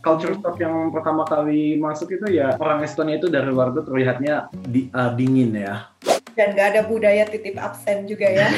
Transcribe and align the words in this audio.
culture 0.00 0.34
shock 0.36 0.56
yang 0.60 0.92
pertama 0.92 1.22
kali 1.28 1.76
masuk 1.76 2.12
itu 2.16 2.26
ya 2.32 2.56
orang 2.56 2.84
Estonia 2.84 3.20
itu 3.20 3.28
dari 3.28 3.48
luar 3.48 3.72
tuh 3.72 3.84
terlihatnya 3.84 4.48
di, 4.52 4.88
uh, 4.92 5.12
dingin 5.14 5.54
ya. 5.54 5.88
Dan 6.34 6.56
nggak 6.56 6.68
ada 6.76 6.82
budaya 6.88 7.24
titip 7.28 7.60
absen 7.60 8.08
juga 8.08 8.24
ya. 8.24 8.48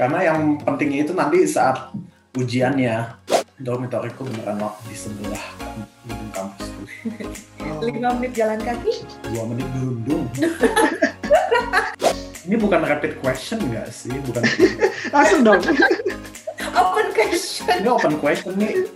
Karena 0.00 0.18
yang 0.32 0.56
pentingnya 0.64 1.04
itu 1.04 1.12
nanti 1.12 1.44
saat 1.44 1.92
ujiannya 2.38 3.20
dormitoriku 3.58 4.22
beneran 4.24 4.62
di 4.86 4.96
sebelah 4.96 5.44
kampus 6.38 6.66
tuh. 6.70 6.86
Lima 7.82 8.14
menit 8.16 8.32
jalan 8.38 8.60
kaki? 8.62 9.02
Dua 9.34 9.44
menit 9.50 9.66
berundung. 9.74 10.24
Ini 12.48 12.56
bukan 12.56 12.80
rapid 12.80 13.20
question 13.20 13.60
nggak 13.60 13.92
sih? 13.92 14.14
Bukan. 14.24 14.40
Langsung 15.14 15.40
dong. 15.44 15.60
open 16.72 17.06
question. 17.12 17.76
Ini 17.84 17.88
open 17.92 18.14
question 18.22 18.54
nih. 18.56 18.88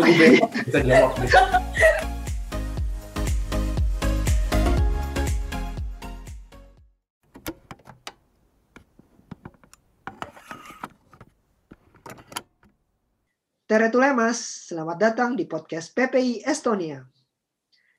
Tunggu 0.00 0.16
besok 0.16 0.48
bisa 0.64 0.80
jawab. 0.80 1.12
Teretulemas, 13.68 14.72
selamat 14.72 14.96
datang 14.96 15.36
di 15.36 15.44
podcast 15.44 15.92
PPI 15.92 16.48
Estonia. 16.48 17.04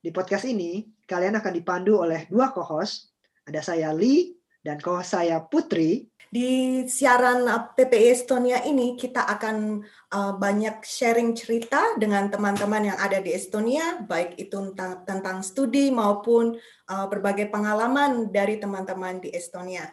Di 0.02 0.10
podcast 0.10 0.50
ini, 0.50 0.82
kalian 1.06 1.38
akan 1.38 1.54
dipandu 1.54 2.02
oleh 2.02 2.26
dua 2.34 2.50
co-host. 2.50 3.14
Ada 3.46 3.62
saya 3.62 3.94
Lee 3.94 4.42
dan 4.66 4.82
co-host 4.82 5.14
saya 5.14 5.38
Putri. 5.46 6.10
Di 6.32 6.88
siaran 6.88 7.44
uh, 7.44 7.76
PPI 7.76 8.08
Estonia 8.16 8.64
ini, 8.64 8.96
kita 8.96 9.28
akan 9.28 9.84
uh, 10.16 10.34
banyak 10.40 10.80
sharing 10.80 11.36
cerita 11.36 12.00
dengan 12.00 12.32
teman-teman 12.32 12.88
yang 12.88 12.96
ada 12.96 13.20
di 13.20 13.36
Estonia, 13.36 14.00
baik 14.00 14.40
itu 14.40 14.56
tentang, 14.72 15.04
tentang 15.04 15.44
studi 15.44 15.92
maupun 15.92 16.56
uh, 16.88 17.06
berbagai 17.12 17.52
pengalaman 17.52 18.32
dari 18.32 18.64
teman-teman 18.64 19.20
di 19.20 19.28
Estonia. 19.36 19.92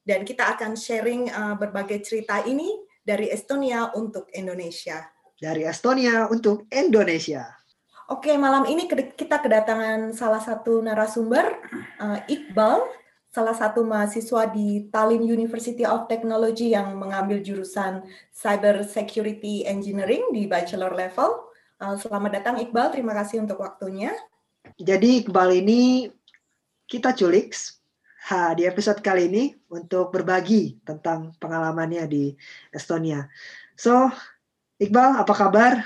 Dan 0.00 0.24
kita 0.24 0.56
akan 0.56 0.80
sharing 0.80 1.28
uh, 1.28 1.60
berbagai 1.60 2.08
cerita 2.08 2.40
ini 2.48 2.72
dari 3.04 3.28
Estonia 3.28 3.92
untuk 3.92 4.32
Indonesia. 4.32 5.04
Dari 5.36 5.68
Estonia 5.68 6.24
untuk 6.32 6.64
Indonesia. 6.72 7.52
Oke, 8.08 8.32
malam 8.40 8.64
ini 8.64 8.88
kita 9.12 9.44
kedatangan 9.44 10.16
salah 10.16 10.40
satu 10.40 10.80
narasumber, 10.80 11.52
uh, 12.00 12.24
Iqbal, 12.24 12.80
salah 13.36 13.52
satu 13.52 13.84
mahasiswa 13.84 14.48
di 14.48 14.88
Tallinn 14.88 15.28
University 15.28 15.84
of 15.84 16.08
Technology 16.08 16.72
yang 16.72 16.96
mengambil 16.96 17.44
jurusan 17.44 18.00
Cyber 18.32 18.80
Security 18.88 19.60
Engineering 19.68 20.32
di 20.32 20.48
bachelor 20.48 20.96
level. 20.96 21.52
Uh, 21.76 22.00
selamat 22.00 22.40
datang 22.40 22.56
Iqbal, 22.56 22.96
terima 22.96 23.12
kasih 23.12 23.44
untuk 23.44 23.60
waktunya. 23.60 24.16
Jadi 24.80 25.20
Iqbal 25.20 25.60
ini 25.60 26.08
kita 26.88 27.12
culik 27.12 27.52
Ha, 28.26 28.58
di 28.58 28.66
episode 28.66 28.98
kali 29.06 29.30
ini 29.30 29.54
untuk 29.70 30.10
berbagi 30.10 30.82
tentang 30.82 31.30
pengalamannya 31.38 32.10
di 32.10 32.34
Estonia. 32.74 33.30
So, 33.78 34.10
Iqbal, 34.82 35.22
apa 35.22 35.30
kabar? 35.30 35.78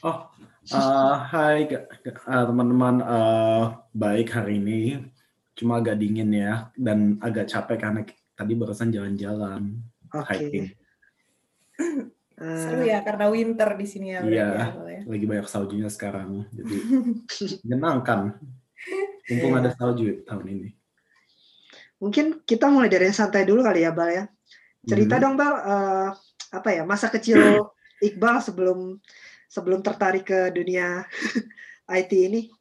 Oh, 0.00 0.32
uh, 0.72 1.14
hai 1.28 1.68
uh, 1.68 2.44
teman-teman, 2.48 3.04
uh, 3.04 3.84
baik 3.92 4.32
hari 4.32 4.56
ini. 4.56 4.96
Cuma 5.54 5.78
agak 5.78 5.98
dingin 6.02 6.30
ya, 6.34 6.68
dan 6.74 7.18
agak 7.22 7.46
capek 7.46 7.78
karena 7.78 8.00
tadi 8.34 8.52
barusan 8.58 8.90
jalan-jalan, 8.90 9.78
okay. 10.10 10.50
hiking. 10.50 10.66
Seru 12.34 12.82
ya, 12.82 13.02
karena 13.06 13.30
winter 13.30 13.70
di 13.78 13.86
sini 13.86 14.06
ya. 14.14 14.20
Iya, 14.26 14.48
ya. 14.74 15.00
lagi 15.06 15.24
banyak 15.24 15.46
saljunya 15.46 15.86
sekarang, 15.86 16.46
jadi 16.50 16.76
menyenangkan. 17.62 18.34
Mumpung 19.24 19.56
ada 19.56 19.70
salju 19.72 20.20
tahun 20.26 20.46
ini 20.52 20.68
mungkin 22.04 22.44
kita 22.44 22.68
mulai 22.68 22.92
dari 22.92 23.08
yang 23.08 23.16
santai 23.16 23.48
dulu 23.48 23.64
kali 23.64 23.80
ya 23.80 23.92
Bal 23.96 24.10
ya 24.12 24.24
cerita 24.84 25.16
hmm. 25.16 25.22
dong 25.24 25.34
Bal 25.40 25.54
uh, 25.56 26.08
apa 26.52 26.68
ya 26.68 26.82
masa 26.84 27.08
kecil 27.08 27.40
Iqbal 28.12 28.44
sebelum 28.44 29.00
sebelum 29.48 29.80
tertarik 29.80 30.28
ke 30.28 30.52
dunia 30.52 31.08
IT 32.00 32.12
ini 32.12 32.52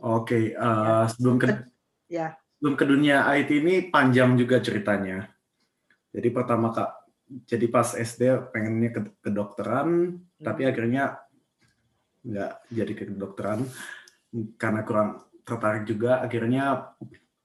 oke 0.00 0.32
okay, 0.32 0.44
uh, 0.56 1.04
eh, 1.04 1.06
sebelum 1.12 1.36
ke 1.36 1.46
ya. 2.08 2.34
Sebelum 2.58 2.74
ke 2.74 2.84
dunia 2.88 3.22
IT 3.38 3.50
ini 3.54 3.74
panjang 3.86 4.34
juga 4.34 4.58
ceritanya. 4.58 5.30
Jadi 6.10 6.28
pertama 6.34 6.74
kak 6.74 6.90
jadi 7.44 7.68
pas 7.68 7.92
SD 7.92 8.50
pengennya 8.50 8.90
ke 8.90 9.00
kedokteran 9.20 10.16
hmm. 10.16 10.42
tapi 10.42 10.64
akhirnya 10.64 11.20
nggak 12.24 12.52
jadi 12.72 12.92
ke 12.96 13.04
kedokteran. 13.14 13.68
Karena 14.58 14.80
kurang 14.84 15.28
tertarik 15.46 15.88
juga 15.88 16.20
akhirnya 16.24 16.92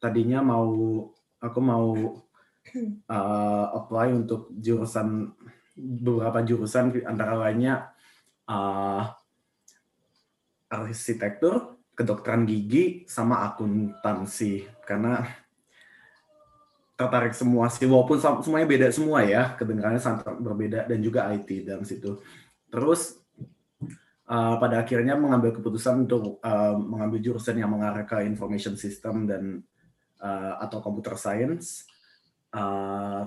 tadinya 0.02 0.44
mau 0.44 0.68
aku 1.40 1.60
mau 1.60 1.88
uh, 3.08 3.66
apply 3.80 4.08
untuk 4.16 4.52
jurusan 4.56 5.32
beberapa 5.78 6.42
jurusan 6.46 6.94
antara 7.08 7.34
lainnya 7.36 7.92
uh, 8.46 9.10
arsitektur, 10.70 11.78
kedokteran 11.94 12.46
gigi, 12.50 13.06
sama 13.06 13.46
akuntansi 13.48 14.66
karena 14.84 15.24
tertarik 16.94 17.34
semua 17.34 17.74
sih 17.74 17.90
walaupun 17.90 18.22
semuanya 18.46 18.68
beda 18.70 18.88
semua 18.94 19.26
ya 19.26 19.58
kedengarannya 19.58 19.98
sangat 19.98 20.30
berbeda 20.38 20.86
dan 20.86 21.00
juga 21.02 21.30
IT 21.34 21.66
dalam 21.66 21.84
situ. 21.84 22.22
Terus 22.70 23.18
uh, 24.30 24.56
pada 24.62 24.86
akhirnya 24.86 25.18
mengambil 25.18 25.54
keputusan 25.58 26.06
untuk 26.08 26.38
uh, 26.42 26.78
mengambil 26.78 27.20
jurusan 27.20 27.58
yang 27.58 27.74
mengarah 27.74 28.06
ke 28.06 28.24
information 28.24 28.78
system 28.78 29.26
dan 29.26 29.62
uh, 30.22 30.64
atau 30.64 30.80
computer 30.80 31.18
science. 31.18 31.86
Uh, 32.54 33.26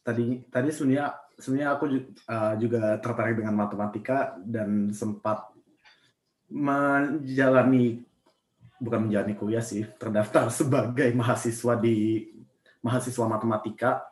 tadi 0.00 0.44
tadi 0.48 0.68
sebenarnya 0.72 1.12
sebenarnya 1.36 1.70
aku 1.76 1.84
uh, 2.28 2.54
juga 2.56 2.98
tertarik 2.98 3.40
dengan 3.40 3.56
matematika 3.56 4.36
dan 4.42 4.90
sempat 4.90 5.53
menjalani 6.54 7.98
bukan 8.78 9.10
menjalani 9.10 9.34
kuliah 9.34 9.64
sih 9.64 9.82
terdaftar 9.98 10.46
sebagai 10.54 11.10
mahasiswa 11.10 11.74
di 11.74 12.30
mahasiswa 12.78 13.26
matematika 13.26 14.06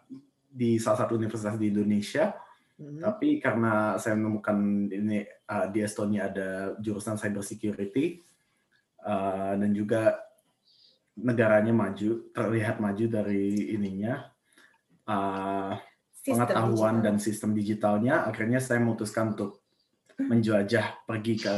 di 0.53 0.81
salah 0.83 1.07
satu 1.07 1.15
universitas 1.15 1.55
di 1.55 1.71
Indonesia. 1.71 2.35
Hmm. 2.81 2.99
Tapi 2.99 3.39
karena 3.39 3.95
saya 4.01 4.19
menemukan 4.19 4.59
ini 4.91 5.23
uh, 5.23 5.67
di 5.71 5.79
Estonia 5.85 6.27
ada 6.27 6.75
jurusan 6.83 7.15
cyber 7.21 7.45
security 7.45 8.19
uh, 9.07 9.55
dan 9.55 9.71
juga 9.71 10.19
negaranya 11.13 11.77
maju, 11.77 12.33
terlihat 12.33 12.81
maju 12.81 13.05
dari 13.05 13.77
ininya 13.77 14.25
uh, 15.05 15.77
pengetahuan 16.25 16.99
digital. 16.99 17.05
dan 17.05 17.17
sistem 17.21 17.51
digitalnya, 17.53 18.15
akhirnya 18.25 18.59
saya 18.59 18.81
memutuskan 18.81 19.37
untuk 19.37 19.61
menjelajah 20.17 21.05
pergi 21.05 21.35
ke 21.45 21.57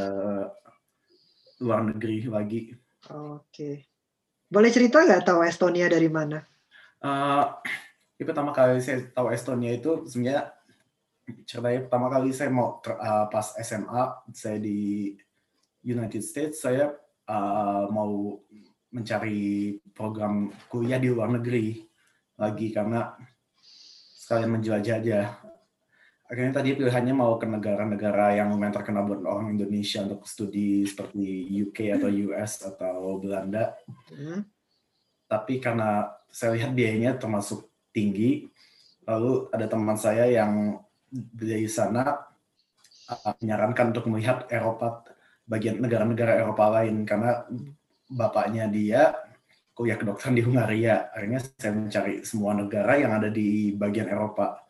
luar 1.62 1.87
negeri 1.87 2.26
lagi. 2.26 2.75
Oke, 3.12 3.87
boleh 4.48 4.70
cerita 4.72 5.04
nggak 5.04 5.28
tahu 5.28 5.44
Estonia 5.44 5.87
dari 5.87 6.09
mana? 6.09 6.41
Uh, 7.04 7.53
ini 8.16 8.25
pertama 8.25 8.54
kali 8.54 8.81
saya 8.81 9.04
tahu 9.12 9.28
Estonia 9.28 9.76
itu 9.76 10.09
sebenarnya 10.09 10.54
ceritanya 11.44 11.81
pertama 11.88 12.06
kali 12.09 12.31
saya 12.32 12.50
mau 12.53 12.81
uh, 12.81 13.26
pas 13.28 13.53
SMA 13.60 14.04
saya 14.32 14.56
di 14.60 15.12
United 15.84 16.22
States 16.25 16.65
saya 16.65 16.97
uh, 17.28 17.86
mau 17.92 18.41
mencari 18.94 19.76
program 19.92 20.54
kuliah 20.71 21.03
di 21.03 21.10
luar 21.10 21.34
negeri 21.34 21.82
lagi 22.38 22.71
karena 22.71 23.15
sekalian 24.25 24.56
menjelajah 24.56 24.97
aja. 25.03 25.21
Akhirnya 26.34 26.59
tadi 26.59 26.75
pilihannya 26.75 27.15
mau 27.15 27.39
ke 27.39 27.47
negara-negara 27.47 28.34
yang 28.42 28.51
lumayan 28.51 28.75
terkenal 28.75 29.07
buat 29.07 29.22
orang 29.22 29.54
Indonesia 29.54 30.03
untuk 30.03 30.27
studi 30.27 30.83
seperti 30.83 31.47
UK 31.63 31.95
atau 31.95 32.10
US 32.10 32.59
atau 32.66 33.22
Belanda. 33.22 33.78
Hmm. 34.10 34.42
Tapi 35.31 35.63
karena 35.63 36.10
saya 36.27 36.59
lihat 36.59 36.75
biayanya 36.75 37.22
termasuk 37.22 37.71
tinggi, 37.95 38.51
lalu 39.07 39.47
ada 39.54 39.71
teman 39.71 39.95
saya 39.95 40.27
yang 40.27 40.83
dari 41.15 41.71
sana 41.71 42.27
uh, 43.15 43.33
menyarankan 43.39 43.95
untuk 43.95 44.10
melihat 44.10 44.51
Eropa 44.51 45.07
bagian 45.47 45.78
negara-negara 45.78 46.34
Eropa 46.34 46.83
lain 46.83 47.07
karena 47.07 47.47
bapaknya 48.10 48.66
dia 48.66 49.15
kuliah 49.71 49.95
kedokteran 49.95 50.34
di 50.34 50.42
Hungaria. 50.42 51.15
Akhirnya 51.15 51.39
saya 51.63 51.78
mencari 51.78 52.27
semua 52.27 52.59
negara 52.59 52.98
yang 52.98 53.15
ada 53.15 53.31
di 53.31 53.71
bagian 53.71 54.10
Eropa 54.10 54.64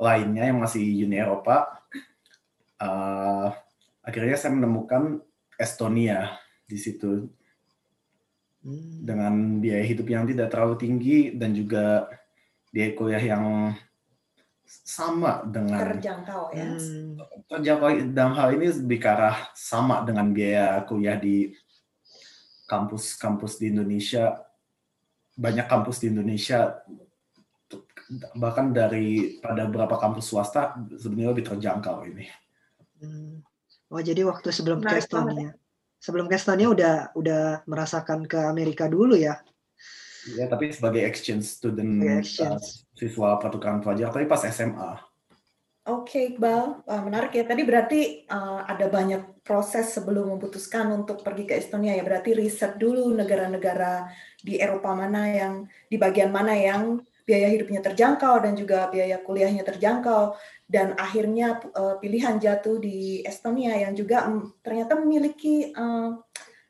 lainnya 0.00 0.48
yang 0.48 0.58
masih 0.64 0.80
Uni 1.04 1.20
Eropa. 1.20 1.84
Uh, 2.80 3.52
akhirnya 4.00 4.40
saya 4.40 4.56
menemukan 4.56 5.20
Estonia 5.60 6.40
di 6.64 6.80
situ 6.80 7.28
hmm. 8.64 9.04
dengan 9.04 9.60
biaya 9.60 9.84
hidup 9.84 10.08
yang 10.08 10.24
tidak 10.24 10.48
terlalu 10.48 10.80
tinggi 10.80 11.36
dan 11.36 11.52
juga 11.52 12.08
biaya 12.72 12.96
kuliah 12.96 13.20
yang 13.36 13.44
sama 14.70 15.44
dengan 15.44 15.98
terjangkau 15.98 16.54
ya. 16.54 16.78
Hmm. 16.78 17.18
terjangkau 17.50 17.88
dalam 18.14 18.32
hal 18.38 18.54
ini 18.54 18.70
lebih 18.70 18.98
ke 19.02 19.08
arah 19.10 19.50
sama 19.52 20.00
dengan 20.06 20.30
biaya 20.30 20.80
kuliah 20.86 21.18
di 21.18 21.52
kampus-kampus 22.70 23.58
di 23.58 23.74
Indonesia 23.74 24.38
banyak 25.34 25.66
kampus 25.66 26.00
di 26.00 26.14
Indonesia 26.14 26.78
bahkan 28.34 28.74
dari 28.74 29.38
pada 29.38 29.70
beberapa 29.70 29.94
kampus 29.98 30.26
swasta 30.26 30.74
sebenarnya 30.98 31.30
lebih 31.30 31.44
terjangkau 31.46 31.96
ini. 32.10 32.26
Hmm. 32.98 33.40
Oh 33.90 34.02
jadi 34.02 34.26
waktu 34.26 34.50
sebelum 34.50 34.82
ke 34.82 34.90
Menarik 34.90 35.06
banget 35.10 35.34
Estonia, 35.34 35.50
sebelum 35.98 36.26
ke 36.26 36.34
Estonia 36.38 36.68
udah 36.70 36.94
udah 37.14 37.42
merasakan 37.66 38.26
ke 38.26 38.38
Amerika 38.38 38.86
dulu 38.86 39.14
ya? 39.14 39.38
Ya, 40.36 40.46
tapi 40.46 40.68
sebagai 40.68 41.00
exchange 41.00 41.48
student, 41.48 41.96
Sebagai 41.96 42.12
uh, 42.12 42.20
exchange. 42.20 42.66
siswa 42.92 43.40
pertukaran 43.40 43.80
pelajar, 43.80 44.12
tapi 44.12 44.28
pas 44.28 44.44
SMA. 44.44 45.00
Oke, 45.88 46.36
Iqbal, 46.36 46.84
Wah, 46.84 47.00
menarik 47.00 47.32
ya. 47.32 47.42
Tadi 47.48 47.64
berarti 47.64 48.00
uh, 48.28 48.68
ada 48.68 48.84
banyak 48.86 49.40
proses 49.40 49.96
sebelum 49.96 50.36
memutuskan 50.36 50.92
untuk 50.92 51.24
pergi 51.24 51.48
ke 51.48 51.56
Estonia 51.56 51.96
ya. 51.96 52.04
Berarti 52.04 52.36
riset 52.36 52.76
dulu 52.76 53.10
negara-negara 53.16 54.12
di 54.44 54.60
Eropa 54.60 54.92
mana 54.92 55.24
yang 55.32 55.64
di 55.88 55.96
bagian 55.96 56.28
mana 56.28 56.52
yang 56.52 57.00
biaya 57.30 57.46
hidupnya 57.46 57.78
terjangkau 57.78 58.42
dan 58.42 58.58
juga 58.58 58.90
biaya 58.90 59.22
kuliahnya 59.22 59.62
terjangkau 59.62 60.34
dan 60.66 60.98
akhirnya 60.98 61.62
uh, 61.78 61.94
pilihan 62.02 62.42
jatuh 62.42 62.82
di 62.82 63.22
Estonia 63.22 63.78
yang 63.78 63.94
juga 63.94 64.26
ternyata 64.66 64.98
memiliki 64.98 65.70
uh, 65.70 66.18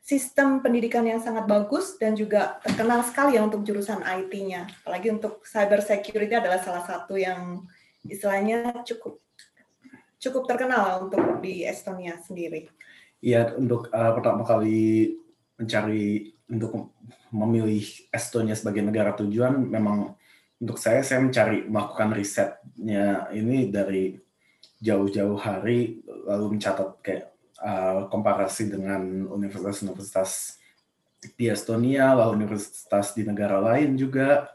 sistem 0.05 0.61
pendidikan 0.61 1.01
yang 1.01 1.17
sangat 1.17 1.49
bagus 1.49 1.97
dan 1.97 2.13
juga 2.13 2.61
terkenal 2.61 3.01
sekali 3.01 3.37
ya 3.37 3.41
untuk 3.41 3.65
jurusan 3.65 4.05
IT-nya. 4.05 4.69
Apalagi 4.85 5.09
untuk 5.09 5.41
cyber 5.45 5.81
security 5.81 6.37
adalah 6.37 6.61
salah 6.61 6.85
satu 6.85 7.17
yang 7.17 7.65
istilahnya 8.05 8.85
cukup 8.85 9.17
cukup 10.21 10.45
terkenal 10.45 11.09
untuk 11.09 11.41
di 11.41 11.65
Estonia 11.65 12.21
sendiri. 12.21 12.69
Iya, 13.21 13.57
untuk 13.57 13.89
uh, 13.89 14.13
pertama 14.13 14.45
kali 14.45 15.17
mencari 15.57 16.33
untuk 16.49 16.93
memilih 17.33 17.85
Estonia 18.13 18.53
sebagai 18.53 18.85
negara 18.85 19.17
tujuan, 19.17 19.65
memang 19.65 20.13
untuk 20.61 20.77
saya 20.77 21.01
saya 21.01 21.25
mencari 21.25 21.65
melakukan 21.65 22.13
risetnya 22.13 23.25
ini 23.33 23.73
dari 23.73 24.13
jauh-jauh 24.77 25.37
hari, 25.37 26.05
lalu 26.25 26.57
mencatat 26.57 26.89
kayak 27.01 27.33
uh, 27.61 28.05
komparasi 28.09 28.69
dengan 28.69 29.25
universitas-universitas 29.29 30.61
di 31.37 31.49
Estonia, 31.49 32.13
lalu 32.13 32.45
universitas 32.45 33.13
di 33.13 33.25
negara 33.25 33.57
lain 33.61 33.97
juga. 33.97 34.49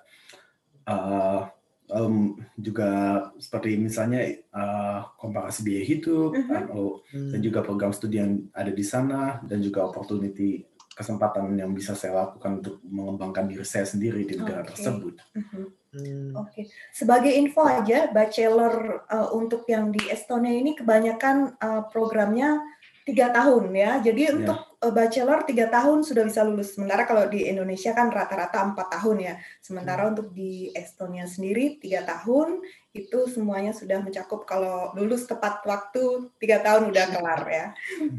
Uh, 0.87 1.51
lalu 1.87 2.43
juga 2.59 2.91
seperti 3.39 3.79
misalnya 3.79 4.27
uh, 4.51 5.07
komparasi 5.23 5.63
biaya 5.63 5.87
hidup 5.87 6.35
Mhm. 6.35 6.51
atau 6.51 6.99
Hmm. 7.15 7.31
dan 7.31 7.39
juga 7.43 7.63
program 7.63 7.95
studi 7.95 8.19
yang 8.19 8.43
ada 8.51 8.75
di 8.75 8.83
sana 8.83 9.39
dan 9.47 9.63
juga 9.63 9.87
opportunity 9.87 10.67
kesempatan 10.99 11.55
yang 11.55 11.71
bisa 11.71 11.95
saya 11.95 12.27
lakukan 12.27 12.59
untuk 12.59 12.83
mengembangkan 12.83 13.47
diri 13.47 13.63
saya 13.63 13.87
sendiri 13.87 14.27
di 14.27 14.35
negara 14.35 14.67
Oke. 14.67 14.75
tersebut. 14.75 15.15
Mhm. 15.39 15.65
Hmm. 15.97 16.37
Oke, 16.37 16.69
sebagai 16.93 17.33
info 17.33 17.65
aja, 17.65 18.13
bachelor 18.13 19.09
uh, 19.09 19.33
untuk 19.33 19.65
yang 19.65 19.89
di 19.89 20.05
Estonia 20.13 20.53
ini 20.53 20.77
kebanyakan 20.77 21.57
uh, 21.57 21.89
programnya 21.89 22.61
tiga 23.09 23.33
tahun 23.33 23.73
ya. 23.73 24.03
Jadi 24.05 24.35
untuk 24.35 24.77
uh, 24.83 24.93
bachelor 24.93 25.47
tiga 25.49 25.73
tahun 25.73 26.05
sudah 26.05 26.27
bisa 26.29 26.45
lulus. 26.45 26.77
Sementara 26.77 27.09
kalau 27.09 27.25
di 27.31 27.49
Indonesia 27.49 27.97
kan 27.97 28.13
rata-rata 28.13 28.61
empat 28.61 28.93
tahun 28.99 29.17
ya. 29.25 29.35
Sementara 29.65 30.11
untuk 30.11 30.37
di 30.37 30.69
Estonia 30.77 31.25
sendiri 31.25 31.81
tiga 31.81 32.05
tahun 32.05 32.61
itu 32.93 33.31
semuanya 33.33 33.73
sudah 33.73 34.03
mencakup 34.05 34.45
kalau 34.45 34.93
lulus 34.99 35.25
tepat 35.25 35.65
waktu 35.65 36.29
tiga 36.37 36.61
tahun 36.61 36.93
udah 36.93 37.05
kelar 37.09 37.43
ya. 37.49 37.67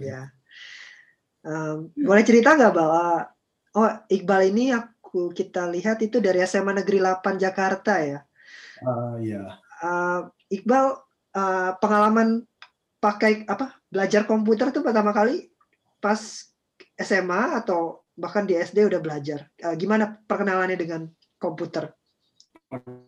Ya. 0.01 0.21
Um, 1.45 1.93
boleh 1.93 2.25
cerita 2.25 2.57
nggak 2.57 2.73
bahwa 2.73 3.29
oh 3.77 3.91
Iqbal 4.09 4.49
ini 4.49 4.73
aku 5.17 5.33
kita 5.33 5.65
lihat 5.73 5.97
itu 6.05 6.21
dari 6.21 6.45
SMA 6.45 6.77
Negeri 6.77 7.01
8 7.01 7.41
Jakarta 7.41 7.97
ya. 8.05 8.21
Ah, 8.85 9.17
ya, 9.17 9.57
Uh, 9.77 10.25
Iqbal 10.49 10.97
uh, 11.37 11.71
pengalaman 11.77 12.41
pakai 12.97 13.45
apa 13.45 13.77
belajar 13.93 14.25
komputer 14.25 14.73
tuh 14.73 14.81
pertama 14.81 15.13
kali 15.13 15.53
pas 16.01 16.17
SMA 16.97 17.61
atau 17.61 18.01
bahkan 18.17 18.45
di 18.45 18.57
SD 18.57 18.89
udah 18.89 18.97
belajar. 18.97 19.45
Uh, 19.61 19.77
gimana 19.77 20.17
perkenalannya 20.25 20.77
dengan 20.77 21.01
komputer? 21.37 21.93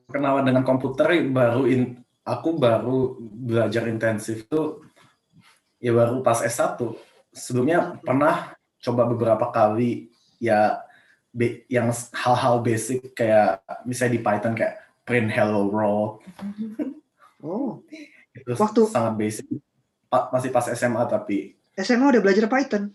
kenalan 0.07 0.47
dengan 0.47 0.63
komputer 0.63 1.19
baru 1.35 1.67
in, 1.67 2.00
aku 2.23 2.56
baru 2.56 3.19
belajar 3.19 3.91
intensif 3.91 4.47
tuh 4.47 4.88
ya 5.81 5.89
baru 5.91 6.21
pas 6.21 6.45
S1. 6.45 6.79
Sebelumnya 7.33 7.97
pernah 8.00 8.56
coba 8.79 9.03
beberapa 9.09 9.51
kali 9.51 10.07
ya 10.39 10.79
yang 11.67 11.87
hal-hal 12.11 12.59
basic 12.59 13.13
kayak 13.13 13.61
misalnya 13.83 14.17
di 14.17 14.21
Python 14.21 14.53
kayak 14.53 14.75
print 15.03 15.29
hello 15.29 15.65
world 15.65 16.19
Oh, 17.39 17.79
itu 18.35 18.51
Waktu- 18.51 18.91
sangat 18.91 19.15
basic. 19.15 19.47
Pa- 20.11 20.27
masih 20.27 20.51
pas 20.51 20.67
SMA 20.67 20.99
tapi 21.05 21.55
SMA 21.73 22.11
udah 22.11 22.19
belajar 22.19 22.45
Python. 22.45 22.91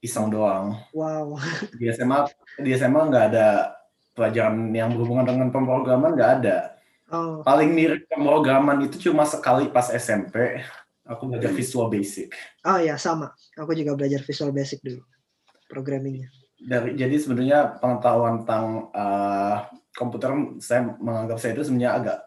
iseng 0.00 0.32
doang. 0.32 0.80
Wow. 0.96 1.36
Di 1.76 1.92
SMA 1.92 2.24
di 2.56 2.72
SMA 2.72 2.96
nggak 3.04 3.24
ada 3.28 3.76
pelajaran 4.16 4.72
yang 4.72 4.96
berhubungan 4.96 5.28
dengan 5.28 5.52
pemrograman 5.52 6.16
nggak 6.16 6.32
ada. 6.40 6.80
Oh, 7.12 7.44
Paling 7.44 7.68
mirip 7.68 8.08
pemrograman 8.08 8.80
itu 8.80 8.96
cuma 9.04 9.28
sekali 9.28 9.68
pas 9.68 9.92
SMP. 9.92 10.64
Aku 11.04 11.28
belajar 11.28 11.52
Visual 11.52 11.92
Basic. 11.92 12.32
oh 12.64 12.80
ya 12.80 12.96
sama. 12.96 13.36
Aku 13.60 13.76
juga 13.76 13.92
belajar 13.92 14.24
Visual 14.24 14.48
Basic 14.48 14.80
dulu 14.80 15.04
programmingnya. 15.68 16.32
Dari 16.60 16.92
jadi 16.92 17.16
sebenarnya 17.16 17.80
pengetahuan 17.80 18.44
tentang 18.44 18.92
uh, 18.92 19.64
komputer 19.96 20.60
saya 20.60 20.92
menganggap 21.00 21.40
saya 21.40 21.56
itu 21.56 21.64
sebenarnya 21.64 21.92
agak 21.96 22.18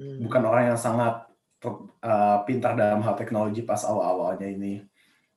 Hmm. 0.00 0.16
bukan 0.24 0.42
orang 0.48 0.72
yang 0.72 0.80
sangat 0.80 1.28
uh, 1.60 2.38
pintar 2.48 2.72
dalam 2.72 3.04
hal 3.04 3.12
teknologi 3.20 3.60
pas 3.60 3.84
awal-awalnya 3.84 4.48
ini. 4.48 4.80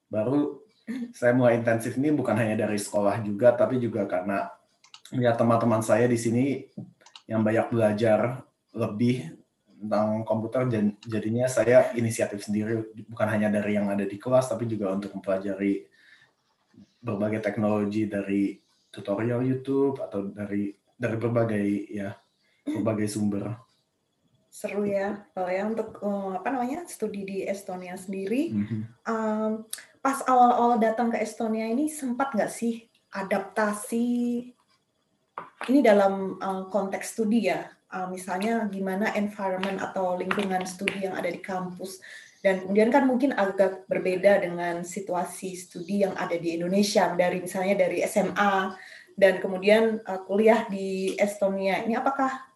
Baru 0.07 0.63
saya 1.11 1.35
mulai 1.35 1.59
intensif 1.59 1.99
ini 1.99 2.15
bukan 2.15 2.31
hanya 2.39 2.55
dari 2.55 2.79
sekolah 2.79 3.19
juga, 3.27 3.51
tapi 3.51 3.83
juga 3.83 4.07
karena 4.07 4.47
ya 5.11 5.35
teman-teman 5.35 5.83
saya 5.83 6.07
di 6.07 6.15
sini 6.15 6.63
yang 7.27 7.43
banyak 7.43 7.67
belajar 7.75 8.39
lebih 8.71 9.35
tentang 9.67 10.23
komputer 10.23 10.63
dan 10.71 10.95
jadinya 11.03 11.43
saya 11.51 11.91
inisiatif 11.99 12.47
sendiri 12.47 12.87
bukan 13.11 13.27
hanya 13.27 13.51
dari 13.51 13.75
yang 13.75 13.91
ada 13.91 14.07
di 14.07 14.15
kelas 14.15 14.47
tapi 14.47 14.63
juga 14.63 14.95
untuk 14.95 15.11
mempelajari 15.11 15.83
berbagai 17.03 17.43
teknologi 17.43 18.07
dari 18.07 18.55
tutorial 18.87 19.43
YouTube 19.43 19.99
atau 19.99 20.31
dari 20.31 20.71
dari 20.95 21.17
berbagai 21.19 21.65
ya 21.91 22.15
berbagai 22.63 23.11
sumber. 23.11 23.59
Seru 24.53 24.85
ya, 24.85 25.27
kalau 25.33 25.49
ya 25.49 25.63
untuk 25.67 25.99
uh, 25.99 26.39
apa 26.39 26.47
namanya 26.53 26.85
studi 26.87 27.27
di 27.27 27.37
Estonia 27.43 27.99
sendiri. 27.99 28.55
Mhm. 28.55 28.79
Um, 29.03 29.51
pas 29.99 30.23
awal-awal 30.23 30.79
datang 30.79 31.11
ke 31.11 31.19
Estonia 31.19 31.67
ini 31.67 31.91
sempat 31.91 32.31
nggak 32.31 32.51
sih 32.51 32.87
adaptasi 33.11 34.07
ini 35.67 35.79
dalam 35.83 36.39
uh, 36.39 36.69
konteks 36.71 37.17
studi 37.17 37.51
ya 37.51 37.67
Uh, 37.93 38.09
misalnya 38.09 38.65
gimana 38.73 39.13
environment 39.13 39.77
atau 39.77 40.17
lingkungan 40.17 40.65
studi 40.65 41.05
yang 41.05 41.13
ada 41.13 41.29
di 41.29 41.37
kampus 41.37 42.01
dan 42.43 42.67
kemudian 42.67 42.91
kan 42.91 43.07
mungkin 43.07 43.31
agak 43.31 43.87
berbeda 43.87 44.43
dengan 44.43 44.83
situasi 44.83 45.55
studi 45.55 46.03
yang 46.03 46.11
ada 46.19 46.35
di 46.35 46.59
Indonesia 46.59 47.07
dari 47.15 47.39
misalnya 47.39 47.87
dari 47.87 48.03
SMA 48.03 48.75
dan 49.15 49.39
kemudian 49.39 50.03
uh, 50.03 50.19
kuliah 50.27 50.67
di 50.67 51.15
Estonia 51.15 51.87
ini 51.87 51.95
apakah 51.95 52.51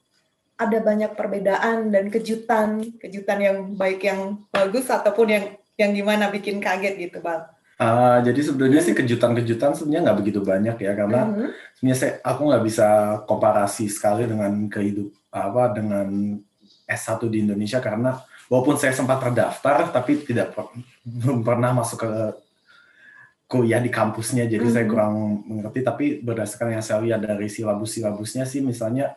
ada 0.60 0.78
banyak 0.84 1.16
perbedaan 1.16 1.88
dan 1.88 2.12
kejutan 2.12 2.84
kejutan 3.00 3.40
yang 3.40 3.58
baik 3.80 4.04
yang 4.04 4.44
bagus 4.52 4.92
ataupun 4.92 5.28
yang 5.32 5.46
yang 5.80 5.96
gimana 5.96 6.28
bikin 6.34 6.60
kaget 6.60 6.98
gitu 7.08 7.24
bang? 7.24 7.48
Ah, 7.78 8.18
jadi 8.26 8.42
sebenarnya 8.42 8.82
sih 8.82 8.98
kejutan-kejutan 8.98 9.78
sebenarnya 9.78 10.10
nggak 10.10 10.20
begitu 10.26 10.42
banyak 10.42 10.78
ya 10.82 10.92
karena 10.98 11.30
Mhm. 11.30 11.48
sebenarnya 11.78 11.98
saya, 12.02 12.14
aku 12.26 12.42
nggak 12.50 12.66
bisa 12.66 12.88
komparasi 13.30 13.86
sekali 13.86 14.26
dengan 14.26 14.66
kehidup 14.66 15.14
apa 15.30 15.78
dengan 15.78 16.42
S1 16.90 17.30
di 17.30 17.46
Indonesia 17.46 17.78
karena 17.78 18.18
walaupun 18.48 18.76
saya 18.80 18.96
sempat 18.96 19.20
terdaftar 19.20 19.92
tapi 19.92 20.24
tidak 20.24 20.56
per- 20.56 20.72
belum 21.04 21.44
pernah 21.44 21.72
masuk 21.76 22.04
ke 22.04 22.12
kuliah 23.48 23.80
di 23.80 23.88
kampusnya 23.88 24.44
jadi 24.44 24.68
saya 24.68 24.86
Mhm. 24.88 24.92
kurang 24.92 25.14
mengerti 25.48 25.80
tapi 25.80 26.06
berdasarkan 26.20 26.76
yang 26.80 26.84
saya 26.84 27.00
lihat 27.04 27.24
dari 27.24 27.48
silabus-silabusnya 27.48 28.44
sih 28.44 28.60
misalnya 28.60 29.16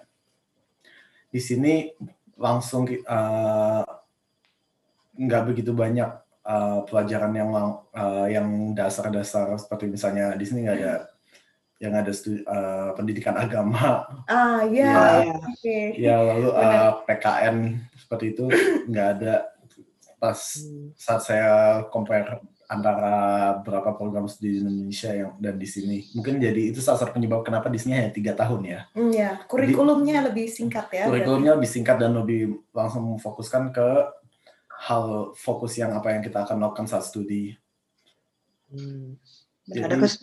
di 1.31 1.39
sini 1.43 1.91
langsung 2.39 2.87
eh, 2.91 3.83
nggak 5.19 5.43
begitu 5.51 5.75
banyak 5.75 6.11
eh, 6.47 6.79
pelajaran 6.87 7.33
yang 7.35 7.51
eh, 7.91 8.27
yang 8.39 8.47
dasar-dasar 8.75 9.59
seperti 9.59 9.91
misalnya 9.91 10.35
di 10.39 10.45
sini 10.47 10.67
nggak 10.67 10.79
ada 10.79 10.95
yang 11.81 11.97
ada 11.97 12.13
studi, 12.13 12.45
uh, 12.45 12.93
pendidikan 12.93 13.33
agama. 13.41 14.05
Ah 14.29 14.61
ya, 14.69 14.85
Ya, 14.85 15.01
ya. 15.25 15.33
oke. 15.49 15.79
ya 15.97 16.17
lalu 16.21 16.49
uh. 16.53 17.01
PKN 17.09 17.57
seperti 18.11 18.35
itu 18.35 18.51
nggak 18.91 19.09
ada 19.23 19.35
pas 20.19 20.35
Hmm. 20.59 20.91
saat 20.99 21.23
saya 21.23 21.51
compare 21.95 22.43
antara 22.67 23.15
berapa 23.63 23.95
program 23.95 24.27
studi 24.27 24.59
di 24.59 24.67
Indonesia 24.67 25.11
yang 25.15 25.39
dan 25.39 25.55
di 25.55 25.67
sini. 25.67 26.11
Mungkin 26.15 26.39
jadi 26.39 26.75
itu 26.75 26.83
salah 26.83 26.99
satu 26.99 27.15
penyebab 27.15 27.47
kenapa 27.47 27.71
di 27.71 27.79
sini 27.79 27.95
hanya 27.95 28.11
tiga 28.11 28.35
tahun 28.35 28.63
ya. 28.67 28.81
Ya, 29.11 29.31
kurikulumnya 29.47 30.27
lebih 30.27 30.51
singkat 30.51 30.87
ya. 30.91 31.07
berarti. 31.07 31.23
Kurikulumnya 31.23 31.55
lebih 31.55 31.71
singkat 31.71 31.97
dan 31.99 32.15
lebih 32.15 32.63
langsung 32.71 33.07
memfokuskan 33.11 33.71
ke 33.71 33.89
hal 34.87 35.35
fokus 35.35 35.79
yang 35.79 35.95
apa 35.95 36.15
yang 36.15 36.23
kita 36.23 36.43
akan 36.47 36.63
lakukan 36.63 36.87
saat 36.87 37.07
studi. 37.07 37.55
Hmm. 38.71 39.19
Jadi- 39.67 39.87
Ada 39.87 39.97
kes 40.03 40.15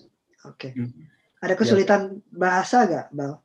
Oke. 0.45 0.71
Hmm. 0.71 0.91
Ada 1.43 1.53
kesulitan 1.55 2.01
bahasa 2.31 2.87
gak, 2.87 3.07
Bal? 3.11 3.43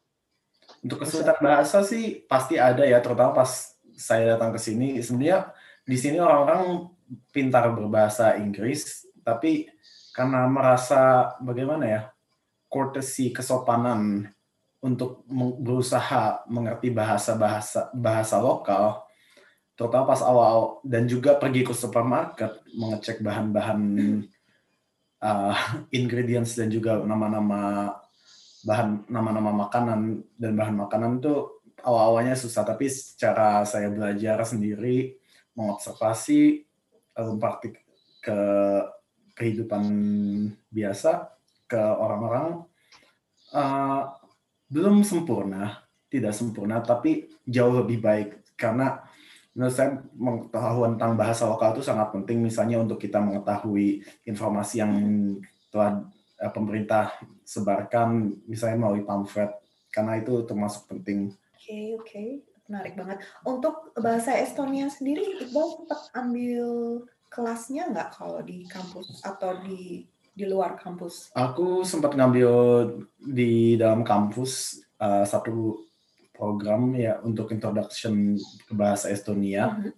Untuk 0.79 1.03
kesulitan 1.03 1.39
bahasa 1.43 1.83
sih 1.83 2.23
pasti 2.25 2.55
ada 2.55 2.87
ya, 2.87 3.03
terutama 3.03 3.35
pas 3.35 3.72
saya 3.97 4.37
datang 4.37 4.55
ke 4.55 4.61
sini. 4.61 5.01
Sebenarnya 5.01 5.53
di 5.83 5.97
sini 5.99 6.19
orang-orang 6.23 6.89
pintar 7.33 7.69
berbahasa 7.75 8.39
Inggris, 8.39 9.05
tapi 9.23 9.69
karena 10.13 10.45
merasa 10.49 11.33
bagaimana 11.41 11.85
ya, 11.89 12.03
courtesy, 12.69 13.33
kesopanan 13.33 14.29
untuk 14.83 15.23
berusaha 15.63 16.43
mengerti 16.51 16.91
bahasa-bahasa 16.91 17.95
bahasa 17.95 18.37
lokal, 18.43 19.07
terutama 19.79 20.13
pas 20.13 20.23
awal 20.27 20.83
dan 20.83 21.07
juga 21.07 21.39
pergi 21.39 21.63
ke 21.63 21.73
supermarket 21.73 22.61
mengecek 22.75 23.23
bahan-bahan 23.23 23.81
uh, 25.23 25.57
ingredients 25.95 26.59
dan 26.59 26.69
juga 26.69 26.99
nama-nama 26.99 27.95
bahan 28.63 29.11
nama-nama 29.11 29.51
makanan 29.67 30.23
dan 30.39 30.53
bahan 30.55 30.77
makanan 30.87 31.19
itu 31.19 31.35
awal-awalnya 31.83 32.39
susah 32.39 32.63
tapi 32.63 32.89
secara 32.89 33.67
saya 33.67 33.91
belajar 33.91 34.43
sendiri 34.47 35.19
mengobservasi 35.59 36.65
lalu 37.19 37.33
praktik 37.37 37.75
ke 38.23 38.39
kehidupan 39.37 39.85
biasa 40.71 41.29
ke 41.69 41.81
orang-orang 41.81 42.65
uh, 43.53 44.03
belum 44.73 45.05
sempurna 45.05 45.85
tidak 46.09 46.33
sempurna 46.33 46.81
tapi 46.81 47.29
jauh 47.45 47.85
lebih 47.85 48.01
baik 48.01 48.29
karena 48.57 49.03
menurut 49.53 49.75
saya 49.75 50.01
pengetahuan 50.17 50.97
tentang 50.97 51.15
bahasa 51.17 51.45
lokal 51.45 51.77
itu 51.77 51.85
sangat 51.85 52.09
penting 52.13 52.41
misalnya 52.41 52.81
untuk 52.81 52.97
kita 52.97 53.21
mengetahui 53.21 54.01
informasi 54.25 54.81
yang 54.81 54.93
telah 55.69 56.09
eh, 56.41 56.53
pemerintah 56.53 57.13
sebarkan 57.45 58.33
misalnya 58.49 58.81
melalui 58.81 59.05
pamflet 59.05 59.53
karena 59.93 60.17
itu 60.17 60.33
termasuk 60.49 60.89
penting. 60.89 61.37
Oke, 61.63 61.95
oke. 61.95 62.23
Menarik 62.67 62.99
banget. 62.99 63.23
Untuk 63.47 63.95
bahasa 63.95 64.35
Estonia 64.35 64.91
sendiri, 64.91 65.47
Iqbal 65.47 65.79
sempat 65.79 66.11
ambil 66.19 66.67
kelasnya 67.31 67.87
nggak 67.87 68.19
kalau 68.19 68.43
di 68.43 68.67
kampus 68.67 69.23
atau 69.23 69.63
di 69.63 70.03
di 70.35 70.45
luar 70.51 70.75
kampus? 70.75 71.31
Aku 71.39 71.87
sempat 71.87 72.19
ngambil 72.19 72.51
di 73.15 73.79
dalam 73.79 74.03
kampus 74.03 74.83
eh, 74.99 75.23
satu 75.23 75.87
program 76.35 76.99
ya 76.99 77.23
untuk 77.23 77.55
introduction 77.55 78.35
ke 78.67 78.75
bahasa 78.75 79.15
Estonia. 79.15 79.71
Mhm. 79.71 79.95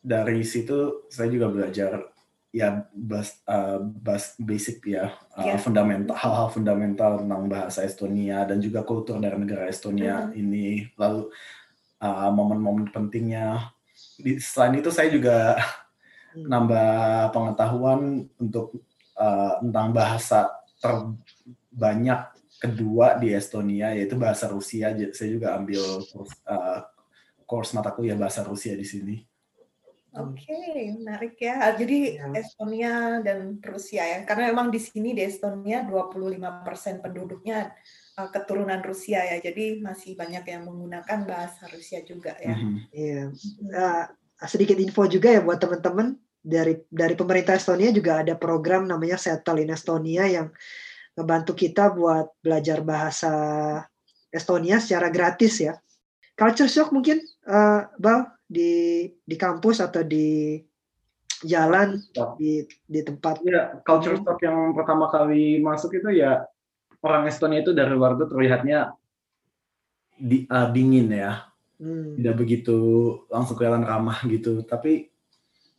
Dari 0.00 0.40
situ 0.40 1.04
saya 1.12 1.28
juga 1.28 1.52
belajar 1.52 2.15
ya 2.54 2.88
bas, 2.94 3.42
eh, 3.44 3.78
bas- 3.82 4.36
basic 4.40 4.80
ya 4.86 5.12
eh, 5.36 5.54
Ya. 5.54 5.56
fundamental 5.60 6.16
hal-hal 6.16 6.48
fundamental 6.50 7.20
tentang 7.20 7.42
bahasa 7.50 7.84
Estonia 7.84 8.46
dan 8.48 8.62
juga 8.62 8.80
kultur 8.86 9.20
dari 9.20 9.36
negara 9.36 9.68
Estonia 9.68 10.28
Mhm. 10.28 10.32
ini 10.34 10.66
lalu 10.96 11.28
eh, 11.96 12.30
momen-momen 12.32 12.92
pentingnya. 12.92 13.72
Di, 14.20 14.36
selain 14.36 14.80
itu 14.80 14.92
saya 14.92 15.08
juga 15.08 15.56
Hmm. 16.36 16.44
nambah 16.52 17.32
pengetahuan 17.32 18.28
untuk 18.36 18.76
uh, 19.16 19.56
tentang 19.64 19.96
bahasa 19.96 20.52
terbanyak 20.84 22.28
kedua 22.60 23.16
di 23.16 23.32
Estonia 23.32 23.96
yaitu 23.96 24.20
bahasa 24.20 24.44
Rusia. 24.52 24.92
Saya 25.16 25.32
juga 25.32 25.56
ambil 25.56 25.80
kurs, 26.12 26.36
uh, 26.44 26.84
course 27.48 27.72
mata 27.72 27.88
kuliah 27.88 28.20
bahasa 28.20 28.44
Rusia 28.44 28.76
di 28.76 28.84
sini. 28.84 29.24
Oke, 30.16 30.56
menarik 30.96 31.36
ya. 31.36 31.72
Jadi 31.76 32.16
Ya. 32.16 32.28
Estonia 32.38 33.20
dan 33.20 33.60
Rusia 33.60 34.04
ya. 34.04 34.18
Karena 34.24 34.52
memang 34.52 34.72
di 34.72 34.80
sini 34.80 35.12
di 35.12 35.20
Estonia 35.20 35.84
25% 35.84 37.04
penduduknya 37.04 37.72
uh, 38.16 38.28
keturunan 38.32 38.80
Rusia 38.80 39.20
ya. 39.24 39.36
Jadi 39.42 39.84
masih 39.84 40.16
banyak 40.16 40.44
yang 40.48 40.64
menggunakan 40.64 41.28
bahasa 41.28 41.68
Rusia 41.68 42.00
juga 42.06 42.36
ya. 42.40 42.56
Mhm. 42.56 42.76
Iya. 42.92 43.22
Nah, 43.68 44.08
sedikit 44.44 44.76
info 44.80 45.04
juga 45.08 45.32
ya 45.32 45.40
buat 45.44 45.60
teman-teman 45.60 46.16
dari 46.46 46.78
dari 46.86 47.14
pemerintah 47.18 47.58
Estonia 47.58 47.90
juga 47.90 48.22
ada 48.22 48.38
program 48.38 48.86
namanya 48.86 49.18
Settle 49.18 49.66
in 49.66 49.74
Estonia 49.74 50.24
yang 50.30 50.48
ngebantu 51.16 51.56
kita 51.56 51.90
buat 51.90 52.30
belajar 52.44 52.84
bahasa 52.86 53.32
Estonia 54.30 54.78
secara 54.78 55.08
gratis 55.08 55.58
ya. 55.58 55.74
Culture 56.36 56.68
shock 56.68 56.92
mungkin 56.92 57.24
eh, 57.24 57.80
Bal 57.96 58.35
di 58.46 59.06
di 59.26 59.36
kampus 59.36 59.82
atau 59.82 60.06
di 60.06 60.58
jalan 61.42 62.00
di 62.38 62.64
di 62.86 63.00
tempat. 63.02 63.42
Ya, 63.42 63.78
culture 63.82 64.16
shock 64.18 64.40
yang 64.42 64.72
pertama 64.72 65.10
kali 65.10 65.58
masuk 65.60 65.98
itu 65.98 66.22
ya 66.22 66.46
orang 67.02 67.28
Estonia 67.28 67.60
itu 67.60 67.76
dari 67.76 67.92
luar 67.92 68.16
tuh 68.16 68.30
terlihatnya 68.30 68.94
di, 70.16 70.48
uh, 70.48 70.70
dingin 70.72 71.12
ya. 71.12 71.46
Hmm. 71.76 72.16
tidak 72.16 72.40
begitu 72.40 72.78
langsung 73.28 73.52
kelihatan 73.52 73.84
ramah 73.84 74.24
gitu 74.24 74.64
tapi 74.64 75.12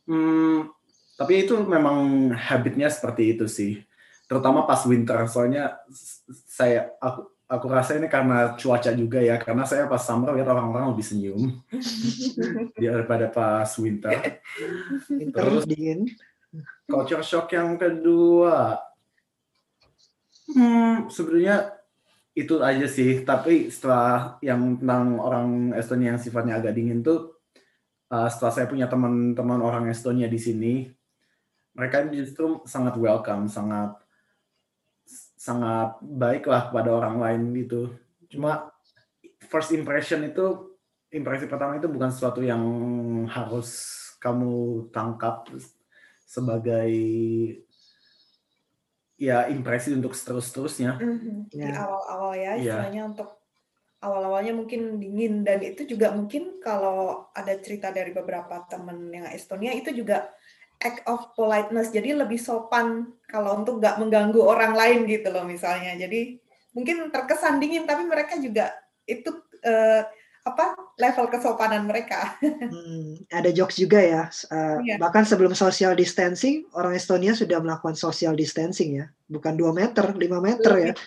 hmm, 0.06 0.70
tapi 1.18 1.42
itu 1.42 1.58
memang 1.66 2.30
habitnya 2.38 2.86
seperti 2.86 3.34
itu 3.34 3.50
sih 3.50 3.82
terutama 4.30 4.62
pas 4.62 4.78
winter 4.86 5.26
soalnya 5.26 5.74
saya 6.46 6.94
aku 7.02 7.26
aku 7.48 7.66
rasa 7.72 7.96
ini 7.96 8.06
karena 8.12 8.54
cuaca 8.54 8.92
juga 8.92 9.18
ya 9.24 9.40
karena 9.40 9.64
saya 9.64 9.88
pas 9.88 10.04
summer 10.04 10.36
lihat 10.36 10.48
orang-orang 10.52 10.92
lebih 10.92 11.06
senyum. 11.06 11.42
Daripada 12.76 13.32
pas 13.32 13.68
winter. 13.80 14.40
Winter 15.08 15.42
Terus- 15.42 15.66
dingin. 15.66 16.04
culture 16.88 17.20
shock 17.20 17.52
yang 17.52 17.76
kedua. 17.76 18.80
Hmm, 20.48 21.12
sebenarnya 21.12 21.76
itu 22.32 22.56
aja 22.64 22.88
sih. 22.88 23.20
Tapi 23.20 23.68
setelah 23.68 24.40
yang 24.40 24.80
tentang 24.80 25.20
orang 25.20 25.76
Estonia 25.76 26.16
yang 26.16 26.20
sifatnya 26.20 26.56
agak 26.56 26.72
dingin 26.72 27.04
tuh 27.04 27.38
uh, 28.12 28.28
setelah 28.28 28.52
saya 28.52 28.66
punya 28.68 28.88
teman-teman 28.88 29.60
orang 29.60 29.84
Estonia 29.88 30.28
di 30.28 30.40
sini 30.40 30.88
mereka 31.76 32.04
justru 32.10 32.64
sangat 32.66 32.98
welcome 32.98 33.46
sangat 33.46 33.94
sangat 35.48 35.96
baik 36.04 36.44
lah 36.44 36.68
pada 36.68 36.92
orang 36.92 37.16
lain 37.16 37.42
gitu 37.56 37.96
cuma 38.28 38.68
first 39.48 39.72
impression 39.72 40.20
itu 40.28 40.76
impresi 41.08 41.48
pertama 41.48 41.80
itu 41.80 41.88
bukan 41.88 42.12
sesuatu 42.12 42.44
yang 42.44 42.60
harus 43.32 43.96
kamu 44.20 44.84
tangkap 44.92 45.48
sebagai 46.28 46.92
ya 49.16 49.48
impresi 49.48 49.96
untuk 49.96 50.12
seterus-terusnya 50.12 51.00
Mhm. 51.00 51.48
Di 51.48 51.64
Ya. 51.64 51.74
awal-awal 51.80 52.32
ya, 52.36 52.52
Iya. 52.54 52.60
istilahnya 52.60 53.02
untuk 53.16 53.28
awal-awalnya 53.98 54.54
mungkin 54.54 55.02
dingin 55.02 55.42
dan 55.42 55.58
itu 55.58 55.82
juga 55.82 56.14
mungkin 56.14 56.62
kalau 56.62 57.26
ada 57.34 57.50
cerita 57.58 57.90
dari 57.90 58.14
beberapa 58.14 58.62
teman 58.70 59.10
yang 59.10 59.26
Estonia 59.32 59.74
itu 59.74 59.90
juga 59.90 60.30
act 60.78 61.02
of 61.10 61.34
politeness, 61.34 61.90
jadi 61.90 62.14
lebih 62.14 62.38
sopan 62.38 63.10
kalau 63.26 63.58
untuk 63.58 63.82
nggak 63.82 63.98
mengganggu 63.98 64.38
orang 64.38 64.72
lain 64.78 65.10
gitu 65.10 65.28
loh 65.34 65.42
misalnya. 65.42 65.98
Jadi 65.98 66.38
mungkin 66.72 67.10
terkesan 67.10 67.58
dingin 67.58 67.82
tapi 67.82 68.06
mereka 68.06 68.38
juga 68.38 68.70
itu 69.02 69.34
eh, 69.66 70.06
apa 70.48 70.72
level 70.96 71.26
kesopanan 71.28 71.84
mereka. 71.84 72.38
Hmm, 72.68 73.16
ada 73.32 73.50
jokes 73.52 73.76
juga 73.80 73.98
ya. 74.00 74.30
Uh, 74.48 74.78
Iya. 74.84 74.96
Bahkan 75.00 75.24
sebelum 75.26 75.52
social 75.56 75.96
distancing, 75.96 76.64
orang 76.76 76.94
Estonia 76.94 77.34
sudah 77.34 77.58
melakukan 77.60 77.96
social 77.96 78.36
distancing 78.36 79.02
ya. 79.02 79.06
Bukan 79.26 79.56
2 79.56 79.72
meter, 79.74 80.04
5 80.14 80.40
meter 80.40 80.72
ya. 80.78 80.92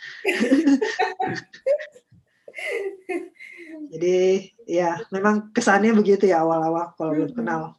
Jadi 3.91 4.51
ya 4.69 5.01
memang 5.11 5.51
kesannya 5.51 5.91
begitu 5.95 6.29
ya 6.29 6.41
awal-awal 6.43 6.93
kalau 6.95 7.11
belum 7.17 7.31
kenal. 7.35 7.75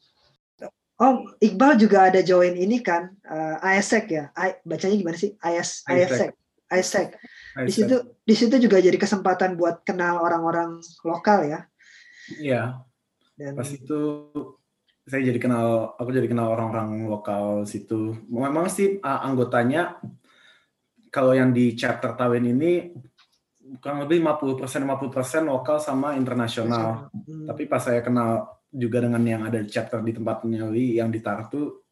Oh, 1.02 1.26
Iqbal 1.42 1.82
juga 1.82 2.06
ada 2.06 2.22
join 2.22 2.54
ini 2.54 2.78
kan, 2.78 3.10
uh, 3.26 3.58
ISEC 3.58 4.04
ya. 4.06 4.24
I, 4.38 4.54
bacanya 4.62 4.94
gimana 4.94 5.18
sih? 5.18 5.34
IS, 5.34 5.82
ISEC. 5.90 6.30
ISEC. 6.70 7.08
Di 7.66 7.72
situ 7.74 7.96
di 8.22 8.34
situ 8.38 8.54
juga 8.62 8.78
jadi 8.78 8.94
kesempatan 8.94 9.58
buat 9.58 9.82
kenal 9.82 10.22
orang-orang 10.22 10.78
lokal 11.02 11.42
ya. 11.50 11.60
Iya, 12.38 12.62
Dan 13.34 13.58
pas 13.58 13.66
itu 13.66 14.30
saya 15.02 15.26
jadi 15.26 15.42
kenal, 15.42 15.98
aku 15.98 16.14
jadi 16.14 16.30
kenal 16.30 16.54
orang-orang 16.54 17.10
lokal 17.10 17.66
situ. 17.66 18.14
Memang 18.30 18.70
sih 18.70 19.02
uh, 19.02 19.26
anggotanya 19.26 19.98
kalau 21.10 21.34
yang 21.34 21.50
di 21.50 21.74
chapter 21.74 22.14
tahun 22.14 22.46
ini 22.54 22.94
kurang 23.82 24.06
lebih 24.06 24.22
50% 24.22 24.64
50% 24.64 25.50
lokal 25.50 25.82
sama 25.82 26.14
internasional. 26.14 27.10
Hmm. 27.10 27.50
Tapi 27.50 27.66
pas 27.66 27.82
saya 27.82 28.00
kenal 28.06 28.61
juga 28.72 29.04
dengan 29.04 29.20
yang 29.20 29.42
ada 29.44 29.60
di 29.60 29.68
chapter 29.68 30.00
di 30.00 30.16
tempatnya 30.16 30.64
Lee 30.72 30.96
yang 30.96 31.12
di 31.12 31.20
Tartu 31.20 31.84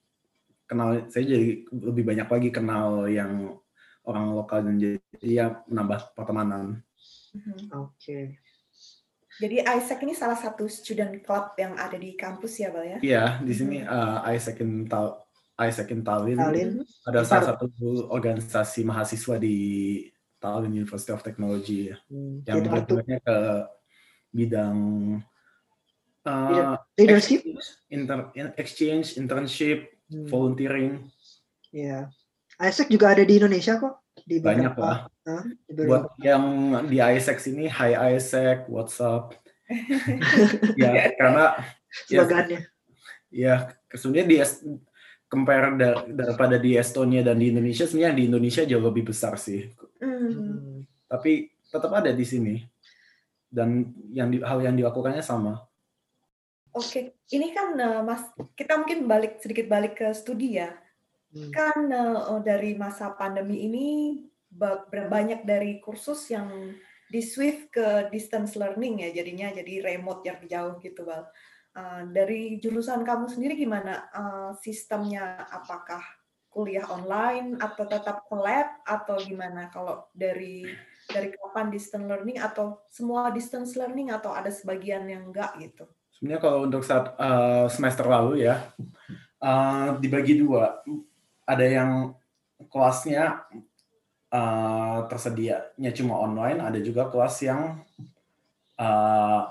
kenal 0.64 1.06
saya 1.12 1.24
jadi 1.28 1.68
lebih 1.68 2.08
banyak 2.08 2.28
lagi 2.30 2.48
kenal 2.48 3.04
yang 3.10 3.58
orang 4.06 4.32
lokal 4.32 4.64
dan 4.64 4.80
jadi 4.80 4.98
ya 5.20 5.46
menambah 5.68 6.16
pertemanan. 6.16 6.80
Mhm. 7.36 7.68
Oke. 7.76 8.40
Jadi 9.40 9.56
Isaac 9.64 10.04
ini 10.04 10.12
salah 10.12 10.36
satu 10.36 10.68
student 10.68 11.16
club 11.24 11.56
yang 11.56 11.72
ada 11.80 11.96
di 11.96 12.12
kampus 12.12 12.60
ya, 12.60 12.68
Bal 12.68 12.84
ya? 12.84 12.98
Iya, 13.00 13.24
di 13.40 13.54
sini 13.56 13.80
uh, 13.80 14.20
Isaac 14.28 14.60
in 14.60 14.84
Tal 14.84 15.16
Isaac 15.56 15.88
in 15.92 16.00
Tallinn 16.04 16.40
Tallinn. 16.40 16.72
ada 17.08 17.20
salah 17.24 17.56
satu 17.56 17.68
organisasi 18.12 18.84
mahasiswa 18.84 19.36
di 19.40 19.56
Tallinn 20.40 20.84
University 20.84 21.12
of 21.12 21.24
Technology 21.24 21.92
ya, 21.92 21.96
Hmm, 22.08 22.44
yang 22.44 22.64
bergeraknya 22.64 23.18
ke 23.20 23.36
bidang 24.32 24.76
uh, 26.22 26.48
Bidang 26.50 26.78
Leadership. 26.96 27.40
exchange, 27.40 27.66
inter, 27.88 28.18
exchange, 28.56 29.06
internship, 29.16 29.78
Hmm, 30.10 30.26
volunteering, 30.26 31.06
Iya. 31.70 32.10
Isaac 32.58 32.90
juga 32.90 33.14
ada 33.14 33.22
di 33.22 33.38
Indonesia 33.38 33.78
kok. 33.78 34.02
Di 34.26 34.42
banyak 34.42 34.74
beberapa- 34.74 34.82
lah. 34.82 34.98
Hah? 35.22 35.44
Di 35.46 35.70
beberapa- 35.72 36.10
Buat 36.10 36.18
yang 36.18 36.44
di 36.90 36.98
Isaac 36.98 37.38
sini, 37.38 37.70
Hi 37.70 37.94
Isaac, 38.18 38.66
what's 38.66 38.98
up? 38.98 39.38
ya, 40.82 41.14
karena 41.14 41.54
ya, 42.10 42.26
slogannya. 42.26 42.60
ya 43.30 43.54
sebenarnya 43.88 44.26
di 44.26 44.36
compare 45.30 45.78
da- 45.78 46.02
daripada 46.10 46.58
di 46.58 46.74
Estonia 46.74 47.22
dan 47.22 47.38
di 47.38 47.54
Indonesia, 47.54 47.86
sebenarnya 47.86 48.18
di 48.18 48.24
Indonesia 48.26 48.66
jauh 48.66 48.82
lebih 48.82 49.14
besar 49.14 49.38
sih. 49.38 49.70
Hmm. 50.02 50.82
Tapi 51.06 51.54
tetap 51.70 51.94
ada 51.94 52.10
di 52.10 52.26
sini. 52.26 52.58
Dan 53.46 53.94
yang 54.10 54.26
di- 54.26 54.42
hal 54.42 54.58
yang 54.58 54.74
dilakukannya 54.74 55.22
sama. 55.22 55.69
Oke, 56.70 57.18
ini 57.34 57.50
kan 57.50 57.74
eh, 57.74 58.02
Mas, 58.06 58.30
kita 58.54 58.78
mungkin 58.78 59.10
balik 59.10 59.42
sedikit 59.42 59.66
balik 59.66 59.98
ke 59.98 60.14
studi 60.14 60.62
ya. 60.62 60.70
Hmm. 61.34 61.50
Kan 61.50 61.78
eh, 61.90 62.38
dari 62.46 62.78
masa 62.78 63.10
pandemi 63.14 63.66
ini 63.66 63.86
banyak 64.90 65.46
dari 65.46 65.78
kursus 65.78 66.26
yang 66.30 66.74
di 67.10 67.22
Swift 67.22 67.74
ke 67.74 68.10
distance 68.10 68.58
learning 68.58 69.06
ya 69.06 69.22
jadinya 69.22 69.50
jadi 69.54 69.94
remote 69.94 70.22
yang 70.26 70.38
jauh 70.46 70.74
gitu 70.78 71.02
Bal. 71.02 71.26
Eh, 71.74 72.02
dari 72.14 72.58
jurusan 72.62 73.02
kamu 73.02 73.26
sendiri 73.26 73.58
gimana 73.58 74.06
eh, 74.10 74.50
sistemnya? 74.62 75.50
Apakah 75.50 76.02
kuliah 76.50 76.86
online 76.90 77.58
atau 77.62 77.86
tetap 77.86 78.26
ke 78.26 78.34
lab 78.38 78.78
atau 78.86 79.18
gimana? 79.22 79.70
Kalau 79.74 80.06
dari 80.14 80.66
dari 81.10 81.34
kapan 81.34 81.74
distance 81.74 82.06
learning 82.06 82.38
atau 82.38 82.78
semua 82.90 83.34
distance 83.34 83.74
learning 83.74 84.14
atau 84.14 84.30
ada 84.30 84.54
sebagian 84.54 85.06
yang 85.10 85.34
enggak 85.34 85.50
gitu? 85.58 85.90
Sebenarnya 86.20 86.40
kalau 86.44 86.68
untuk 86.68 86.84
saat 86.84 87.16
uh, 87.16 87.64
semester 87.72 88.04
lalu 88.04 88.44
ya, 88.44 88.68
uh, 89.40 89.96
dibagi 89.96 90.36
dua. 90.36 90.84
Ada 91.48 91.64
yang 91.64 92.12
kelasnya 92.68 93.40
uh, 94.28 95.08
tersedianya 95.08 95.90
cuma 95.96 96.20
online, 96.20 96.60
ada 96.60 96.76
juga 96.76 97.08
kelas 97.08 97.40
yang 97.40 97.80
uh, 98.76 99.48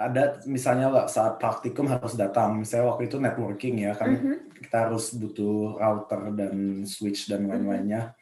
ada 0.00 0.40
misalnya 0.48 0.88
lah, 0.88 1.04
saat 1.04 1.36
praktikum 1.36 1.84
harus 1.84 2.16
datang. 2.16 2.56
Misalnya 2.56 2.88
waktu 2.88 3.12
itu 3.12 3.20
networking 3.20 3.84
ya, 3.86 3.92
kan 3.92 4.16
Mhm. 4.16 4.56
kita 4.56 4.88
harus 4.88 5.12
butuh 5.12 5.76
router 5.76 6.32
dan 6.32 6.82
switch 6.88 7.28
dan 7.28 7.44
lain-lainnya. 7.44 8.16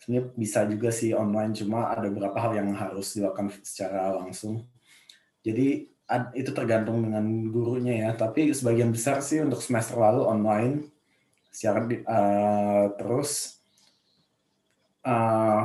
Sebenarnya 0.00 0.32
bisa 0.34 0.64
juga 0.64 0.88
sih 0.88 1.12
online, 1.12 1.52
cuma 1.52 1.92
ada 1.92 2.08
beberapa 2.08 2.40
hal 2.40 2.56
yang 2.56 2.72
harus 2.72 3.12
dilakukan 3.12 3.52
secara 3.60 4.16
langsung. 4.16 4.64
Jadi 5.44 5.84
ad- 5.84 5.95
itu 6.38 6.50
tergantung 6.54 7.02
dengan 7.02 7.24
gurunya 7.50 8.06
ya. 8.06 8.10
Tapi 8.14 8.54
sebagian 8.54 8.94
besar 8.94 9.18
sih 9.22 9.42
untuk 9.42 9.58
semester 9.58 9.98
lalu 9.98 10.22
online. 10.22 10.74
Secara 11.50 11.82
di- 11.88 12.04
eh, 12.04 12.84
terus, 12.94 13.58
eh, 15.02 15.62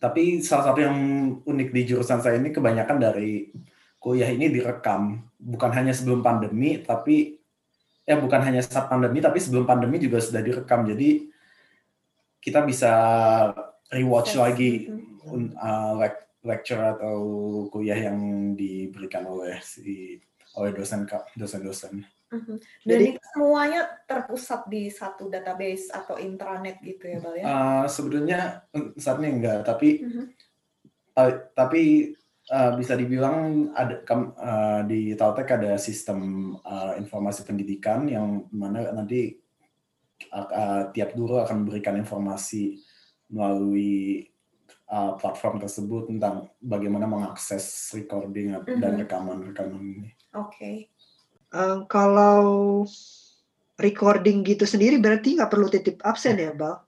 tapi 0.00 0.40
salah 0.40 0.72
satu 0.72 0.80
yang 0.80 0.96
unik 1.44 1.68
di 1.74 1.82
jurusan 1.84 2.24
saya 2.24 2.40
ini 2.40 2.48
kebanyakan 2.48 2.98
dari 3.02 3.52
kuliah 4.00 4.28
ini 4.32 4.48
direkam, 4.52 5.24
bukan 5.36 5.70
hanya 5.72 5.92
sebelum 5.92 6.20
pandemi, 6.20 6.80
tapi 6.80 7.40
ya 8.04 8.20
bukan 8.20 8.40
hanya 8.44 8.60
saat 8.60 8.88
pandemi, 8.88 9.20
tapi 9.24 9.40
sebelum 9.40 9.64
pandemi 9.64 9.96
juga 9.96 10.20
sudah 10.20 10.44
direkam. 10.44 10.84
Jadi 10.84 11.32
kita 12.44 12.60
bisa 12.64 12.92
rewatch 13.88 14.36
Yes. 14.36 14.40
lagi 14.40 14.72
un- 15.24 15.56
uh, 15.56 15.96
lec- 16.04 16.28
lecture 16.44 16.80
atau 16.80 17.16
kuliah 17.72 18.12
yang 18.12 18.52
diberikan 18.52 19.24
oleh 19.26 19.58
si 19.64 20.20
oleh 20.54 20.70
dosen 20.70 21.08
dosen-dosen. 21.34 22.04
Mhm. 22.30 22.56
Dan 22.86 22.98
Jadi- 22.98 23.06
itu 23.14 23.24
semuanya 23.34 23.82
terpusat 24.06 24.66
di 24.70 24.90
satu 24.90 25.30
database 25.30 25.90
atau 25.90 26.18
intranet 26.18 26.78
gitu 26.82 27.04
ya, 27.06 27.18
Bal 27.22 27.34
ya? 27.38 27.44
Uh, 27.46 27.84
sebenarnya 27.86 28.40
eh, 28.74 28.86
saat 28.98 29.18
ini 29.22 29.40
enggak, 29.40 29.66
tapi 29.66 30.02
Mhm. 30.02 30.24
uh, 31.14 31.32
tapi 31.54 31.82
uh, 32.50 32.70
bisa 32.76 32.94
dibilang 32.98 33.70
ada 33.72 34.02
uh, 34.04 34.80
di 34.86 35.14
Taltek 35.14 35.48
ada 35.58 35.78
sistem 35.78 36.52
uh, 36.60 36.98
informasi 36.98 37.46
pendidikan 37.46 38.06
yang 38.10 38.46
mana 38.50 38.90
nanti 38.92 39.38
uh, 40.34 40.48
uh, 40.50 40.82
tiap 40.90 41.14
guru 41.14 41.38
akan 41.38 41.64
memberikan 41.64 41.96
informasi 41.98 42.78
melalui 43.30 44.26
uh, 44.86 45.16
platform 45.16 45.58
tersebut 45.58 46.08
tentang 46.08 46.48
bagaimana 46.58 47.04
mengakses 47.04 47.64
recording 47.92 48.52
dan 48.78 48.92
Mhm. 48.94 49.00
rekaman-rekaman 49.04 49.80
ini. 49.80 50.10
Oke. 50.34 50.88
Eh, 51.54 51.78
kalau 51.86 52.82
recording 53.76 54.42
gitu 54.42 54.66
sendiri 54.66 54.98
berarti 54.98 55.38
nggak 55.38 55.50
perlu 55.50 55.70
titip 55.70 56.02
absen 56.02 56.34
ya, 56.34 56.50
Bal? 56.50 56.82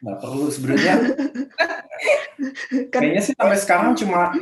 Nggak 0.00 0.18
perlu 0.20 0.46
sebenarnya. 0.48 0.94
Kan 2.92 3.00
Kayaknya 3.04 3.22
sih 3.22 3.34
sampai 3.36 3.58
sekarang 3.60 3.92
cuma 3.94 4.32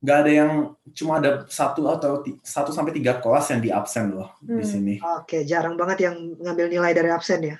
nggak 0.00 0.16
ada 0.16 0.30
yang 0.32 0.50
cuma 0.90 1.20
ada 1.20 1.44
satu 1.46 1.86
atau 1.86 2.24
satu 2.40 2.72
sampai 2.72 2.90
tiga 2.90 3.20
kelas 3.20 3.52
yang 3.52 3.60
di 3.60 3.70
absen 3.70 4.10
loh 4.10 4.32
di 4.40 4.58
Hmm. 4.58 4.64
sini. 4.66 4.94
oke, 4.98 5.44
jarang 5.44 5.76
banget 5.76 6.08
yang 6.10 6.16
ngambil 6.40 6.66
nilai 6.68 6.92
dari 6.92 7.10
absen 7.12 7.40
ya. 7.44 7.56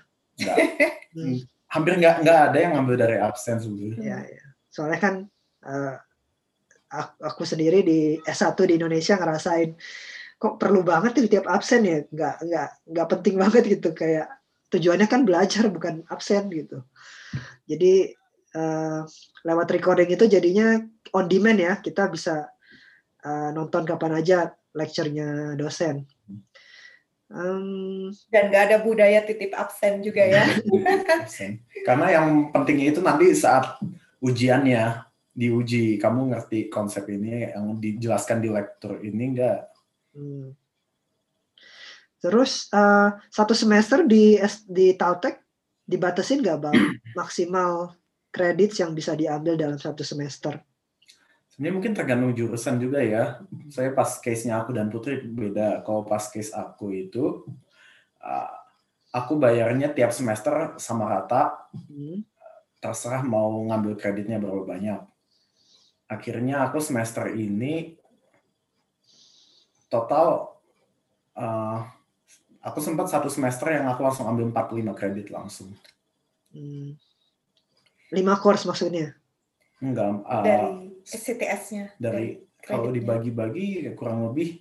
Hmm. 1.13 1.37
Hampir 1.71 1.93
nggak 2.03 2.27
nggak 2.27 2.39
ada 2.51 2.59
yang 2.59 2.73
ngambil 2.77 2.97
dari 2.99 3.17
absen 3.23 3.63
sebenarnya. 3.63 4.03
Ya, 4.03 4.19
ya. 4.27 4.45
Soalnya 4.71 4.99
kan 4.99 5.15
eh, 5.65 5.97
aku, 7.23 7.47
sendiri 7.47 7.87
di 7.87 8.01
S1 8.27 8.59
di 8.67 8.75
Indonesia 8.75 9.15
ngerasain 9.15 9.79
kok 10.41 10.57
perlu 10.57 10.81
banget 10.83 11.15
tuh 11.15 11.31
tiap 11.31 11.47
absen 11.47 11.87
ya, 11.87 12.03
nggak 12.11 12.35
nggak 12.49 12.69
nggak 12.91 13.09
penting 13.13 13.35
banget 13.39 13.63
gitu 13.79 13.93
kayak 13.95 14.27
tujuannya 14.73 15.07
kan 15.07 15.23
belajar 15.23 15.71
bukan 15.71 16.03
absen 16.11 16.51
gitu. 16.51 16.83
Jadi 17.71 18.11
eh, 18.57 19.01
lewat 19.47 19.69
recording 19.71 20.11
itu 20.11 20.27
jadinya 20.27 20.81
on 21.15 21.31
demand 21.31 21.61
ya, 21.63 21.73
kita 21.79 22.11
bisa 22.11 22.51
eh, 23.23 23.51
nonton 23.55 23.87
kapan 23.87 24.19
aja 24.19 24.51
lecture-nya 24.75 25.55
dosen. 25.55 26.07
Em, 27.31 28.11
Dan 28.27 28.51
nggak 28.51 28.65
ada 28.67 28.79
budaya 28.83 29.23
titip 29.23 29.55
absen 29.55 30.03
juga 30.03 30.27
ya. 30.27 30.51
Absen. 31.23 31.63
Karena 31.87 32.19
yang 32.19 32.51
pentingnya 32.51 32.91
itu 32.91 33.01
nanti 33.01 33.31
saat 33.39 33.79
ujiannya 34.19 35.07
diuji, 35.31 35.95
kamu 36.03 36.35
ngerti 36.35 36.67
konsep 36.67 37.07
ini 37.07 37.55
yang 37.55 37.79
dijelaskan 37.79 38.43
di 38.43 38.51
lektur 38.51 38.99
ini 38.99 39.25
enggak? 39.31 39.71
Hmm. 40.11 40.59
Terus 42.19 42.67
eh, 42.75 43.09
satu 43.31 43.55
semester 43.55 44.03
di 44.05 44.37
di 44.67 44.93
Tautek 44.99 45.41
dibatasin 45.87 46.43
nggak 46.43 46.59
bang 46.67 46.77
maksimal 47.19 47.95
kredit 48.35 48.75
yang 48.79 48.91
bisa 48.91 49.15
diambil 49.15 49.55
dalam 49.55 49.79
satu 49.79 50.03
semester? 50.03 50.59
Sebenarnya 51.61 51.77
mungkin 51.77 51.93
tergantung 51.93 52.33
jurusan 52.33 52.81
juga 52.81 53.05
ya. 53.05 53.45
Saya 53.69 53.93
pas 53.93 54.09
case-nya 54.17 54.65
aku 54.65 54.73
dan 54.73 54.89
Putri 54.89 55.21
beda. 55.21 55.85
Kalau 55.85 56.09
pas 56.09 56.25
case 56.25 56.57
aku 56.57 56.89
itu, 56.89 57.45
uh, 58.25 58.53
aku 59.13 59.37
bayarnya 59.37 59.93
tiap 59.93 60.09
semester 60.09 60.73
sama 60.81 61.05
rata, 61.05 61.69
Hmm. 61.93 62.25
terserah 62.81 63.21
mau 63.21 63.61
ngambil 63.69 63.93
kreditnya 64.01 64.41
berapa 64.41 64.65
banyak. 64.65 65.05
Akhirnya 66.09 66.65
aku 66.65 66.81
semester 66.81 67.29
ini 67.29 67.93
total, 69.93 70.57
uh, 71.37 71.85
aku 72.65 72.81
sempat 72.81 73.13
satu 73.13 73.29
semester 73.29 73.69
yang 73.69 73.85
aku 73.93 74.01
langsung 74.01 74.25
ambil 74.33 74.49
45 74.49 74.97
kredit 74.97 75.29
langsung. 75.29 75.77
Hmm. 76.57 76.97
Lima 78.17 78.41
course 78.41 78.65
maksudnya? 78.65 79.20
Enggak, 79.81 80.23
uh, 80.23 80.43
dari 80.45 80.69
SCTS-nya. 81.03 81.97
dari 81.97 82.37
kalau 82.61 82.93
dibagi-bagi 82.93 83.89
ya 83.89 83.93
kurang 83.97 84.29
lebih 84.29 84.61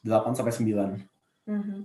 8 0.00 0.32
sampai 0.32 0.52
9. 0.52 0.90
Mhm. 1.46 1.78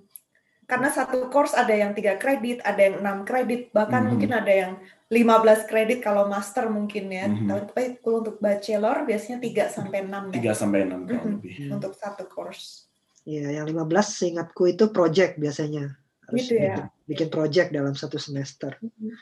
karena 0.66 0.90
satu 0.90 1.30
course 1.30 1.54
ada 1.54 1.78
yang 1.78 1.94
tiga 1.94 2.18
kredit, 2.18 2.58
ada 2.66 2.82
yang 2.82 2.98
enam 2.98 3.22
kredit, 3.22 3.70
bahkan 3.70 4.02
Mhm. 4.02 4.10
mungkin 4.10 4.32
ada 4.34 4.50
yang 4.50 4.72
15 5.14 5.62
kredit 5.70 6.02
kalau 6.02 6.26
master 6.26 6.66
mungkin 6.74 7.06
ya. 7.08 7.30
Mhm. 7.30 7.46
Tapi 7.70 8.02
kalau 8.02 8.26
untuk 8.26 8.42
bachelor 8.42 9.06
biasanya 9.06 9.38
3 9.38 9.70
sampai 9.70 10.02
6 10.02 10.34
ya 10.34 10.42
3 10.42 10.54
sampai 10.58 10.90
6 10.90 11.06
tahun 11.06 11.22
Mhm. 11.22 11.34
lebih. 11.38 11.54
Hmm. 11.62 11.72
untuk 11.78 11.94
satu 11.94 12.26
course. 12.26 12.90
Iya, 13.26 13.62
yang 13.62 13.70
15 13.70 14.18
seingatku 14.18 14.66
itu 14.66 14.90
project 14.90 15.38
biasanya. 15.38 15.94
Harus 16.26 16.42
Gitu 16.42 16.58
ya. 16.58 16.74
bikin, 16.74 16.86
bikin 17.06 17.30
project 17.30 17.70
dalam 17.70 17.94
satu 17.94 18.18
semester. 18.18 18.74
Mhm. 18.82 19.14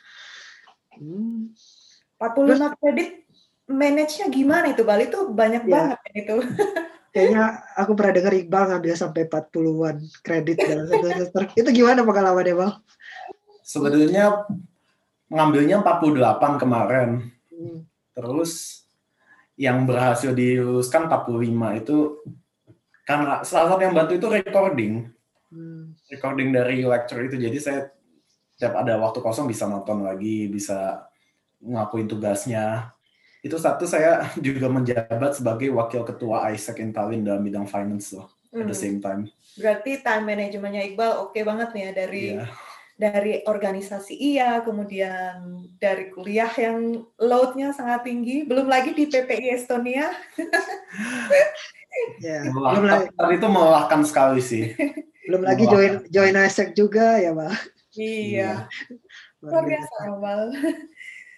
Hmm. 0.95 1.51
45 2.23 2.79
kredit 2.79 3.09
manage-nya 3.67 4.27
gimana 4.31 4.65
itu 4.71 4.83
Bali 4.83 5.07
itu 5.07 5.19
banyak 5.31 5.63
Ya. 5.67 5.71
banget 5.71 5.99
itu. 6.15 6.35
Kayaknya 7.13 7.61
aku 7.77 7.91
pernah 7.93 8.13
dengar 8.17 8.33
Iqbal 8.33 8.63
ngambil 8.73 8.93
sampai 8.97 9.29
40-an 9.29 9.97
kredit 10.25 10.57
dalam 10.57 10.85
satu 10.89 11.07
semester. 11.13 11.41
Itu 11.53 11.69
gimana 11.69 12.01
pengalamannya, 12.01 12.55
Bang? 12.57 12.73
Sebenarnya 13.61 14.49
ngambilnya 15.29 15.85
48 15.85 16.57
kemarin. 16.57 17.09
Hmm. 17.53 17.85
Terus 18.17 18.81
yang 19.53 19.85
berhasil 19.85 20.33
diluluskan 20.33 21.05
45 21.05 21.81
itu 21.85 22.17
karena 23.05 23.45
salah 23.45 23.77
satu 23.77 23.81
yang 23.85 23.93
bantu 23.93 24.17
itu 24.17 24.27
recording. 24.33 25.13
Hmm. 25.53 25.93
Recording 26.09 26.49
dari 26.49 26.81
lecture 26.81 27.21
itu. 27.21 27.37
Jadi 27.37 27.57
saya 27.61 27.93
setiap 28.57 28.73
ada 28.81 28.97
waktu 28.97 29.21
kosong 29.21 29.45
bisa 29.45 29.69
nonton 29.69 30.01
lagi, 30.01 30.49
bisa 30.49 31.05
ngakuin 31.63 32.05
tugasnya. 32.05 32.91
Itu 33.39 33.55
satu 33.55 33.83
saya 33.83 34.23
juga 34.47 34.67
menjabat 34.67 35.35
sebagai 35.35 35.71
wakil 35.71 36.03
ketua 36.03 36.51
ISEC 36.51 36.79
in 36.79 36.91
Tallinn 36.91 37.23
dalam 37.23 37.43
bidang 37.43 37.65
finance 37.65 38.13
loh 38.13 38.27
at 38.51 38.63
the 38.63 38.71
Hmm. 38.71 38.73
same 38.75 38.97
time. 38.99 39.21
Berarti 39.55 39.99
time 39.99 40.23
manajemennya 40.25 40.83
Iqbal 40.91 41.25
oke 41.25 41.39
banget 41.41 41.69
nih 41.73 41.83
ya 41.83 41.91
dari 41.93 42.23
Iya. 42.37 42.45
dari 42.93 43.33
organisasi 43.43 44.13
iya, 44.13 44.61
kemudian 44.61 45.65
dari 45.81 46.13
kuliah 46.13 46.49
yang 46.53 47.01
load-nya 47.17 47.73
sangat 47.73 48.05
tinggi, 48.05 48.45
belum 48.45 48.69
lagi 48.69 48.93
di 48.93 49.09
PPI 49.09 49.57
Estonia. 49.57 50.13
Ya, 52.17 52.41
belum 52.49 52.89
lagi, 52.89 53.13
tapi 53.13 53.37
itu 53.37 53.45
melelahkan 53.45 54.01
sekali 54.01 54.41
sih. 54.41 54.73
belum 55.29 55.45
lagi 55.45 55.63
join 55.69 55.93
join 56.09 56.33
ISEC 56.33 56.73
juga 56.73 57.21
ya, 57.21 57.31
Bang. 57.37 57.53
Iya, 57.93 58.65
Luar 59.45 59.61
luar 59.61 59.63
biasa. 59.69 59.93
Tep- 59.93 60.13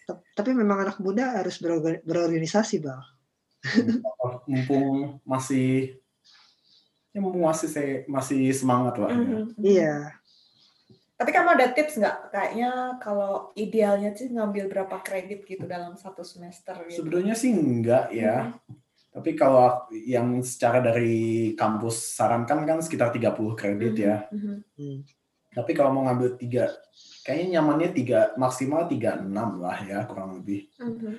Tapi 0.07 0.51
memang 0.53 0.85
anak 0.85 0.97
muda 1.01 1.41
harus 1.41 1.57
berorga- 1.57 2.01
berorganisasi, 2.05 2.77
Bang. 2.79 3.01
Mumpung 4.45 5.17
masih 5.25 5.97
ya 7.09 7.19
mumpung 7.23 7.47
masih 7.47 7.67
saya 7.71 7.93
masih 8.05 8.51
semangat 8.53 8.99
lah. 9.01 9.09
ya. 9.09 9.17
Mhm. 9.17 9.43
Iya. 9.57 9.95
Tapi 11.15 11.31
kamu 11.31 11.49
ada 11.55 11.71
tips 11.71 11.95
nggak? 11.95 12.17
Kayaknya 12.27 12.71
kalau 12.99 13.55
idealnya 13.55 14.11
sih 14.11 14.27
ngambil 14.27 14.67
berapa 14.67 14.99
kredit 14.99 15.47
gitu 15.47 15.63
dalam 15.63 15.95
satu 15.95 16.27
semester 16.27 16.75
gitu. 16.91 17.01
Sebenarnya 17.01 17.33
sih 17.33 17.55
enggak 17.55 18.11
ya. 18.11 18.51
Tapi 19.15 19.31
kalau 19.31 19.87
yang 19.95 20.43
secara 20.43 20.83
dari 20.83 21.55
kampus 21.55 22.19
sarankan 22.19 22.67
kan 22.67 22.83
sekitar 22.83 23.15
30 23.15 23.55
kredit 23.55 23.95
ya. 23.95 24.27
Mhm. 24.27 24.55
Hmm. 24.75 24.99
Tapi 25.55 25.71
kalau 25.71 25.95
mau 25.95 26.03
ngambil 26.03 26.35
tiga, 26.35 26.67
kayaknya 27.25 27.57
nyamannya 27.57 27.89
tiga 27.89 28.37
maksimal 28.37 28.85
36 28.85 29.57
lah 29.57 29.77
ya 29.81 30.05
kurang 30.05 30.37
lebih 30.39 30.69
Mhm. 30.77 31.17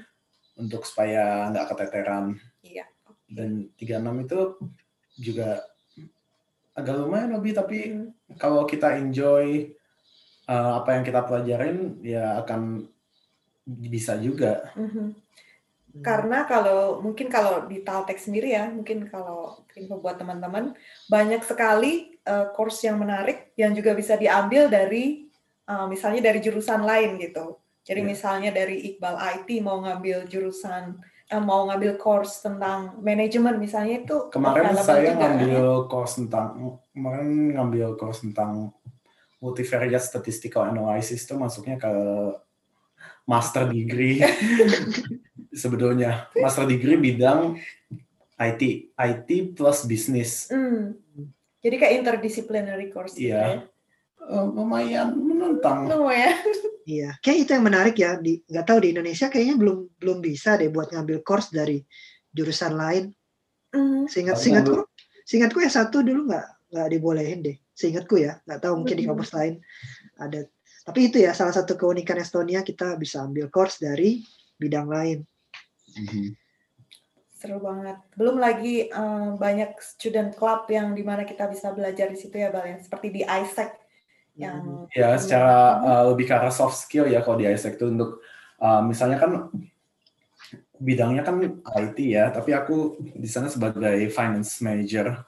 untuk 0.63 0.87
supaya 0.87 1.51
nggak 1.51 1.67
keteteran. 1.75 2.39
Iya. 2.63 2.87
Dan 3.27 3.75
36 3.75 4.23
itu 4.23 4.41
juga 5.19 5.67
agak 6.79 6.95
lumayan 6.95 7.35
lebih 7.35 7.53
tapi 7.59 7.79
Mhm. 7.91 8.39
kalau 8.39 8.63
kita 8.65 8.95
enjoy 9.03 9.75
uh, 10.47 10.79
apa 10.79 10.95
yang 10.95 11.03
kita 11.03 11.27
pelajarin 11.27 11.99
ya 12.07 12.39
akan 12.39 12.87
bisa 13.67 14.15
juga. 14.23 14.71
Mhm. 14.79 15.27
Hmm. 15.97 16.05
Karena 16.05 16.47
kalau 16.47 17.03
mungkin 17.03 17.27
kalau 17.27 17.67
di 17.67 17.81
Taltek 17.83 18.21
sendiri 18.21 18.53
ya, 18.55 18.69
mungkin 18.71 19.09
kalau 19.11 19.65
info 19.75 19.99
buat 19.99 20.21
teman-teman, 20.21 20.77
banyak 21.11 21.43
sekali 21.43 22.15
uh, 22.29 22.53
course 22.53 22.85
yang 22.85 23.01
menarik 23.01 23.51
yang 23.59 23.73
juga 23.73 23.97
bisa 23.97 24.15
diambil 24.15 24.69
dari 24.71 25.26
uh, 25.67 25.87
misalnya 25.87 26.21
dari 26.25 26.39
jurusan 26.41 26.83
lain 26.83 27.19
gitu. 27.19 27.59
Jadi 27.87 28.03
Iya. 28.03 28.09
misalnya 28.11 28.51
dari 28.51 28.83
Iqbal 28.95 29.15
IT 29.15 29.63
mau 29.63 29.79
ngambil 29.79 30.27
jurusan 30.27 30.99
eh, 31.27 31.39
mau 31.39 31.67
ngambil 31.67 31.99
course 31.99 32.43
tentang 32.43 32.99
manajemen 32.99 33.59
misalnya 33.59 34.03
itu 34.03 34.31
Kemarin 34.31 34.75
saya 34.79 35.11
juga, 35.11 35.23
ngambil 35.23 35.67
course 35.87 36.19
tentang 36.19 36.47
kemarin 36.91 37.31
ngambil 37.55 37.89
course 37.95 38.23
tentang 38.23 38.71
multivariate 39.39 40.03
statistical 40.03 40.67
analysis 40.67 41.23
itu 41.23 41.35
masuknya 41.35 41.79
ke 41.79 41.91
master 43.23 43.67
degree 43.67 44.23
sebetulnya 45.63 46.31
master 46.35 46.67
degree 46.67 46.95
bidang 46.97 47.59
IT 48.39 48.63
IT 48.93 49.29
plus 49.55 49.83
bisnis 49.83 50.51
Hmm. 50.51 50.95
Jadi 51.59 51.83
kayak 51.83 51.95
interdisciplinary 51.99 52.95
course 52.95 53.19
gitu 53.19 53.35
Iya. 53.35 53.43
ya. 53.43 53.59
Eh, 54.27 54.47
lumayan 54.51 55.15
menantang 55.15 55.87
No 55.87 56.11
ya. 56.11 56.35
Iya, 56.87 57.19
kayak 57.23 57.39
itu 57.47 57.51
yang 57.55 57.67
menarik 57.67 57.95
ya. 57.99 58.19
Di 58.19 58.43
nggak 58.47 58.67
tahu 58.67 58.79
di 58.83 58.89
Indonesia 58.95 59.27
kayaknya 59.31 59.55
belum 59.59 59.79
belum 59.99 60.19
bisa 60.23 60.59
deh 60.59 60.71
buat 60.71 60.91
ngambil 60.91 61.23
course 61.23 61.51
dari 61.55 61.83
jurusan 62.35 62.75
lain. 62.75 63.11
Hmm. 63.71 64.07
Seingat 64.11 64.39
seingatku, 64.39 64.87
seingatku 65.27 65.59
ya 65.63 65.71
satu 65.71 66.03
dulu 66.03 66.31
nggak 66.31 66.47
nggak 66.75 66.89
dibolehin 66.91 67.41
deh. 67.43 67.57
Seingatku 67.75 68.19
ya, 68.19 68.39
nggak 68.47 68.61
tahu 68.63 68.83
mungkin 68.83 68.97
di 68.99 69.05
Mhm. 69.07 69.11
kampus 69.15 69.31
lain 69.35 69.55
ada. 70.19 70.41
Tapi 70.87 71.01
itu 71.11 71.19
ya 71.23 71.35
salah 71.35 71.55
satu 71.55 71.75
keunikan 71.75 72.19
Estonia 72.19 72.63
kita 72.63 72.95
bisa 72.99 73.23
ambil 73.23 73.51
course 73.51 73.79
dari 73.83 74.23
bidang 74.59 74.87
lain. 74.87 75.19
Mhm. 75.99 76.35
Seru 77.37 77.59
banget. 77.63 77.99
Belum 78.19 78.39
lagi 78.39 78.91
eh, 78.91 79.31
banyak 79.39 79.75
student 79.83 80.35
club 80.35 80.67
yang 80.71 80.95
di 80.99 81.03
mana 81.07 81.23
kita 81.23 81.47
bisa 81.51 81.71
belajar 81.75 82.11
di 82.11 82.19
situ 82.19 82.35
ya, 82.39 82.51
Bal. 82.51 82.67
ya. 82.67 82.77
Seperti 82.83 83.11
di 83.11 83.23
ISEC 83.23 83.86
yang 84.37 84.85
ya 84.93 85.17
secara 85.17 85.81
uh, 85.81 86.05
lebih 86.13 86.29
ke 86.29 86.35
arah 86.37 86.53
soft 86.53 86.77
skill 86.77 87.09
ya 87.09 87.25
kalau 87.25 87.41
di 87.41 87.49
ISEC 87.49 87.81
itu 87.81 87.89
untuk 87.89 88.21
uh, 88.61 88.85
misalnya 88.85 89.17
kan 89.17 89.49
bidangnya 90.77 91.25
kan 91.25 91.41
IT 91.89 91.99
ya 92.05 92.29
tapi 92.29 92.53
aku 92.53 93.01
di 93.01 93.25
sana 93.25 93.49
sebagai 93.49 94.13
finance 94.13 94.61
manager 94.61 95.25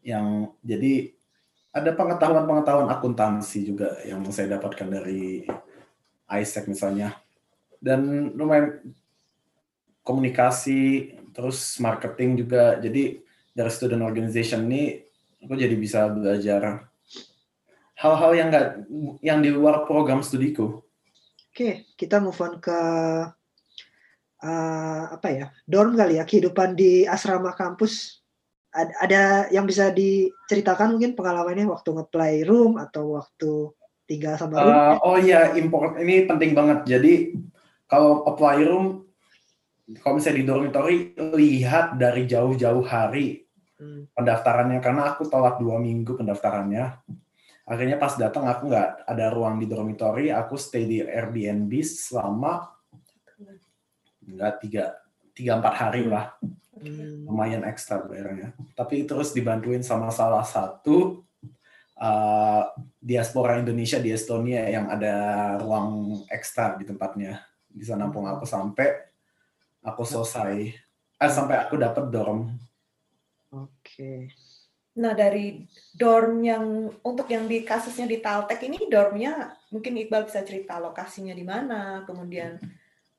yang 0.00 0.56
jadi 0.64 1.12
ada 1.68 1.92
pengetahuan-pengetahuan 1.92 2.88
akuntansi 2.88 3.68
juga 3.68 4.00
yang 4.02 4.24
saya 4.32 4.56
dapatkan 4.56 4.88
dari 4.88 5.44
ISEC 6.28 6.64
misalnya. 6.68 7.14
Dan 7.78 8.32
lumayan 8.34 8.82
komunikasi 10.02 11.12
terus 11.36 11.78
marketing 11.78 12.42
juga. 12.42 12.80
Jadi 12.80 13.20
dari 13.52 13.70
student 13.70 14.02
organization 14.02 14.66
ini 14.66 14.98
aku 15.44 15.54
jadi 15.54 15.76
bisa 15.76 16.08
belajar 16.10 16.87
hal-hal 17.98 18.32
yang 18.38 18.48
nggak 18.54 18.66
yang 19.20 19.38
di 19.42 19.50
luar 19.50 19.82
program 19.84 20.22
studiku. 20.22 20.80
Oke, 21.50 21.90
kita 21.98 22.22
move 22.22 22.38
on 22.38 22.62
ke 22.62 22.80
eh, 24.38 25.02
apa 25.10 25.28
ya 25.34 25.46
dorm 25.66 25.98
kali 25.98 26.22
ya 26.22 26.24
kehidupan 26.24 26.78
di 26.78 27.02
asrama 27.04 27.52
kampus. 27.58 28.22
Ada, 28.68 28.92
ada 29.00 29.22
yang 29.50 29.64
bisa 29.64 29.90
diceritakan 29.90 30.94
mungkin 30.94 31.16
pengalamannya 31.16 31.66
waktu 31.66 31.88
nge-play 31.88 32.44
room 32.44 32.76
atau 32.76 33.16
waktu 33.18 33.74
tinggal 34.06 34.38
sama 34.38 34.62
room? 34.62 34.76
Uh, 34.76 34.94
oh 35.02 35.16
iya, 35.18 35.56
import 35.56 35.98
ini 35.98 36.28
penting 36.28 36.52
banget. 36.54 36.84
Jadi 36.86 37.34
kalau 37.88 38.28
apply 38.28 38.62
room, 38.68 39.08
kalau 40.04 40.20
misalnya 40.20 40.38
di 40.38 40.46
dormitory, 40.46 40.96
lihat 41.16 41.96
dari 41.96 42.28
jauh-jauh 42.28 42.84
hari 42.84 43.48
Hmm, 43.78 44.10
pendaftarannya 44.10 44.82
karena 44.82 45.14
aku 45.14 45.30
telat 45.30 45.62
dua 45.62 45.78
minggu 45.78 46.18
pendaftarannya. 46.18 46.98
Akhirnya 47.68 48.00
pas 48.00 48.16
datang 48.16 48.48
aku 48.48 48.72
nggak 48.72 49.04
ada 49.04 49.26
ruang 49.28 49.60
di 49.60 49.68
dormitory, 49.68 50.32
aku 50.32 50.56
stay 50.56 50.88
di 50.88 51.04
Airbnb 51.04 51.68
selama 51.84 52.64
nggak 54.24 54.52
tiga 54.64 54.96
tiga 55.36 55.60
empat 55.60 55.74
hari 55.76 56.08
lah. 56.08 56.32
hmm, 56.80 57.28
lumayan 57.28 57.62
ekstra 57.68 58.00
bayarnya. 58.02 58.56
Tapi 58.72 59.04
terus 59.04 59.36
dibantuin 59.36 59.84
sama 59.84 60.08
salah 60.08 60.46
satu 60.46 61.20
uh, 61.98 62.62
diaspora 62.98 63.58
Indonesia 63.58 63.98
di 63.98 64.14
Estonia 64.14 64.64
yang 64.70 64.88
ada 64.88 65.14
ruang 65.60 66.22
ekstra 66.30 66.78
di 66.78 66.86
tempatnya. 66.86 67.42
Di 67.68 67.84
sana 67.84 68.08
pun 68.08 68.24
aku 68.26 68.48
sampai 68.48 68.88
aku 69.84 70.02
selesai, 70.02 70.54
eh, 71.20 71.30
sampai 71.30 71.56
aku 71.62 71.78
dapat 71.78 72.04
dorm. 72.10 72.48
Oke. 73.52 74.32
Nah, 74.98 75.14
dari 75.14 75.62
dorm 75.94 76.42
yang 76.42 76.90
untuk 77.06 77.30
yang 77.30 77.46
di 77.46 77.62
kasusnya 77.62 78.10
di 78.10 78.18
Taltek 78.18 78.66
ini 78.66 78.90
dormnya 78.90 79.54
mungkin 79.70 79.94
Iqbal 79.94 80.26
bisa 80.26 80.42
cerita 80.42 80.82
lokasinya 80.82 81.30
di 81.30 81.46
mana, 81.46 82.02
kemudian 82.02 82.58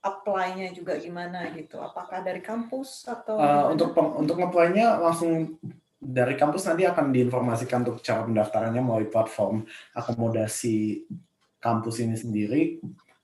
apply-nya 0.04 0.76
juga 0.76 1.00
gimana 1.00 1.48
gitu. 1.56 1.80
Apakah 1.80 2.20
dari 2.20 2.44
kampus 2.44 3.08
atau 3.08 3.40
Uh, 3.40 3.72
untuk 3.72 3.96
peng- 3.96 4.16
untuk 4.20 4.36
ngeplay-nya 4.40 5.00
langsung 5.00 5.56
dari 6.00 6.36
kampus 6.40 6.68
nanti 6.68 6.88
akan 6.88 7.12
diinformasikan 7.12 7.84
untuk 7.84 8.00
cara 8.04 8.24
pendaftarannya 8.24 8.80
melalui 8.80 9.12
platform 9.12 9.68
akomodasi 9.96 11.08
kampus 11.60 12.04
ini 12.04 12.16
sendiri. 12.16 12.80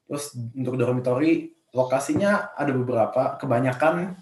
Terus 0.07 0.35
untuk 0.35 0.75
dormitory 0.75 1.55
lokasinya 1.75 2.55
ada 2.55 2.71
beberapa, 2.71 3.35
kebanyakan 3.35 4.15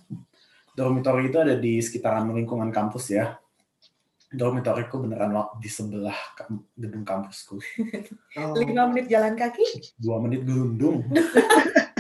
dormitory 0.74 1.30
itu 1.30 1.38
ada 1.38 1.54
di 1.58 1.78
sekitaran 1.82 2.30
lingkungan 2.34 2.74
kampus 2.74 3.13
ya. 3.13 3.38
Dormitoriku 4.34 4.98
beneran 5.06 5.38
di 5.62 5.69
sebelah 5.69 6.17
gedung 6.74 7.06
kampusku. 7.06 7.62
Oh. 8.34 8.58
Lima 8.58 8.89
menit 8.89 9.06
jalan 9.13 9.38
kaki? 9.38 9.93
Dua 10.02 10.17
menit 10.17 10.41
gerundung. 10.41 11.06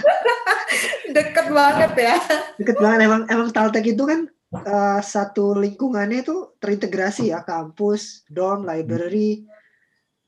Deket 1.15 1.47
banget 1.53 1.93
ya. 1.93 2.15
Deket 2.57 2.77
banget 2.81 2.99
emang 3.05 3.21
emang 3.29 3.49
Taltek 3.53 3.85
itu 3.85 4.03
kan 4.09 4.25
uh, 4.53 5.01
satu 5.01 5.53
lingkungannya 5.57 6.25
itu 6.25 6.57
terintegrasi 6.57 7.29
ya 7.29 7.45
kampus, 7.45 8.25
dorm, 8.29 8.65
library, 8.65 9.45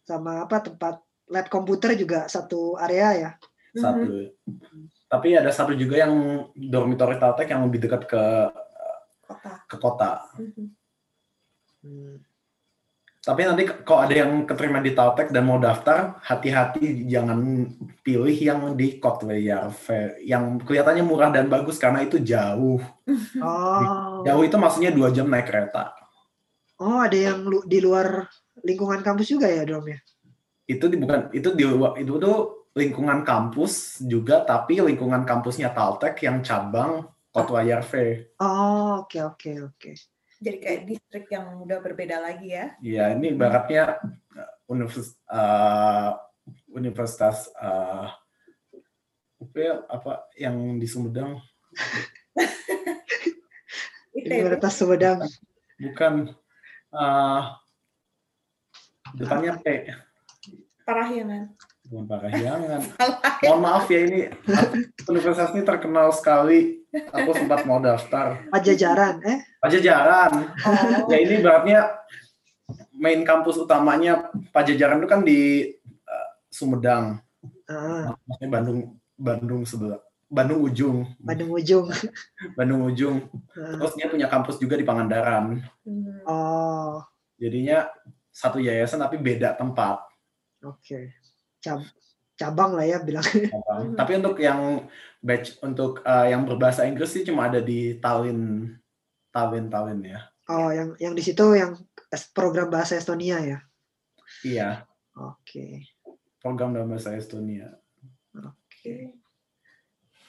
sama 0.05 0.45
apa 0.45 0.61
tempat 0.61 1.01
lab 1.29 1.47
komputer 1.49 1.97
juga 1.97 2.29
satu 2.29 2.77
area 2.77 3.09
ya. 3.17 3.31
Satu. 3.75 4.29
Mm-hmm. 4.45 4.81
Tapi 5.09 5.27
ada 5.35 5.51
satu 5.51 5.73
juga 5.75 6.05
yang 6.05 6.13
dormitory 6.53 7.17
Taltek 7.19 7.51
yang 7.51 7.65
lebih 7.65 7.85
dekat 7.85 8.07
ke 8.07 8.23
kota. 9.25 9.53
Ke 9.65 9.77
kota. 9.81 10.11
Mm-hmm. 10.37 10.67
Hmm. 11.85 12.17
Tapi 13.25 13.41
nanti 13.41 13.65
kalau 13.81 14.05
ada 14.05 14.13
yang 14.13 14.45
keterima 14.45 14.77
di 14.85 14.93
Taltek 14.93 15.33
dan 15.33 15.49
mau 15.49 15.57
daftar, 15.57 16.21
hati-hati 16.21 17.09
jangan 17.09 17.65
pilih 18.05 18.37
yang 18.37 18.77
di 18.77 19.01
Kotweyar 19.01 19.73
yang 20.21 20.61
kelihatannya 20.61 21.01
murah 21.01 21.33
dan 21.33 21.49
bagus 21.49 21.81
karena 21.81 22.05
itu 22.05 22.21
jauh. 22.21 22.77
Oh. 23.41 24.21
Jauh 24.21 24.43
itu 24.45 24.57
maksudnya 24.61 24.93
dua 24.93 25.09
jam 25.09 25.25
naik 25.25 25.49
kereta. 25.49 25.97
Oh, 26.77 27.01
ada 27.01 27.17
yang 27.17 27.49
di 27.65 27.81
luar 27.81 28.29
lingkungan 28.61 29.01
kampus 29.01 29.33
juga 29.33 29.49
ya, 29.49 29.65
Dom 29.65 29.89
ya? 29.89 29.97
Itu 30.69 30.85
di 30.85 31.01
bukan 31.01 31.33
itu 31.33 31.49
di 31.57 31.65
itu 31.97 32.13
tuh 32.21 32.69
lingkungan 32.77 33.25
kampus 33.25 34.05
juga, 34.05 34.45
tapi 34.45 34.85
lingkungan 34.85 35.25
kampusnya 35.25 35.73
Taltek 35.73 36.21
yang 36.21 36.45
cabang 36.45 37.09
Kotwayar 37.33 37.81
Oh, 38.37 39.01
oke 39.01 39.09
okay, 39.09 39.21
oke 39.25 39.33
okay, 39.33 39.55
oke. 39.65 39.73
Okay 39.81 39.95
jadi 40.39 40.57
kayak 40.59 40.81
distrik 40.87 41.27
yang 41.31 41.63
udah 41.63 41.79
berbeda 41.79 42.19
lagi 42.19 42.51
ya. 42.51 42.75
Iya, 42.83 43.15
ini 43.15 43.35
baratnya 43.35 43.99
uh, 44.35 44.51
universitas 44.67 45.15
uh, 45.31 46.11
universitas 46.71 47.37
uh, 47.57 48.11
apa 49.87 50.27
yang 50.35 50.79
di 50.81 50.87
Sumedang? 50.89 51.39
Universitas 54.15 54.73
Sumedang. 54.75 55.23
Bukan 55.79 56.35
uh, 56.91 57.41
depannya 59.15 59.55
P. 59.63 59.87
Parahyangan. 60.83 61.55
Bukan 61.87 62.05
Parahyangan. 62.09 62.81
Mohon 63.45 63.61
maaf 63.61 63.85
ya 63.87 63.99
ini 64.03 64.27
universitas 65.07 65.53
ini 65.53 65.61
terkenal 65.61 66.09
sekali 66.15 66.84
Aku 67.11 67.31
sempat 67.35 67.67
mau 67.67 67.79
daftar. 67.83 68.39
Pajajaran, 68.51 69.19
eh? 69.27 69.39
Pajajaran. 69.59 70.31
Oh. 70.65 71.09
Ya 71.11 71.17
ini 71.19 71.43
beratnya 71.43 71.79
main 72.95 73.21
kampus 73.27 73.61
utamanya 73.61 74.31
Pajajaran 74.55 75.03
itu 75.03 75.07
kan 75.09 75.21
di 75.21 75.39
uh, 76.07 76.27
Sumedang. 76.47 77.19
Ah. 77.67 78.15
Maksudnya 78.25 78.49
Bandung 78.49 78.79
Bandung 79.15 79.61
sebelah 79.67 79.99
Bandung 80.25 80.65
ujung. 80.65 80.97
Bandung 81.21 81.51
ujung. 81.53 81.85
Bandung 82.57 82.81
ujung. 82.87 83.17
Ah. 83.53 83.77
Terus 83.77 83.93
dia 83.99 84.07
punya 84.07 84.27
kampus 84.31 84.57
juga 84.57 84.79
di 84.79 84.85
Pangandaran. 84.87 85.61
Hmm. 85.83 86.19
Oh. 86.25 87.03
Jadinya 87.35 87.91
satu 88.31 88.63
yayasan 88.63 89.03
tapi 89.03 89.19
beda 89.19 89.55
tempat. 89.55 89.99
Oke. 90.63 91.11
Okay 91.61 92.04
cabang 92.35 92.75
lah 92.75 92.85
ya 92.85 92.99
bilang. 93.01 93.23
Cabang. 93.55 93.95
Tapi 93.95 94.11
untuk 94.19 94.35
yang 94.39 94.85
batch 95.23 95.59
untuk 95.63 96.03
uh, 96.03 96.27
yang 96.27 96.43
berbahasa 96.43 96.85
Inggris 96.85 97.15
sih 97.15 97.23
cuma 97.23 97.47
ada 97.47 97.63
di 97.63 97.97
Tallinn, 97.97 98.75
Tallinn, 99.31 99.71
Tallinn 99.71 100.01
ya. 100.03 100.19
Oh, 100.51 100.69
yang 100.69 100.93
yang 101.01 101.17
di 101.17 101.23
situ 101.25 101.41
yang 101.57 101.73
program 102.35 102.69
bahasa 102.69 102.99
Estonia 102.99 103.41
ya? 103.41 103.59
Iya. 104.45 104.69
Oke. 105.17 105.41
Okay. 105.41 105.73
Program 106.37 106.75
dalam 106.75 106.91
bahasa 106.91 107.15
Estonia. 107.17 107.73
Oke. 108.37 108.53
Okay. 108.69 109.01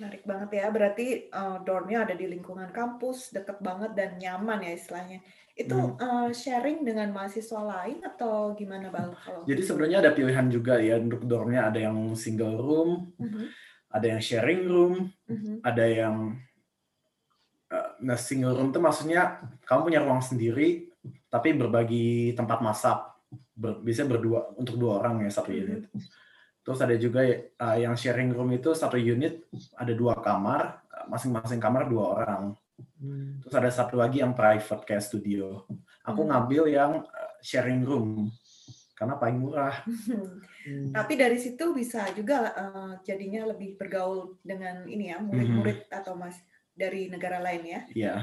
Menarik 0.00 0.22
banget 0.24 0.50
ya. 0.56 0.66
Berarti 0.72 1.06
uh, 1.28 1.60
dormnya 1.60 2.08
ada 2.08 2.14
di 2.16 2.24
lingkungan 2.30 2.72
kampus, 2.72 3.34
deket 3.34 3.60
banget 3.60 3.92
dan 3.92 4.16
nyaman 4.16 4.64
ya 4.64 4.72
istilahnya. 4.72 5.20
Itu 5.56 5.72
hmm. 5.72 5.96
uh, 5.96 6.28
sharing 6.36 6.84
dengan 6.84 7.08
mahasiswa 7.16 7.56
lain 7.64 8.04
atau 8.04 8.52
gimana 8.52 8.92
bang? 8.92 9.08
Kalau 9.16 9.40
Jadi 9.48 9.62
sebenarnya 9.64 10.04
ada 10.04 10.12
pilihan 10.12 10.46
juga 10.52 10.76
ya 10.76 11.00
untuk 11.00 11.24
dormnya 11.24 11.72
ada 11.72 11.80
yang 11.80 12.12
single 12.12 12.60
room, 12.60 13.16
uh-huh. 13.16 13.48
ada 13.88 14.06
yang 14.12 14.20
sharing 14.20 14.68
room, 14.68 15.08
uh-huh. 15.24 15.56
ada 15.64 15.84
yang 15.88 16.36
uh, 17.72 17.90
nah 18.04 18.20
single 18.20 18.52
room 18.52 18.68
itu 18.68 18.80
maksudnya 18.84 19.40
kamu 19.64 19.80
punya 19.88 20.00
ruang 20.04 20.20
sendiri 20.20 20.92
tapi 21.32 21.56
berbagi 21.56 22.36
tempat 22.36 22.60
masak, 22.60 23.16
Ber, 23.56 23.80
bisa 23.80 24.04
berdua 24.04 24.52
untuk 24.60 24.76
dua 24.76 25.00
orang 25.00 25.24
ya 25.24 25.32
satu 25.32 25.56
unit. 25.56 25.88
Uh-huh. 25.88 26.04
Terus 26.68 26.84
ada 26.84 27.00
juga 27.00 27.24
uh, 27.64 27.76
yang 27.80 27.96
sharing 27.96 28.28
room 28.36 28.52
itu 28.52 28.76
satu 28.76 29.00
unit 29.00 29.48
ada 29.72 29.96
dua 29.96 30.20
kamar, 30.20 30.84
masing-masing 31.08 31.64
kamar 31.64 31.88
dua 31.88 32.04
orang. 32.12 32.42
Hmm. 33.06 33.38
Terus 33.46 33.54
ada 33.54 33.70
satu 33.70 33.94
lagi 34.02 34.18
yang 34.18 34.34
private 34.34 34.82
kayak 34.82 35.06
studio. 35.06 35.62
Aku 36.02 36.26
hmm. 36.26 36.30
ngambil 36.34 36.62
yang 36.66 36.92
eh, 37.06 37.32
sharing 37.46 37.86
room 37.86 38.34
karena 38.96 39.14
paling 39.20 39.38
murah. 39.38 39.76
Hmm. 40.66 40.90
Tapi 40.90 41.14
dari 41.14 41.38
situ 41.38 41.70
bisa 41.70 42.10
juga 42.10 42.50
uh, 42.50 42.98
jadinya 43.06 43.46
lebih 43.54 43.78
bergaul 43.78 44.34
dengan 44.42 44.82
ini 44.90 45.14
ya 45.14 45.22
murid-murid 45.22 45.86
hmm. 45.86 45.94
atau 46.02 46.18
mas 46.18 46.34
dari 46.74 47.06
negara 47.06 47.38
lain 47.38 47.62
ya. 47.62 47.80
Iya. 47.94 48.14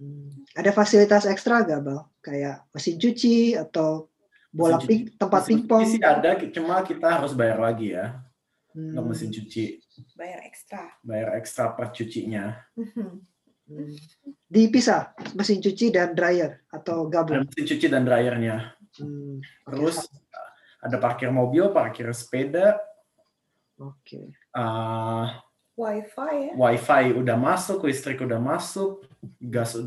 Hmm. 0.00 0.48
Ada 0.56 0.72
fasilitas 0.72 1.28
ekstra 1.28 1.60
gak 1.68 1.84
bal? 1.84 2.08
Kayak 2.24 2.64
mesin 2.72 2.96
cuci 2.96 3.52
atau 3.52 4.08
bola 4.48 4.80
ping, 4.80 5.12
tempat 5.20 5.44
pingpong? 5.44 5.84
Sih 5.84 6.00
ada, 6.00 6.40
cuma 6.48 6.80
kita 6.88 7.20
harus 7.20 7.36
bayar 7.36 7.60
lagi 7.60 7.92
ya. 7.92 8.16
Hmm. 8.72 8.96
Untuk 8.96 9.12
mesin 9.12 9.28
cuci. 9.28 9.64
Bayar 10.16 10.40
ekstra. 10.48 10.88
Bayar 11.04 11.36
ekstra 11.36 11.76
per 11.76 11.92
cucinya. 11.92 12.64
Hmm. 12.72 13.20
Dipisah 14.52 15.16
mesin 15.32 15.64
cuci 15.64 15.88
dan 15.88 16.12
dryer 16.12 16.64
atau 16.68 17.08
gabung? 17.08 17.48
mesin 17.48 17.64
cuci 17.64 17.86
dan 17.88 18.04
dryernya. 18.04 18.76
Hmm. 19.00 19.40
Terus 19.64 20.04
ada 20.82 20.96
parkir 21.00 21.32
mobil, 21.32 21.70
parkir 21.72 22.10
sepeda. 22.12 22.76
Oke. 23.80 23.96
Okay. 24.04 24.26
Uh, 24.52 25.32
wifi 25.78 26.34
ya? 26.48 26.52
Wifi 26.52 27.16
udah 27.16 27.36
masuk, 27.40 27.88
listrik 27.88 28.20
udah 28.20 28.36
masuk, 28.36 29.08
gas 29.40 29.78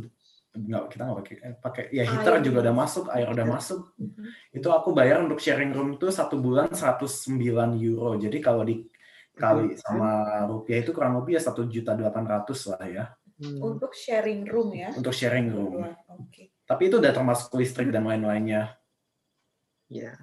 nggak 0.55 0.83
kita 0.87 1.01
nggak 1.03 1.19
pakai 1.19 1.35
eh, 1.35 1.55
pakai 1.59 1.83
ya 1.91 2.03
heater 2.07 2.33
air. 2.39 2.43
juga 2.47 2.57
udah 2.63 2.75
masuk 2.75 3.05
air 3.11 3.27
udah 3.27 3.45
masuk 3.45 3.91
mm-hmm. 3.99 4.55
itu 4.55 4.67
aku 4.71 4.89
bayar 4.95 5.19
untuk 5.19 5.39
sharing 5.43 5.75
room 5.75 5.99
itu 5.99 6.07
satu 6.07 6.39
bulan 6.39 6.71
109 6.71 7.35
euro 7.75 8.15
jadi 8.15 8.37
kalau 8.39 8.63
dikali 8.63 9.75
sama 9.75 10.47
rupiah 10.47 10.79
itu 10.79 10.95
kurang 10.95 11.19
lebih 11.19 11.35
ya 11.35 11.41
satu 11.43 11.67
juta 11.67 11.91
delapan 11.91 12.23
ratus 12.23 12.71
lah 12.71 12.87
ya 12.87 13.05
Hmm. 13.35 13.59
Untuk 13.59 13.91
sharing 13.91 14.47
room 14.47 14.71
ya? 14.71 14.95
Untuk 14.95 15.11
sharing 15.11 15.51
room. 15.51 15.83
Oke. 15.83 15.95
Okay. 16.31 16.45
Tapi 16.65 16.87
itu 16.87 16.97
udah 16.97 17.11
termasuk 17.11 17.51
listrik 17.59 17.91
dan 17.91 18.07
lain-lainnya. 18.07 18.79
Ya. 19.91 20.15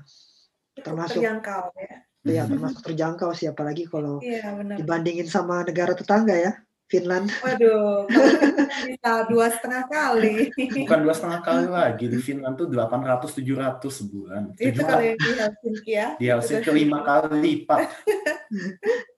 Termasuk 0.75 1.21
terjangkau 1.21 1.71
ya. 1.77 1.95
Iya, 2.23 2.43
termasuk 2.47 2.81
terjangkau 2.87 3.31
sih 3.35 3.51
apalagi 3.51 3.85
kalau 3.91 4.23
ya, 4.23 4.55
dibandingin 4.79 5.27
sama 5.27 5.67
negara 5.67 5.93
tetangga 5.93 6.35
ya. 6.35 6.53
Finland. 6.93 7.33
Waduh, 7.41 8.05
bisa 8.93 9.25
dua 9.33 9.49
setengah 9.49 9.89
kali. 9.89 10.53
Bukan 10.85 11.01
dua 11.01 11.15
setengah 11.17 11.41
kali 11.41 11.67
lagi 11.73 12.05
di 12.05 12.21
Finland 12.21 12.61
tuh 12.61 12.69
800 12.69 13.33
700 13.33 13.81
sebulan. 13.81 14.43
Itu 14.61 14.85
kalau 14.85 15.01
yang 15.01 15.17
di 15.17 15.33
Helsinki 15.33 15.93
ya. 15.97 16.09
Di 16.21 16.27
Helsinki 16.29 16.69
lima 16.69 17.01
kali 17.01 17.41
lipat. 17.41 17.89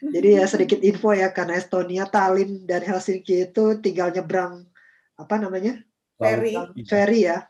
Jadi 0.00 0.40
ya 0.40 0.44
sedikit 0.48 0.80
info 0.80 1.12
ya 1.12 1.28
karena 1.28 1.60
Estonia, 1.60 2.08
Tallinn 2.08 2.64
dan 2.64 2.80
Helsinki 2.80 3.52
itu 3.52 3.76
tinggal 3.84 4.08
nyebrang 4.16 4.64
apa 5.20 5.34
namanya? 5.36 5.76
Ferry. 6.16 6.56
Ferry 6.88 7.28
ya. 7.28 7.44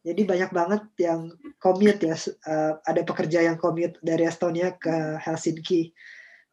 Jadi 0.00 0.22
banyak 0.24 0.50
banget 0.54 0.82
yang 1.02 1.34
commute 1.58 2.00
ya. 2.06 2.16
Uh, 2.46 2.78
ada 2.86 3.02
pekerja 3.02 3.42
yang 3.44 3.58
commute 3.58 3.98
dari 4.00 4.24
Estonia 4.24 4.72
ke 4.78 5.18
Helsinki 5.18 5.90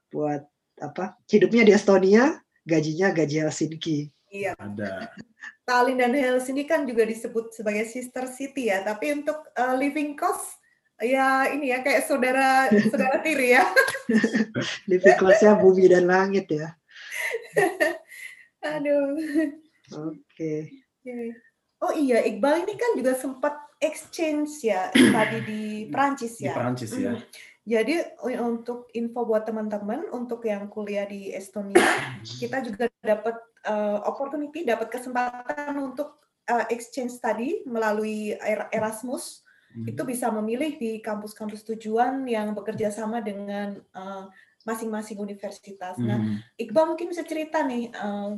buat 0.10 0.42
apa? 0.82 1.16
Hidupnya 1.30 1.64
di 1.64 1.74
Estonia, 1.78 2.42
gajinya 2.66 3.14
gaji 3.14 3.46
Helsinki. 3.46 4.10
Iya. 4.34 4.58
Ada. 4.58 5.14
Tallinn 5.64 6.02
dan 6.02 6.18
Helsinki 6.18 6.66
kan 6.66 6.84
juga 6.90 7.06
disebut 7.06 7.54
sebagai 7.54 7.86
sister 7.86 8.26
city 8.28 8.74
ya, 8.74 8.82
tapi 8.84 9.16
untuk 9.16 9.38
uh, 9.54 9.76
living 9.78 10.18
cost 10.18 10.60
ya 11.02 11.50
ini 11.54 11.70
ya 11.70 11.86
kayak 11.86 12.06
saudara 12.10 12.68
saudara 12.92 13.22
tiri 13.22 13.58
ya. 13.58 13.66
Living 14.90 15.18
kelasnya 15.18 15.58
bumi 15.58 15.86
dan 15.90 16.10
langit 16.10 16.50
ya. 16.50 16.74
Aduh. 18.76 19.18
Oke. 19.94 20.72
Okay. 21.04 21.32
Oh 21.78 21.94
iya, 21.94 22.26
Iqbal 22.26 22.66
ini 22.66 22.74
kan 22.74 22.98
juga 22.98 23.14
sempat 23.14 23.54
exchange 23.78 24.66
ya 24.66 24.90
tadi 25.16 25.40
di 25.46 25.62
Prancis 25.94 26.42
di 26.42 26.50
ya. 26.50 26.54
Perancis 26.58 26.92
ya. 26.98 27.14
Hmm. 27.14 27.24
Jadi 27.68 28.00
untuk 28.40 28.88
info 28.96 29.28
buat 29.28 29.44
teman-teman 29.44 30.08
untuk 30.16 30.40
yang 30.48 30.72
kuliah 30.72 31.04
di 31.04 31.36
Estonia, 31.36 31.78
kita 32.42 32.64
juga 32.64 32.88
dapat 33.04 33.36
uh, 33.68 34.02
opportunity, 34.08 34.64
dapat 34.64 34.88
kesempatan 34.90 35.76
untuk 35.78 36.18
uh, 36.48 36.66
exchange 36.72 37.14
study 37.20 37.62
melalui 37.68 38.34
Er- 38.40 38.72
Erasmus. 38.72 39.44
Hmm. 39.74 39.86
Itu 39.88 40.08
bisa 40.08 40.32
memilih 40.32 40.80
di 40.80 41.00
kampus-kampus 41.04 41.64
tujuan 41.74 42.24
yang 42.28 42.56
bekerja 42.56 42.92
sama 42.92 43.20
dengan 43.20 43.80
uh, 43.92 44.32
masing-masing 44.68 45.16
universitas. 45.20 45.96
Nah, 45.96 46.20
Hmm. 46.20 46.44
Iqbal 46.60 46.92
mungkin 46.92 47.08
bisa 47.08 47.24
cerita 47.24 47.64
nih 47.64 47.88
eh, 47.88 48.32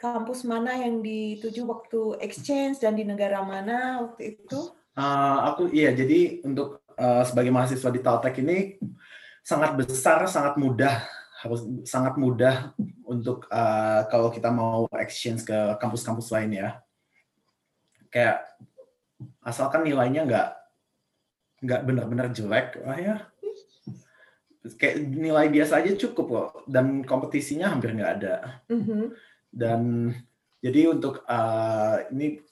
kampus 0.00 0.48
mana 0.48 0.72
yang 0.80 1.04
dituju 1.04 1.68
waktu 1.68 2.16
exchange 2.24 2.80
dan 2.80 2.96
di 2.96 3.04
negara 3.04 3.44
mana 3.44 4.00
waktu 4.08 4.40
itu? 4.40 4.72
Uh, 4.96 5.38
aku 5.52 5.68
iya 5.74 5.90
jadi 5.90 6.40
untuk 6.46 6.80
uh, 6.96 7.26
sebagai 7.26 7.50
mahasiswa 7.50 7.90
di 7.90 8.00
Taltek 8.00 8.40
ini 8.40 8.78
sangat 9.44 9.76
besar, 9.76 10.24
sangat 10.30 10.56
mudah 10.56 11.04
harus 11.44 11.60
sangat 11.84 12.16
mudah 12.16 12.72
untuk 13.04 13.44
uh, 13.52 14.08
kalau 14.08 14.32
kita 14.32 14.48
mau 14.48 14.88
exchange 14.96 15.44
ke 15.44 15.58
kampus-kampus 15.76 16.32
lain 16.32 16.56
ya. 16.56 16.68
Kayak 18.08 18.48
asalkan 19.44 19.84
nilainya 19.84 20.24
nggak 20.24 20.48
nggak 21.64 21.82
benar-benar 21.86 22.28
jelek, 22.32 22.80
wah 22.82 22.98
ya 22.98 23.16
kayak 24.64 24.96
nilai 25.12 25.52
biasa 25.52 25.84
aja 25.84 25.92
cukup 25.92 26.26
kok 26.32 26.48
dan 26.64 27.04
kompetisinya 27.04 27.68
hampir 27.68 27.92
nggak 27.92 28.12
ada. 28.20 28.64
Mhm. 28.72 29.12
dan 29.54 30.10
jadi 30.58 30.90
untuk 30.90 31.22
uh, 31.30 32.02
ini 32.10 32.42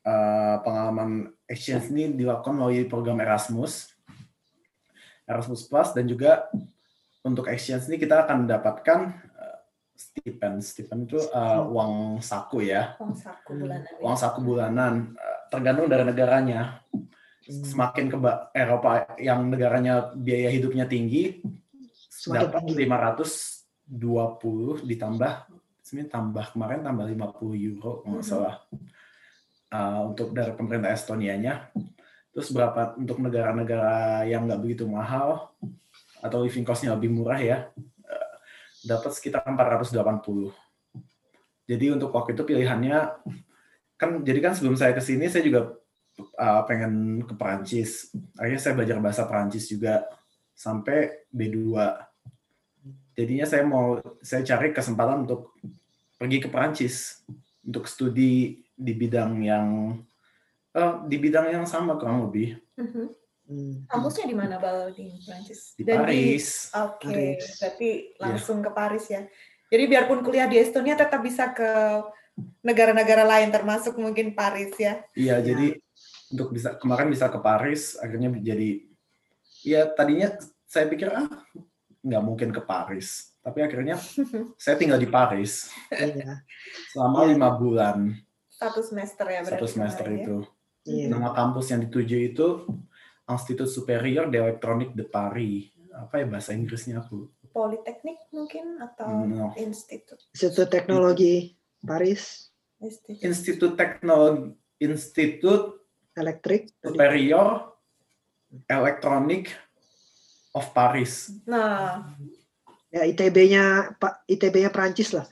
uh, 0.00 0.56
pengalaman 0.64 1.28
exchange 1.44 1.92
ini 1.92 2.14
dilakukan 2.16 2.56
melalui 2.56 2.88
program 2.88 3.20
Erasmus 3.20 3.92
Erasmus 5.28 5.68
Plus 5.68 5.92
dan 5.92 6.08
juga 6.08 6.48
untuk 7.20 7.50
exchange 7.52 7.90
ini 7.92 8.00
kita 8.00 8.24
akan 8.24 8.46
mendapatkan 8.46 9.12
stipend. 9.96 10.60
Stipend 10.62 11.08
itu 11.08 11.18
uh, 11.32 11.64
uang 11.66 12.20
saku 12.20 12.68
ya. 12.68 12.94
Uang 13.00 13.16
saku 13.16 13.50
bulanan. 13.56 13.82
ya. 13.88 13.98
uang 14.04 14.16
saku 14.16 14.38
bulanan. 14.44 14.94
Uh, 15.16 15.38
tergantung 15.48 15.88
dari 15.88 16.04
negaranya. 16.04 16.60
Semakin 17.46 18.10
ke 18.10 18.18
Eropa 18.58 19.14
yang 19.22 19.46
negaranya 19.46 20.10
biaya 20.18 20.50
hidupnya 20.50 20.82
tinggi 20.90 21.38
Semakin 22.10 22.42
dapat 22.50 22.60
tinggi. 22.66 22.82
520 23.86 24.82
ditambah 24.82 25.32
sebenarnya 25.78 26.10
tambah 26.10 26.44
kemarin 26.50 26.82
tambah 26.82 27.06
50 27.06 27.54
euro 27.54 28.02
kalau 28.02 28.18
nggak 28.18 28.26
Mhm. 28.26 28.32
salah. 28.34 28.54
Uh, 29.70 30.00
untuk 30.10 30.34
dari 30.34 30.50
pemerintah 30.58 30.90
Estonianya. 30.90 31.70
Terus 32.34 32.50
berapa 32.50 32.98
untuk 32.98 33.22
negara-negara 33.22 34.26
yang 34.26 34.50
nggak 34.50 34.60
begitu 34.60 34.84
mahal 34.84 35.54
atau 36.18 36.38
living 36.42 36.66
cost-nya 36.66 36.98
lebih 36.98 37.14
murah 37.14 37.38
ya 37.38 37.58
dapat 38.86 39.10
sekitar 39.12 39.42
480 39.42 40.54
jadi 41.66 41.98
untuk 41.98 42.14
waktu 42.14 42.38
itu 42.38 42.42
pilihannya 42.46 42.98
kan 43.98 44.22
jadi 44.22 44.38
kan 44.38 44.52
sebelum 44.54 44.78
saya 44.78 44.94
ke 44.94 45.02
sini 45.02 45.26
saya 45.26 45.42
juga 45.42 45.74
uh, 46.38 46.62
pengen 46.64 47.24
ke 47.26 47.34
Perancis. 47.34 48.14
Akhirnya 48.38 48.62
saya 48.62 48.74
belajar 48.78 48.96
bahasa 49.02 49.26
Perancis 49.26 49.66
juga 49.66 50.06
sampai 50.56 51.26
B2 51.34 51.74
jadinya 53.16 53.44
saya 53.48 53.64
mau 53.64 53.98
saya 54.20 54.44
cari 54.44 54.72
kesempatan 54.72 55.26
untuk 55.28 55.56
pergi 56.16 56.38
ke 56.40 56.48
Perancis 56.48 57.24
untuk 57.64 57.88
studi 57.88 58.62
di 58.76 58.92
bidang 58.92 59.40
yang 59.40 59.96
eh, 60.76 60.94
di 61.08 61.16
bidang 61.16 61.48
yang 61.50 61.64
sama 61.68 61.96
kurang 61.96 62.28
lebih. 62.28 62.56
Mhm. 62.78 63.25
Hmm. 63.46 63.86
Kampusnya 63.86 64.26
di 64.26 64.34
mana 64.34 64.58
Bal 64.58 64.90
di 64.90 65.06
Prancis? 65.22 65.74
di 65.74 65.86
Dan 65.86 66.02
Paris. 66.02 66.74
Oke, 66.74 67.06
Paris. 67.06 67.46
berarti 67.56 67.90
langsung 68.18 68.58
ke 68.58 68.70
Paris 68.70 69.06
ya. 69.06 69.22
Jadi 69.66 69.84
biarpun 69.86 70.20
kuliah 70.20 70.46
di 70.46 70.58
Estonia 70.58 70.94
tetap 70.94 71.22
bisa 71.22 71.50
ke 71.50 71.70
negara-negara 72.60 73.22
lain 73.22 73.48
termasuk 73.48 73.96
mungkin 73.96 74.32
Paris 74.32 74.74
ya. 74.76 74.98
Iya, 75.12 75.38
Ya. 75.38 75.46
jadi 75.46 75.78
untuk 76.28 76.50
bisa 76.50 76.74
kemarin 76.74 77.06
bisa 77.06 77.26
ke 77.26 77.38
Paris 77.38 77.94
akhirnya 77.96 78.34
jadi 78.36 78.82
ya 79.62 79.86
tadinya 79.88 80.34
saya 80.66 80.86
pikir 80.86 81.06
ah 81.08 81.26
nggak 82.02 82.22
mungkin 82.22 82.50
ke 82.50 82.58
Paris, 82.60 83.30
tapi 83.40 83.62
akhirnya 83.62 83.94
saya 84.62 84.74
tinggal 84.74 84.98
di 84.98 85.06
Paris 85.06 85.70
Iya. 85.88 86.42
selama 86.90 87.24
Iya. 87.24 87.30
lima 87.30 87.48
bulan 87.52 87.98
Satu 88.50 88.82
semester 88.82 89.22
ya 89.24 89.40
berarti. 89.40 89.54
satu 89.54 89.66
semester 89.66 90.06
ya. 90.06 90.14
itu. 90.18 90.36
Iya. 90.82 91.06
Nama 91.10 91.30
kampus 91.30 91.66
yang 91.70 91.82
dituju 91.82 92.16
itu 92.26 92.46
Institut 93.26 93.66
Superior 93.66 94.30
d'Electronique 94.30 94.94
de 94.94 95.02
Paris. 95.02 95.70
Apa 95.96 96.22
ya 96.22 96.26
bahasa 96.28 96.54
Inggrisnya 96.54 97.02
aku? 97.02 97.26
Politeknik 97.50 98.28
mungkin 98.30 98.78
atau 98.78 99.24
No. 99.24 99.50
institut. 99.56 100.20
Institut 100.36 100.68
Teknologi 100.68 101.56
Paris 101.80 102.52
Institut. 102.78 103.24
Institut 103.24 103.72
Teknologi 103.74 104.52
Institut 104.78 105.62
Elektrik. 106.12 106.68
Superior 106.84 107.76
Electronic 108.68 109.52
of 110.52 110.68
Paris. 110.72 111.32
Nah, 111.48 112.12
ya 112.92 113.04
ITB-nya 113.04 113.96
Pak 114.00 114.24
ITB-nya 114.28 114.72
Prancis 114.72 115.12
lah 115.12 115.28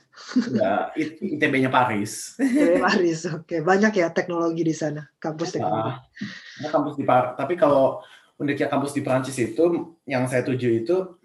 Ya, 0.47 0.95
it- 0.95 1.19
ITB-nya 1.19 1.67
Paris. 1.67 2.39
ITB 2.39 2.79
Paris 2.79 3.19
oke 3.27 3.55
banyak 3.61 3.93
ya 3.99 4.07
teknologi 4.15 4.63
di 4.63 4.71
sana 4.71 5.03
kampus 5.19 5.59
teknologi 5.59 5.91
Ah, 5.91 5.99
nah, 6.63 6.69
kampus 6.71 6.95
di 6.95 7.03
Par 7.03 7.35
tapi 7.35 7.59
kalau 7.59 7.99
uniknya 8.35 8.67
kampus 8.67 8.95
di 8.95 9.03
Prancis 9.03 9.35
itu 9.35 9.95
yang 10.03 10.23
saya 10.27 10.43
tuju 10.43 10.69
itu 10.71 11.19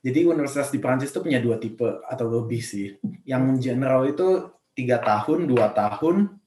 jadi 0.00 0.24
universitas 0.24 0.72
di 0.72 0.80
Prancis 0.80 1.12
itu 1.12 1.20
punya 1.20 1.44
dua 1.44 1.60
tipe 1.60 1.84
atau 1.84 2.24
lebih 2.24 2.64
sih. 2.64 2.96
Yang 3.28 3.68
general 3.68 4.08
itu 4.08 4.48
tiga 4.72 4.96
tahun, 4.96 5.44
dua 5.44 5.76
tahun, 5.76 6.40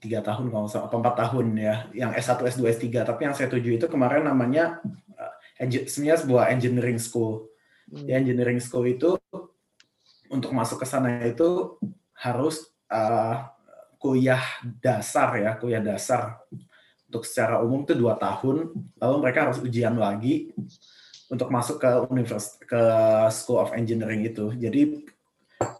tiga 0.00 0.24
tahun 0.24 0.48
kalau 0.48 0.64
nggak 0.64 0.72
salah, 0.72 0.86
apa 0.88 0.96
empat 0.96 1.14
tahun 1.28 1.46
ya. 1.52 1.74
Yang 1.92 2.10
S1, 2.24 2.40
S2, 2.48 2.62
S3. 2.72 2.84
Tapi 3.04 3.20
yang 3.28 3.34
saya 3.36 3.52
tuju 3.52 3.76
itu 3.76 3.86
kemarin 3.92 4.24
namanya 4.24 4.80
uh, 5.20 5.32
engi- 5.60 5.84
sebenarnya 5.84 6.24
sebuah 6.24 6.44
engineering 6.48 6.96
school. 6.96 7.52
Hmm. 7.88 8.04
Di 8.04 8.12
engineering 8.12 8.60
school 8.60 8.84
itu 8.84 9.16
untuk 10.28 10.52
masuk 10.52 10.84
ke 10.84 10.86
sana 10.86 11.24
itu 11.24 11.80
harus 12.12 12.68
uh, 12.92 13.48
kuliah 13.96 14.42
dasar 14.80 15.34
ya, 15.40 15.56
kuliah 15.56 15.80
dasar. 15.80 16.38
Untuk 17.08 17.24
secara 17.24 17.64
umum 17.64 17.88
itu 17.88 17.96
dua 17.96 18.20
tahun, 18.20 18.76
lalu 19.00 19.16
mereka 19.24 19.48
harus 19.48 19.58
ujian 19.64 19.96
lagi 19.96 20.52
untuk 21.32 21.48
masuk 21.48 21.80
ke 21.80 21.90
univers 22.12 22.60
ke 22.60 22.82
School 23.32 23.60
of 23.60 23.72
Engineering 23.72 24.28
itu. 24.28 24.52
Jadi 24.52 25.08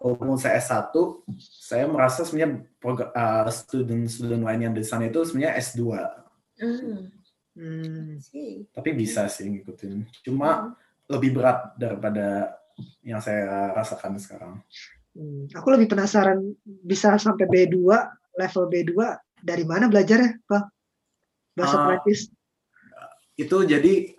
walaupun 0.00 0.40
saya 0.40 0.56
S1, 0.60 0.92
saya 1.38 1.84
merasa 1.84 2.24
sebenarnya 2.24 2.64
uh, 3.12 3.48
student-student 3.52 4.42
lain 4.44 4.60
yang 4.68 4.74
di 4.74 4.84
sana 4.84 5.08
itu 5.08 5.20
sebenarnya 5.24 5.60
S2. 5.60 5.80
hmm, 6.64 6.98
Hmm. 7.58 8.22
sih. 8.22 8.70
Tapi 8.70 8.94
bisa 8.94 9.26
sih 9.26 9.50
ngikutin. 9.50 10.06
Cuma 10.22 10.78
lebih 11.08 11.40
berat 11.40 11.74
daripada 11.74 12.52
yang 13.02 13.18
saya 13.18 13.72
rasakan 13.74 14.20
sekarang. 14.20 14.52
Hmm. 15.16 15.50
Aku 15.50 15.68
lebih 15.74 15.90
penasaran 15.90 16.54
bisa 16.64 17.16
sampai 17.18 17.48
B2, 17.50 17.80
level 18.38 18.64
B2 18.70 18.92
dari 19.42 19.64
mana 19.66 19.90
belajarnya, 19.90 20.38
Pak? 20.46 20.62
Bahasa 21.58 21.76
Ah. 21.76 21.84
Prancis. 21.90 22.30
Itu 23.34 23.66
jadi 23.66 24.14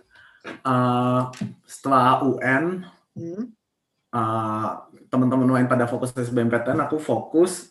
uh, 0.63 1.29
setelah 1.63 2.23
UN 2.25 2.83
Hmm. 3.19 3.51
uh, 4.15 4.69
teman-teman 5.11 5.49
lain 5.59 5.67
pada 5.67 5.83
fokus 5.83 6.15
SBMPTN, 6.15 6.79
aku 6.79 6.95
fokus 7.03 7.67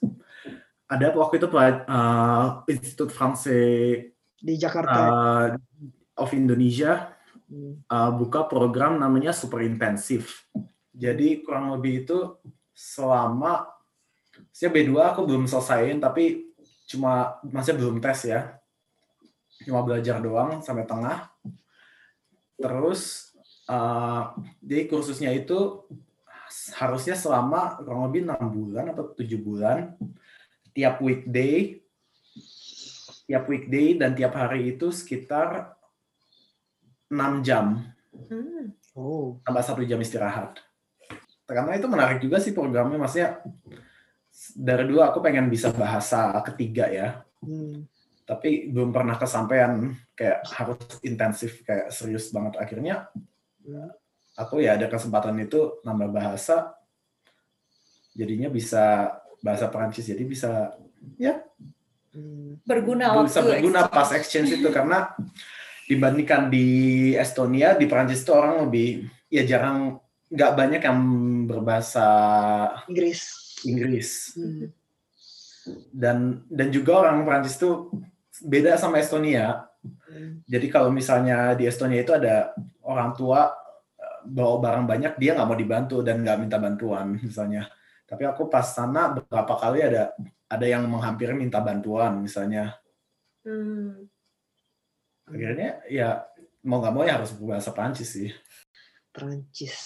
ada 0.85 1.09
waktu 1.17 1.41
itu 1.41 1.49
uh, 1.89 2.65
Institut 2.69 3.09
Français 3.13 4.13
Di 4.37 4.61
Jakarta. 4.61 4.93
uh, 4.93 5.47
of 6.21 6.33
Indonesia. 6.33 7.17
Uh, 7.89 8.11
buka 8.15 8.45
program 8.47 9.01
namanya 9.01 9.33
super 9.33 9.65
intensif. 9.65 10.47
Jadi 10.93 11.41
kurang 11.45 11.73
lebih 11.77 12.05
itu 12.07 12.37
selama 12.75 13.67
saya 14.55 14.71
B2 14.71 14.95
aku 14.99 15.27
belum 15.27 15.51
selesaiin 15.51 15.99
tapi 15.99 16.55
cuma 16.89 17.39
masih 17.43 17.75
belum 17.77 17.99
tes 17.99 18.29
ya. 18.29 18.57
Cuma 19.67 19.83
belajar 19.83 20.23
doang 20.23 20.63
sampai 20.63 20.87
tengah. 20.87 21.31
Terus 22.59 23.33
uh, 23.71 24.35
jadi 24.63 24.89
kursusnya 24.91 25.31
itu 25.35 25.87
harusnya 26.81 27.15
selama 27.15 27.77
kurang 27.85 28.09
lebih 28.09 28.25
enam 28.25 28.49
bulan 28.49 28.91
atau 28.97 29.13
tujuh 29.13 29.37
bulan 29.37 29.93
tiap 30.73 30.99
weekday 31.05 31.85
tiap 33.29 33.45
weekday 33.45 33.93
dan 34.01 34.17
tiap 34.17 34.33
hari 34.33 34.73
itu 34.73 34.89
sekitar 34.89 35.78
6 37.09 37.41
jam 37.41 37.83
Hmm. 38.29 38.75
Oh. 38.93 39.39
tambah 39.41 39.63
satu 39.63 39.81
jam 39.83 39.97
istirahat. 39.99 40.59
Karena 41.47 41.73
itu 41.73 41.87
menarik 41.87 42.19
juga 42.19 42.37
sih 42.37 42.51
programnya, 42.51 42.99
maksudnya 42.99 43.41
dari 44.53 44.85
dulu 44.85 45.01
aku 45.01 45.19
pengen 45.19 45.47
bisa 45.47 45.71
bahasa 45.71 46.35
ketiga 46.45 46.91
ya. 46.91 47.09
Hmm. 47.41 47.87
Tapi 48.23 48.69
belum 48.69 48.93
pernah 48.93 49.17
kesampaian 49.17 49.97
kayak 50.13 50.45
harus 50.51 50.77
intensif 51.01 51.63
kayak 51.63 51.89
serius 51.89 52.29
banget 52.29 52.59
akhirnya 52.59 53.09
Hmm. 53.63 53.93
aku 54.35 54.61
ya 54.61 54.75
ada 54.75 54.89
kesempatan 54.89 55.37
itu 55.39 55.79
nambah 55.83 56.09
bahasa 56.11 56.73
jadinya 58.13 58.49
bisa 58.49 59.13
bahasa 59.39 59.69
Perancis 59.69 60.05
jadi 60.05 60.25
bisa 60.25 60.75
ya 61.17 61.41
Hmm. 62.09 62.57
Berguna 62.65 63.13
bisa 63.23 63.39
waktu 63.45 63.61
berguna 63.61 63.85
exchange. 63.85 63.95
pas 63.95 64.09
exchange 64.11 64.51
itu 64.59 64.69
karena 64.69 64.99
dibandingkan 65.89 66.53
di 66.53 66.67
Estonia 67.17 67.73
di 67.75 67.89
Perancis 67.89 68.21
itu 68.23 68.33
orang 68.37 68.69
lebih 68.69 69.09
ya 69.33 69.43
jarang 69.49 69.97
nggak 70.29 70.53
banyak 70.53 70.83
yang 70.85 70.99
berbahasa 71.49 72.07
Inggris. 72.87 73.21
Inggris 73.65 74.37
Hmm. 74.37 74.69
dan 75.93 76.17
dan 76.49 76.69
juga 76.71 77.03
orang 77.05 77.25
Perancis 77.25 77.57
itu 77.59 77.89
beda 78.45 78.77
sama 78.77 79.01
Estonia 79.01 79.65
Hmm. 80.09 80.45
jadi 80.45 80.67
kalau 80.69 80.93
misalnya 80.93 81.57
di 81.57 81.65
Estonia 81.65 82.03
itu 82.05 82.13
ada 82.13 82.53
orang 82.85 83.17
tua 83.17 83.53
eh, 83.97 84.21
bawa 84.29 84.57
barang 84.61 84.85
banyak 84.85 85.13
dia 85.17 85.33
nggak 85.33 85.49
mau 85.49 85.57
dibantu 85.57 86.01
dan 86.05 86.21
nggak 86.21 86.39
minta 86.41 86.57
bantuan 86.61 87.17
misalnya 87.25 87.69
tapi 88.05 88.25
aku 88.25 88.49
pas 88.49 88.65
sana 88.65 89.13
beberapa 89.17 89.57
kali 89.57 89.81
ada 89.85 90.13
ada 90.49 90.67
yang 90.69 90.85
menghampiri 90.89 91.33
minta 91.33 91.61
bantuan 91.65 92.21
misalnya 92.21 92.77
Hmm. 93.47 94.05
Akhirnya 95.29 95.71
ya 95.87 96.09
mau 96.65 96.81
nggak 96.81 96.95
mau 96.95 97.05
ya 97.05 97.21
harus 97.21 97.33
berbahasa 97.33 97.71
Prancis 97.71 98.11
sih 98.11 98.31
Perancis. 99.09 99.77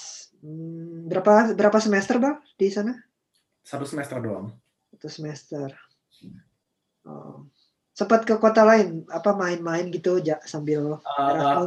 Hmm, 0.42 1.06
berapa 1.06 1.54
berapa 1.54 1.78
semester 1.78 2.18
bang 2.18 2.36
di 2.58 2.68
sana? 2.68 2.92
satu 3.62 3.86
semester 3.86 4.18
doang 4.18 4.50
Satu 4.90 5.08
semester. 5.08 5.70
Oh. 7.06 7.46
Sempat 7.94 8.26
ke 8.26 8.34
kota 8.36 8.66
lain 8.66 9.06
apa 9.06 9.32
main-main 9.32 9.86
gitu 9.88 10.18
ja, 10.18 10.42
sambil 10.42 10.98
eh, 10.98 11.62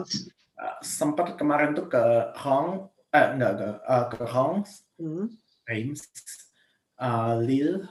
sempat 0.84 1.40
kemarin 1.40 1.72
tuh 1.72 1.88
ke 1.88 2.04
Hong 2.44 2.92
eh 3.10 3.28
enggak 3.34 3.54
ke 3.56 3.70
eh, 3.80 4.06
ke 4.12 4.24
Hong 4.28 4.68
Hmm. 5.00 5.28
Reims 5.64 6.04
eh, 7.00 7.34
Lille 7.40 7.88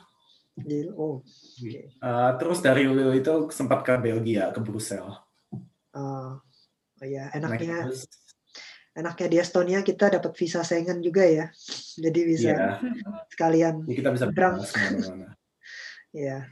Di- 0.55 0.93
oh, 0.93 1.25
eh, 1.65 2.31
terus 2.39 2.61
dari 2.61 2.85
Lille 2.87 3.17
itu 3.19 3.49
sempat 3.51 3.81
ke 3.83 3.97
Belgia 3.97 4.53
ke 4.53 4.61
Brussels 4.61 5.24
ah, 5.95 6.37
oh 7.01 7.07
ya 7.07 7.31
enaknya 7.33 7.89
bus. 7.89 8.05
enaknya 8.95 9.27
di 9.31 9.37
Estonia 9.43 9.81
kita 9.83 10.11
dapat 10.11 10.35
visa 10.35 10.61
Schengen 10.63 11.03
juga 11.03 11.23
ya. 11.27 11.47
Jadi 11.99 12.21
bisa 12.27 12.51
Iya, 12.55 12.69
sekalian 13.31 13.75
jadi 13.87 13.97
kita 13.99 14.11
bisa 14.15 14.27
Berang. 14.31 14.59
ya. 16.15 16.47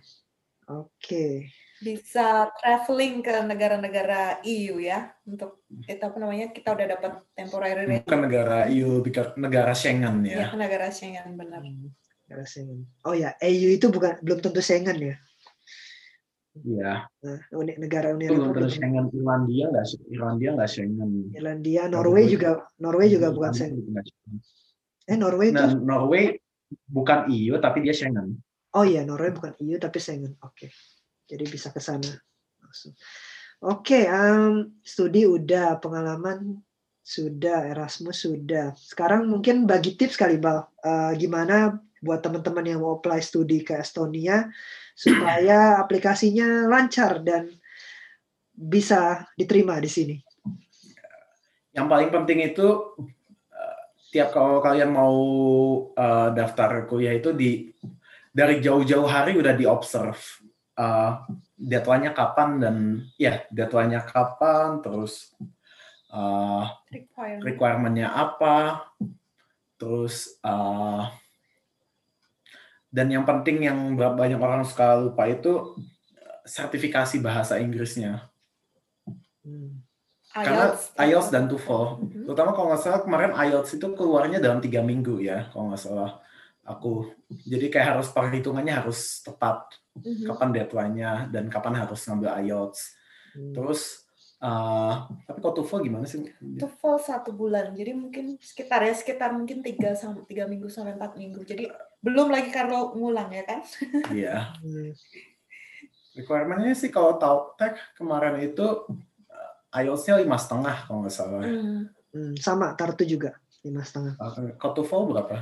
Oke. 0.70 1.50
Bisa 1.82 2.46
traveling 2.62 3.26
ke 3.26 3.42
negara-negara 3.42 4.38
EU 4.46 4.78
ya 4.78 5.10
untuk 5.26 5.66
itu 5.82 5.98
apa 5.98 6.14
namanya 6.22 6.54
kita 6.54 6.78
udah 6.78 6.86
dapat 6.94 7.12
temporary 7.34 8.06
Bukan 8.06 8.20
negara 8.22 8.70
EU, 8.70 9.02
bukan 9.02 9.26
negara 9.34 9.74
Schengen 9.74 10.22
ya. 10.22 10.46
ya. 10.46 10.54
negara 10.54 10.94
Schengen 10.94 11.34
benar. 11.34 11.58
Hmm, 11.58 11.90
negara 12.30 12.46
Schengen. 12.46 12.86
Oh 13.02 13.18
ya, 13.18 13.34
EU 13.42 13.74
itu 13.74 13.90
bukan 13.90 14.14
belum 14.22 14.38
tentu 14.38 14.62
Schengen 14.62 14.94
ya. 15.02 15.16
Iya, 16.52 17.08
Nah, 17.24 17.40
negara 17.80 18.12
Uni 18.12 18.28
belum 18.28 18.52
belum- 18.52 18.68
Schengen. 18.68 19.08
Irlandia 19.08 19.72
nggak 19.72 19.86
Irlandia 20.12 20.50
nggak 20.52 20.68
Schengen. 20.68 21.10
Irlandia, 21.32 21.82
Norway 21.88 22.28
juga 22.28 22.68
Norway 22.76 23.08
juga 23.08 23.32
bukan 23.32 23.56
Irlandia 23.56 23.88
nggak 23.88 24.04
Schengen. 24.04 24.36
Eh 25.08 25.16
Norway 25.16 25.48
itu 25.48 25.56
Dan 25.56 25.70
Norway 25.80 26.24
bukan 26.92 27.18
EU 27.32 27.56
tapi 27.56 27.78
dia 27.80 27.96
Schengen. 27.96 28.36
Oh 28.76 28.84
iya, 28.84 29.00
Norway 29.08 29.32
bukan 29.32 29.56
EU 29.64 29.80
tapi 29.80 29.96
Schengen. 29.96 30.36
Oke. 30.44 30.68
Jadi 31.24 31.44
bisa 31.48 31.72
ke 31.72 31.80
sana 31.80 32.12
langsung. 32.60 32.92
Oke, 33.64 34.04
em, 34.04 34.76
studi 34.84 35.24
udah, 35.24 35.80
pengalaman 35.80 36.60
sudah, 37.00 37.64
Erasmus 37.72 38.28
sudah. 38.28 38.76
Sekarang 38.76 39.24
mungkin 39.24 39.64
bagi 39.64 39.96
tips 39.96 40.20
kali, 40.20 40.36
Bal. 40.36 40.68
Eh, 40.84 41.12
gimana 41.16 41.80
buat 42.02 42.18
teman-teman 42.18 42.66
yang 42.66 42.80
mau 42.82 42.98
apply 42.98 43.22
studi 43.22 43.62
ke 43.62 43.78
Estonia 43.78 44.50
supaya 44.92 45.78
aplikasinya 45.78 46.66
lancar 46.66 47.22
dan 47.22 47.48
bisa 48.52 49.24
diterima 49.38 49.78
di 49.78 49.88
sini. 49.88 50.16
Yang 51.72 51.86
paling 51.88 52.10
penting 52.12 52.38
itu 52.44 52.98
eh, 53.48 53.82
tiap 54.12 54.34
kalau 54.34 54.60
kalian 54.60 54.92
mau 54.92 55.16
eh, 55.94 56.28
daftar 56.36 56.84
kuliah 56.84 57.16
itu 57.16 57.32
di 57.32 57.72
dari 58.32 58.60
jauh-jauh 58.60 59.08
hari 59.08 59.40
udah 59.40 59.54
di 59.56 59.64
observe 59.64 60.20
eh, 60.76 61.12
deadline-nya 61.56 62.12
kapan 62.12 62.50
dan 62.60 62.76
ya 63.16 63.46
deadline-nya 63.48 64.04
kapan 64.04 64.84
terus 64.84 65.32
eh, 66.12 66.64
Requirement. 66.92 67.40
requirement-nya 67.46 68.08
apa 68.12 68.84
terus 69.80 70.36
eh, 70.44 71.02
dan 72.92 73.08
yang 73.08 73.24
penting 73.24 73.64
yang 73.64 73.78
banyak 73.96 74.36
orang 74.36 74.62
suka 74.62 75.00
lupa 75.00 75.24
itu 75.26 75.74
eh, 76.14 76.38
sertifikasi 76.44 77.16
bahasa 77.18 77.56
Inggrisnya 77.56 78.28
Hmm. 79.42 79.82
karena 80.30 80.70
IELTS, 80.70 80.82
IELTS 80.94 81.28
dan 81.28 81.50
TOEFL 81.50 81.84
Mhm. 81.98 82.24
terutama 82.30 82.54
kalau 82.54 82.70
nggak 82.70 82.78
salah 82.80 83.02
kemarin 83.02 83.34
IELTS 83.34 83.74
itu 83.74 83.86
keluarnya 83.92 84.38
dalam 84.38 84.62
tiga 84.62 84.78
minggu 84.80 85.18
ya 85.18 85.50
kalau 85.50 85.74
nggak 85.74 85.82
salah 85.82 86.22
aku 86.62 87.10
jadi 87.42 87.66
kayak 87.66 87.88
harus 87.98 88.08
perhitungannya 88.14 88.70
harus 88.70 89.18
tepat 89.20 89.66
Mhm. 89.98 90.30
kapan 90.30 90.50
deadline-nya 90.54 91.12
dan 91.28 91.50
kapan 91.50 91.74
harus 91.74 92.00
ngambil 92.06 92.38
IELTS 92.38 92.80
Hmm. 93.34 93.50
terus 93.50 94.06
eh, 94.38 94.94
tapi 95.26 95.38
kalau 95.38 95.54
TOEFL 95.54 95.82
gimana 95.82 96.06
sih 96.06 96.22
TOEFL 96.58 96.98
satu 96.98 97.30
bulan, 97.30 97.74
jadi 97.74 97.94
mungkin 97.94 98.38
sekitar 98.38 98.82
ya 98.82 98.90
sekitar 98.90 99.30
mungkin 99.30 99.62
tiga 99.62 99.94
sampai 99.94 100.22
tiga 100.26 100.50
minggu 100.50 100.66
sampai 100.66 100.98
empat 100.98 101.14
minggu. 101.14 101.46
Jadi 101.46 101.70
belum 102.02 102.28
lagi 102.28 102.50
kalau 102.50 102.92
ngulang 102.98 103.30
ya 103.30 103.46
kan? 103.46 103.62
Iya 104.12 104.58
Hmm. 104.58 104.90
requirement-nya 106.12 106.76
sih 106.76 106.92
kalau 106.92 107.16
Tautek 107.16 107.78
kemarin 107.96 108.36
itu 108.42 108.66
eh, 109.30 109.80
IELTS-nya 109.80 110.20
lima 110.20 110.36
setengah 110.36 110.84
kalau 110.84 111.06
nggak 111.06 111.14
salah 111.14 111.40
Hmm, 111.40 111.88
Hmm, 112.12 112.36
sama 112.36 112.76
Tartu 112.76 113.08
juga 113.08 113.40
lima 113.64 113.80
setengah. 113.80 114.20
Eh, 114.20 114.52
kalau 114.60 114.74
TOEFL 114.76 115.02
berapa 115.08 115.36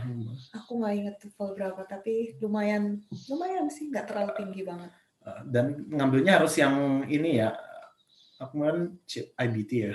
aku 0.54 0.70
nggak 0.78 0.94
inget 0.94 1.16
TOEFL 1.18 1.50
berapa, 1.58 1.82
tapi 1.82 2.38
lumayan 2.38 3.02
lumayan 3.26 3.66
sih 3.66 3.90
nggak 3.90 4.06
terlalu 4.06 4.30
tinggi 4.38 4.62
banget. 4.62 4.90
Eh, 5.26 5.40
dan 5.50 5.82
ngambilnya 5.90 6.38
harus 6.38 6.54
yang 6.54 7.02
ini 7.10 7.42
ya 7.42 7.50
aku 8.38 8.54
kemarin 8.54 8.94
C- 9.02 9.34
IBT 9.34 9.70
ya 9.72 9.94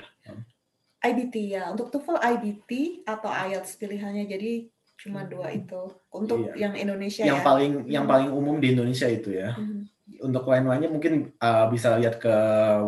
IBT 1.05 1.36
ya, 1.53 1.70
untuk 1.70 1.93
TOEFL 1.93 2.18
IBT 2.18 2.72
atau 3.05 3.30
IELTS 3.30 3.78
pilihannya, 3.78 4.26
jadi 4.26 4.68
cuma 4.96 5.28
dua 5.28 5.52
itu. 5.52 5.91
Untuk 6.10 6.50
Iya. 6.50 6.68
yang 6.68 6.74
Indonesia 6.76 7.24
yang 7.24 7.39
ya. 7.39 7.46
paling 7.46 7.72
yang 7.86 8.04
Hmm. 8.08 8.14
paling 8.16 8.30
umum 8.32 8.56
di 8.58 8.72
Indonesia 8.72 9.08
itu 9.08 9.30
ya. 9.32 9.54
Mhm. 9.54 9.82
Untuk 10.24 10.48
lain-lainnya 10.48 10.88
mungkin 10.88 11.36
uh, 11.38 11.66
bisa 11.68 11.98
lihat 12.00 12.18
ke 12.18 12.34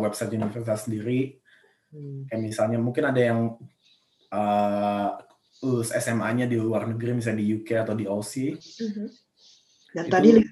website 0.00 0.32
universitas 0.32 0.88
sendiri. 0.88 1.36
Hmm. 1.92 2.24
Kayak 2.26 2.42
misalnya 2.42 2.78
mungkin 2.78 3.04
ada 3.04 3.20
yang 3.20 3.40
uh, 4.28 5.08
lulus 5.58 5.90
SMA-nya 5.90 6.46
di 6.46 6.54
luar 6.54 6.86
negeri, 6.86 7.18
misalnya 7.18 7.42
di 7.42 7.48
UK 7.56 7.68
atau 7.82 7.94
di 7.94 8.04
Aussie. 8.06 8.54
Mhm. 8.54 9.06
Dan 9.96 10.04
Itu 10.06 10.12
tadi 10.12 10.28
li- 10.38 10.50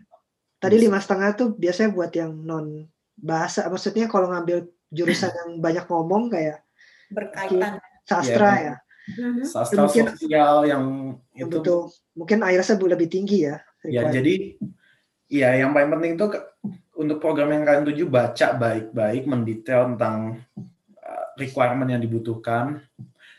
tadi 0.57 0.77
lima 0.81 0.99
setengah 0.99 1.31
tuh 1.37 1.49
biasanya 1.55 1.91
buat 1.93 2.11
yang 2.11 2.33
non 2.35 2.89
bahasa, 3.15 3.69
maksudnya 3.69 4.09
kalau 4.09 4.29
ngambil 4.29 4.67
jurusan 4.91 5.31
yang 5.45 5.51
banyak 5.61 5.85
ngomong 5.87 6.29
kayak 6.29 6.65
Berkaitan. 7.09 7.79
sastra 8.03 8.51
Iya. 8.53 8.63
ya, 8.63 8.75
Mhm. 9.07 9.47
Sastra 9.47 9.87
Mungkin- 9.87 10.11
sosial 10.19 10.67
yang 10.67 10.85
itu 11.31 11.47
butuh 11.47 11.87
mungkin 12.19 12.43
IELTS-nya 12.43 12.77
lebih 12.91 13.07
tinggi 13.07 13.47
ya. 13.47 13.63
ya 13.87 14.03
jadi 14.11 14.59
ya 15.31 15.55
yang 15.55 15.71
paling 15.71 15.91
penting 15.95 16.13
itu 16.19 16.27
untuk 16.99 17.23
program 17.23 17.55
yang 17.55 17.63
kalian 17.63 17.87
tuju 17.87 18.05
baca 18.11 18.57
baik-baik 18.57 19.29
mendetail 19.31 19.95
tentang 19.95 20.43
uh, 20.99 21.27
requirement 21.39 21.87
yang 21.87 22.03
dibutuhkan. 22.03 22.83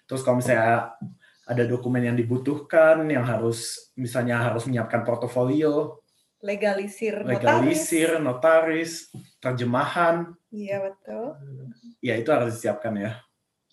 Terus 0.07 0.23
kalau 0.23 0.39
misalnya 0.39 0.95
ada 1.43 1.63
dokumen 1.67 2.03
yang 2.03 2.15
dibutuhkan 2.15 3.03
yang 3.11 3.27
harus 3.27 3.91
misalnya 3.97 4.39
harus 4.39 4.63
menyiapkan 4.67 5.03
portofolio, 5.03 5.99
Legalisir, 6.39 7.25
notaris. 7.25 7.33
legalisir, 7.33 8.09
notaris, 8.21 8.91
terjemahan, 9.41 10.31
Iya 10.53 10.85
betul. 10.85 11.33
ya 11.99 12.13
itu 12.15 12.29
harus 12.31 12.55
disiapkan 12.55 12.93
ya. 12.95 13.19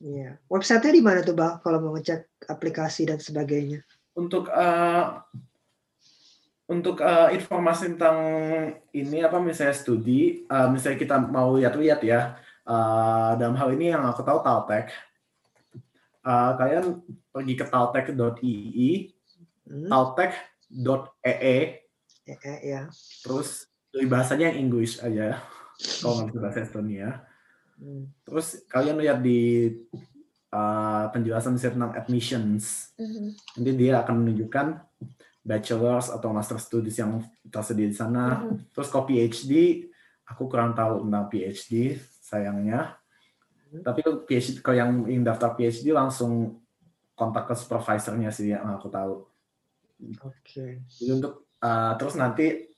Iya. 0.02 0.38
Website-nya 0.50 0.92
di 0.94 1.02
mana 1.04 1.20
tuh, 1.22 1.36
Bang? 1.38 1.62
Kalau 1.62 1.78
mau 1.78 1.94
ngecek 1.94 2.48
aplikasi 2.50 3.06
dan 3.06 3.18
sebagainya. 3.22 3.82
Untuk 4.14 4.50
uh, 4.50 5.22
untuk 6.64 6.98
uh, 7.04 7.28
informasi 7.30 7.94
tentang 7.94 8.18
ini 8.90 9.20
apa 9.22 9.36
misalnya 9.38 9.76
studi, 9.76 10.48
uh, 10.48 10.66
misalnya 10.72 10.98
kita 10.98 11.16
mau 11.20 11.54
lihat-lihat 11.54 12.00
ya. 12.02 12.38
uh, 12.64 13.36
dalam 13.36 13.54
hal 13.60 13.76
ini 13.76 13.92
yang 13.92 14.02
aku 14.08 14.24
tahu 14.24 14.40
Taltek. 14.40 14.88
Uh, 16.24 16.56
kalian 16.56 17.04
pergi 17.28 17.54
ke 17.54 17.64
taltek.ii, 17.68 18.92
Hmm. 19.64 19.88
taltek.ee, 19.88 21.56
Eh, 22.24 22.36
eh, 22.40 22.58
ya. 22.64 22.88
Terus 23.24 23.68
dari 23.88 24.04
bahasanya 24.08 24.52
yang 24.52 24.68
English 24.68 25.00
aja, 25.00 25.40
kalau 26.00 26.20
nggak 26.20 26.28
bisa 26.32 26.40
bahasa 26.40 26.60
Estonia. 26.64 27.24
Hmm. 27.78 28.10
Terus 28.22 28.62
kalian 28.70 28.98
lihat 29.02 29.18
di 29.20 29.70
uh, 30.54 31.04
penjelasan 31.10 31.58
tentang 31.58 31.92
admissions, 31.94 32.94
Mhm. 32.98 33.26
nanti 33.58 33.70
dia 33.74 34.00
akan 34.02 34.14
menunjukkan 34.22 34.66
bachelor's 35.44 36.08
atau 36.08 36.32
master 36.32 36.56
studies 36.56 36.96
yang 36.96 37.20
tersedia 37.50 37.90
di 37.90 37.96
sana. 37.96 38.46
Mhm. 38.46 38.72
Terus 38.72 38.88
kalau 38.88 39.04
PhD, 39.04 39.84
aku 40.24 40.48
kurang 40.48 40.72
tahu 40.72 41.04
tentang 41.04 41.26
PhD, 41.28 42.00
sayangnya. 42.24 42.96
Hmm. 43.68 43.82
Tapi 43.84 44.00
kalau 44.00 44.24
PhD, 44.24 44.62
kalau 44.64 44.76
yang 44.78 44.90
ingin 45.04 45.26
daftar 45.26 45.52
PhD 45.52 45.92
langsung 45.92 46.62
kontak 47.14 47.46
ke 47.46 47.54
supervisornya 47.54 48.30
sih 48.32 48.50
yang 48.50 48.66
aku 48.74 48.90
tahu. 48.90 49.22
Oke. 50.24 50.82
Jadi 50.88 51.10
untuk 51.14 51.46
uh, 51.62 51.94
terus 51.94 52.18
nanti 52.18 52.73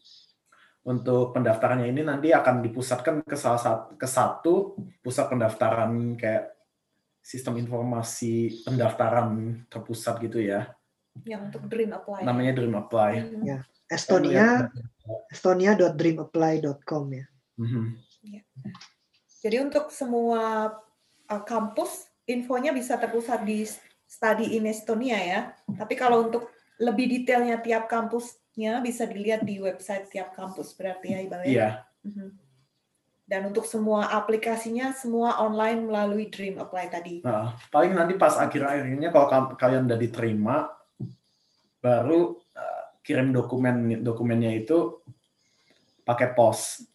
untuk 0.86 1.34
pendaftarannya 1.34 1.90
ini 1.90 2.06
nanti 2.06 2.30
akan 2.30 2.62
dipusatkan 2.62 3.26
ke 3.26 3.34
salah 3.34 3.58
satu 3.58 3.98
ke 3.98 4.06
satu 4.06 4.54
pusat 5.02 5.26
pendaftaran 5.26 6.14
kayak 6.14 6.54
sistem 7.18 7.58
informasi 7.58 8.62
pendaftaran 8.62 9.62
terpusat 9.66 10.22
gitu 10.22 10.38
ya. 10.38 10.70
Yang 11.26 11.50
untuk 11.50 11.62
Dream 11.66 11.90
Apply. 11.90 12.22
Namanya 12.22 12.52
Dream 12.54 12.74
Apply. 12.78 13.12
Mhm. 13.18 13.42
Ya. 13.42 13.58
Estonia, 13.86 14.70
estonia.dreamapply.com 15.30 17.04
ya. 17.10 17.26
Mhm. 17.58 17.84
Jadi 19.42 19.56
untuk 19.62 19.94
semua 19.94 20.74
uh, 21.30 21.42
kampus 21.46 22.10
infonya 22.26 22.74
bisa 22.74 22.98
terpusat 22.98 23.46
di 23.46 23.62
Study 24.06 24.58
in 24.58 24.66
Estonia 24.70 25.18
ya. 25.18 25.40
Tapi 25.66 25.94
kalau 25.98 26.30
untuk 26.30 26.50
lebih 26.78 27.10
detailnya 27.10 27.58
tiap 27.62 27.86
kampusnya 28.56 28.80
bisa 28.80 29.04
dilihat 29.04 29.44
di 29.44 29.60
website 29.60 30.08
tiap 30.08 30.32
kampus 30.32 30.72
berarti 30.72 31.12
ya 31.12 31.18
Iqbal 31.20 31.40
ya. 31.44 31.48
Iya. 31.52 31.68
Mhm. 32.08 32.28
Dan 33.26 33.40
untuk 33.52 33.66
semua 33.68 34.08
aplikasinya 34.16 34.96
semua 34.96 35.36
online 35.44 35.84
melalui 35.84 36.30
Dream 36.32 36.56
Apply 36.62 36.88
tadi. 36.88 37.20
Nah, 37.20 37.52
paling 37.68 37.92
nanti 37.92 38.14
pas 38.16 38.32
akhir-akhirnya 38.38 39.12
kalau 39.12 39.52
kalian 39.58 39.90
udah 39.90 39.98
diterima, 39.98 40.56
baru 41.82 42.38
uh, 42.54 42.82
kirim 43.02 43.34
dokumen 43.34 44.00
dokumennya 44.00 44.54
itu 44.56 45.02
pakai 46.06 46.32
pos, 46.38 46.86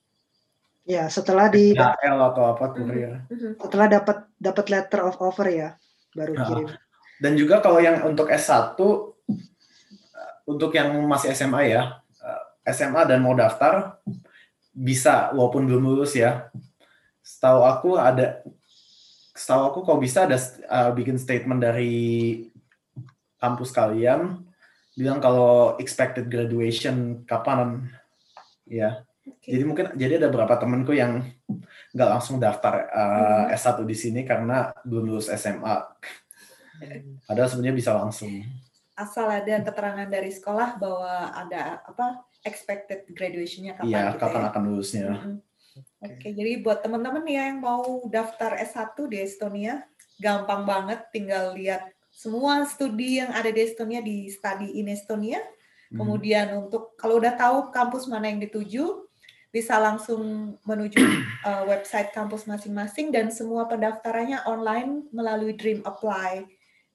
Ya, 0.82 1.06
setelah 1.14 1.46
di 1.46 1.78
DHL 1.78 2.18
atau 2.34 2.58
apa 2.58 2.74
kurir. 2.74 3.22
Mhm. 3.30 3.62
setelah 3.62 3.88
dapat 4.02 4.18
dapat 4.42 4.66
letter 4.66 5.00
of 5.06 5.16
offer 5.22 5.48
ya, 5.52 5.70
baru 6.18 6.34
kirim. 6.34 6.68
Dan 7.22 7.38
juga 7.38 7.62
kalau 7.62 7.78
yang 7.78 8.02
untuk 8.02 8.34
S1, 8.34 8.82
uh, 8.82 9.14
untuk 10.48 10.74
yang 10.76 10.92
masih 11.08 11.34
SMA 11.34 11.72
ya, 11.72 12.00
uh, 12.22 12.44
SMA 12.70 13.08
dan 13.08 13.20
mau 13.24 13.34
daftar, 13.34 14.00
bisa 14.72 15.30
walaupun 15.36 15.68
belum 15.68 15.84
lulus 15.94 16.16
ya. 16.16 16.50
Setahu 17.22 17.62
aku 17.66 17.90
ada, 18.00 18.42
setahu 19.36 19.62
aku 19.72 19.80
kalau 19.86 20.00
bisa 20.00 20.26
ada 20.26 20.38
uh, 20.68 20.92
bikin 20.96 21.20
statement 21.20 21.62
dari 21.62 21.94
kampus 23.42 23.74
kalian, 23.74 24.42
bilang 24.94 25.18
kalau 25.18 25.76
expected 25.82 26.30
graduation 26.30 27.26
kapan, 27.26 27.90
ya. 28.70 29.04
Oke. 29.22 29.54
Jadi 29.54 29.64
mungkin 29.66 29.86
jadi 29.94 30.18
ada 30.18 30.34
beberapa 30.34 30.58
temenku 30.58 30.98
yang 30.98 31.22
nggak 31.94 32.10
langsung 32.10 32.42
daftar 32.42 32.90
uh, 32.90 33.44
Mhm. 33.52 33.58
S1 33.58 33.78
di 33.86 33.96
sini 33.96 34.22
karena 34.26 34.74
belum 34.82 35.14
lulus 35.14 35.30
SMA. 35.30 35.76
Hmm. 36.82 37.22
Padahal 37.30 37.50
sebenarnya 37.52 37.76
bisa 37.78 37.92
langsung. 37.94 38.42
Asal 39.02 39.26
ada 39.26 39.66
keterangan 39.66 40.06
dari 40.06 40.30
sekolah 40.30 40.78
bahwa 40.78 41.34
ada 41.34 41.82
apa 41.82 42.22
expected 42.46 43.10
graduation-nya 43.14 43.78
kapan 43.78 43.90
Iya, 43.90 44.04
gitu 44.14 44.22
kapan 44.22 44.42
ya. 44.42 44.48
akan 44.54 44.62
lulusnya. 44.70 45.10
Mhm. 45.10 45.38
Oke, 46.02 46.28
jadi 46.36 46.60
buat 46.60 46.84
teman-teman 46.84 47.24
ya 47.30 47.48
yang 47.54 47.64
mau 47.64 48.04
daftar 48.10 48.60
S1 48.60 48.98
di 49.08 49.18
Estonia, 49.24 49.86
gampang 50.20 50.68
banget 50.68 51.08
tinggal 51.16 51.56
lihat 51.56 51.88
semua 52.12 52.68
studi 52.68 53.24
yang 53.24 53.32
ada 53.32 53.48
di 53.48 53.62
Estonia 53.64 54.04
di 54.04 54.28
Study 54.28 54.78
in 54.78 54.92
Estonia. 54.92 55.40
Hmm. 55.90 56.04
Kemudian 56.04 56.60
untuk 56.60 56.94
kalau 57.00 57.24
udah 57.24 57.34
tahu 57.40 57.72
kampus 57.72 58.10
mana 58.12 58.28
yang 58.28 58.44
dituju, 58.44 59.08
bisa 59.52 59.80
langsung 59.80 60.56
menuju 60.64 61.00
uh, 61.44 61.64
website 61.72 62.12
kampus 62.12 62.48
masing-masing 62.48 63.12
dan 63.12 63.32
semua 63.32 63.68
pendaftarannya 63.68 64.44
online 64.48 65.08
melalui 65.16 65.56
Dream 65.56 65.84
Apply. 65.88 66.44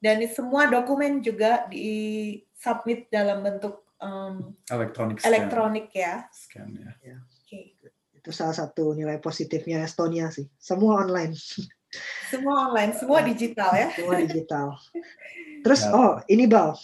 Dan 0.06 0.22
semua 0.30 0.70
dokumen 0.70 1.18
juga 1.18 1.66
di 1.66 1.90
submit 2.54 3.10
dalam 3.10 3.42
bentuk 3.42 3.82
um, 3.98 4.54
Electronic 4.70 5.18
scan. 5.18 5.26
elektronik 5.26 5.90
ya. 5.90 6.22
Scan, 6.30 6.70
ya. 7.02 7.18
Oke. 7.42 7.74
Itu 8.14 8.30
salah 8.30 8.54
satu 8.54 8.94
nilai 8.94 9.18
positifnya 9.18 9.82
Estonia 9.82 10.30
sih. 10.30 10.46
Semua 10.54 11.02
online, 11.02 11.34
Semua 12.30 12.70
online, 12.70 12.92
semua 12.94 13.22
digital 13.22 13.70
ya. 13.74 13.88
semua 13.90 14.14
digital. 14.24 14.78
Terus 15.66 15.80
Ya. 15.86 15.90
oh, 15.90 16.12
ini 16.28 16.46
Bal. 16.46 16.74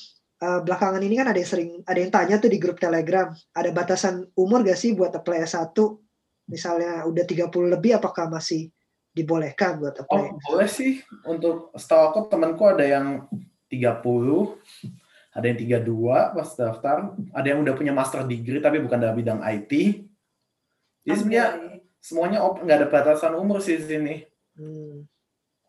eh, 0.43 0.61
belakangan 0.67 0.99
ini 0.99 1.15
kan 1.15 1.31
ada 1.31 1.39
yang 1.39 1.47
sering 1.47 1.71
ada 1.87 1.99
yang 2.03 2.11
tanya 2.11 2.43
tuh 2.43 2.51
di 2.51 2.59
grup 2.59 2.83
Telegram, 2.83 3.31
ada 3.55 3.71
batasan 3.71 4.27
umur 4.35 4.67
gak 4.67 4.75
sih 4.75 4.91
buat 4.99 5.15
apply 5.15 5.47
S1? 5.47 5.71
Misalnya 6.51 7.07
udah 7.07 7.23
30 7.23 7.47
lebih 7.71 8.03
apakah 8.03 8.27
masih 8.27 8.67
dibolehkan 9.13 9.77
buat 9.79 10.01
Oh, 10.01 10.05
apply? 10.09 10.41
boleh 10.49 10.69
sih. 10.69 11.05
Untuk 11.29 11.71
setahu 11.77 12.03
aku 12.09 12.21
temanku 12.33 12.65
ada 12.65 12.85
yang 12.85 13.29
30, 13.69 14.57
ada 15.33 15.45
yang 15.49 15.59
32 15.61 16.37
pas 16.37 16.49
daftar, 16.57 16.97
ada 17.33 17.47
yang 17.47 17.61
udah 17.65 17.75
punya 17.77 17.93
master 17.93 18.25
degree 18.25 18.61
tapi 18.61 18.81
bukan 18.81 19.01
dalam 19.01 19.17
bidang 19.17 19.41
IT. 19.45 19.73
Jadi 21.05 21.17
sebenarnya 21.17 21.47
semuanya 22.01 22.39
nggak 22.45 22.79
ada 22.79 22.89
batasan 22.89 23.37
umur 23.37 23.61
sih 23.61 23.81
di 23.81 23.87
sini. 23.87 24.15
Hmm. 24.57 25.09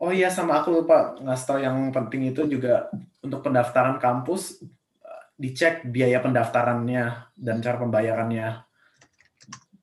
Oh 0.04 0.12
iya 0.12 0.28
sama 0.28 0.60
aku 0.60 0.84
lupa 0.84 1.16
ngasih 1.16 1.46
tahu 1.48 1.60
yang 1.64 1.78
penting 1.96 2.28
itu 2.28 2.44
juga 2.44 2.92
untuk 3.24 3.40
pendaftaran 3.40 4.04
kampus 4.04 4.60
eh, 5.00 5.24
dicek 5.40 5.88
biaya 5.88 6.20
pendaftarannya 6.20 7.32
dan 7.40 7.64
cara 7.64 7.80
pembayarannya. 7.80 8.68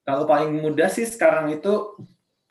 Kalau 0.04 0.28
paling 0.28 0.61
mudah 0.61 0.92
sih 0.92 1.08
sekarang 1.08 1.48
itu 1.56 1.96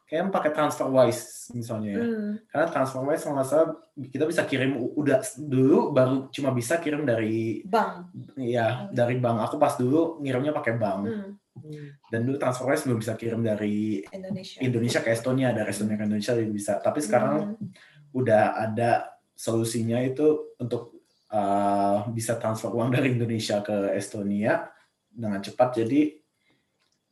kayaknya 0.10 0.34
pakai 0.34 0.52
TransferWise 0.58 1.54
misalnya 1.54 1.90
ya. 1.94 2.02
Hmm. 2.02 2.32
Karena 2.50 2.68
TransferWise 2.74 3.24
nggak 3.30 3.46
salah 3.46 3.68
kita 4.10 4.26
bisa 4.26 4.42
kirim 4.50 4.82
udah 4.98 5.22
dulu 5.38 5.94
baru 5.94 6.16
cuma 6.34 6.50
bisa 6.50 6.82
kirim 6.82 7.06
dari 7.06 7.62
Bank. 7.62 8.10
ya 8.42 8.90
dari 8.90 9.22
bank. 9.22 9.46
Aku 9.46 9.62
pas 9.62 9.78
dulu 9.78 10.18
ngirimnya 10.20 10.50
pakai 10.50 10.74
bank 10.76 11.02
Hmm. 11.06 11.32
Hmm. 11.60 11.92
dan 12.10 12.24
dulu 12.26 12.40
TransferWise 12.40 12.88
belum 12.90 13.00
bisa 13.04 13.14
kirim 13.14 13.46
dari 13.46 14.02
Indonesia. 14.10 14.58
Indonesia 14.64 15.00
ke 15.04 15.10
Estonia, 15.14 15.54
dari 15.54 15.70
Estonia 15.70 15.96
ke 16.00 16.04
Indonesia 16.10 16.34
jadi 16.34 16.50
bisa. 16.50 16.74
Tapi 16.82 17.00
sekarang 17.06 17.54
Hmm. 17.54 17.70
udah 18.16 18.58
ada 18.58 19.14
solusinya 19.38 20.02
itu 20.02 20.58
untuk 20.58 21.06
uh, 21.30 22.10
bisa 22.10 22.42
transfer 22.42 22.74
uang 22.74 22.90
dari 22.90 23.14
Indonesia 23.14 23.62
ke 23.62 23.94
Estonia 23.94 24.66
dengan 25.06 25.38
cepat. 25.44 25.86
Jadi 25.86 26.18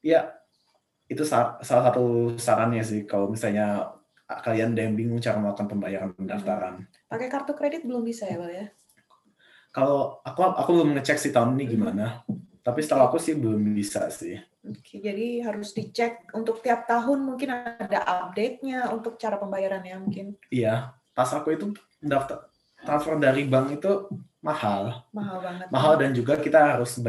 ya 0.02 0.32
itu 1.08 1.24
sa- 1.24 1.56
salah 1.64 1.92
satu 1.92 2.36
sarannya 2.36 2.84
sih 2.84 3.08
kalau 3.08 3.32
misalnya 3.32 3.96
kalian 4.28 4.76
ada 4.76 4.84
yang 4.84 4.96
bingung 4.96 5.24
cara 5.24 5.40
melakukan 5.40 5.72
pembayaran 5.72 6.12
pendaftaran. 6.12 6.84
Pakai 7.08 7.32
kartu 7.32 7.56
kredit 7.56 7.88
belum 7.88 8.04
bisa 8.04 8.28
ya, 8.28 8.36
Bal 8.36 8.52
ya? 8.52 8.68
Kalau 9.72 10.20
aku 10.26 10.40
aku 10.44 10.70
belum 10.76 11.00
ngecek 11.00 11.18
sih 11.20 11.32
tahun 11.32 11.56
ini 11.56 11.66
gimana. 11.70 12.24
Tapi 12.60 12.84
setahu 12.84 13.08
aku 13.08 13.18
sih 13.22 13.40
belum 13.40 13.64
bisa 13.72 14.12
sih. 14.12 14.36
Oke, 14.68 15.00
jadi 15.00 15.48
harus 15.48 15.72
dicek 15.72 16.28
untuk 16.36 16.60
tiap 16.60 16.84
tahun 16.84 17.24
mungkin 17.24 17.56
ada 17.56 18.04
update-nya 18.04 18.92
untuk 18.92 19.16
cara 19.16 19.40
pembayarannya 19.40 19.96
mungkin 20.04 20.36
Iya, 20.52 20.92
pas 21.16 21.32
aku 21.32 21.56
itu 21.56 21.72
daftar 22.04 22.52
transfer 22.84 23.16
dari 23.16 23.48
bank 23.48 23.80
itu 23.80 24.12
mahal. 24.44 25.08
mahal 25.16 25.40
banget. 25.40 25.68
mahal 25.72 25.94
dan 25.96 26.12
juga 26.12 26.36
kita 26.36 26.76
harus 26.76 27.00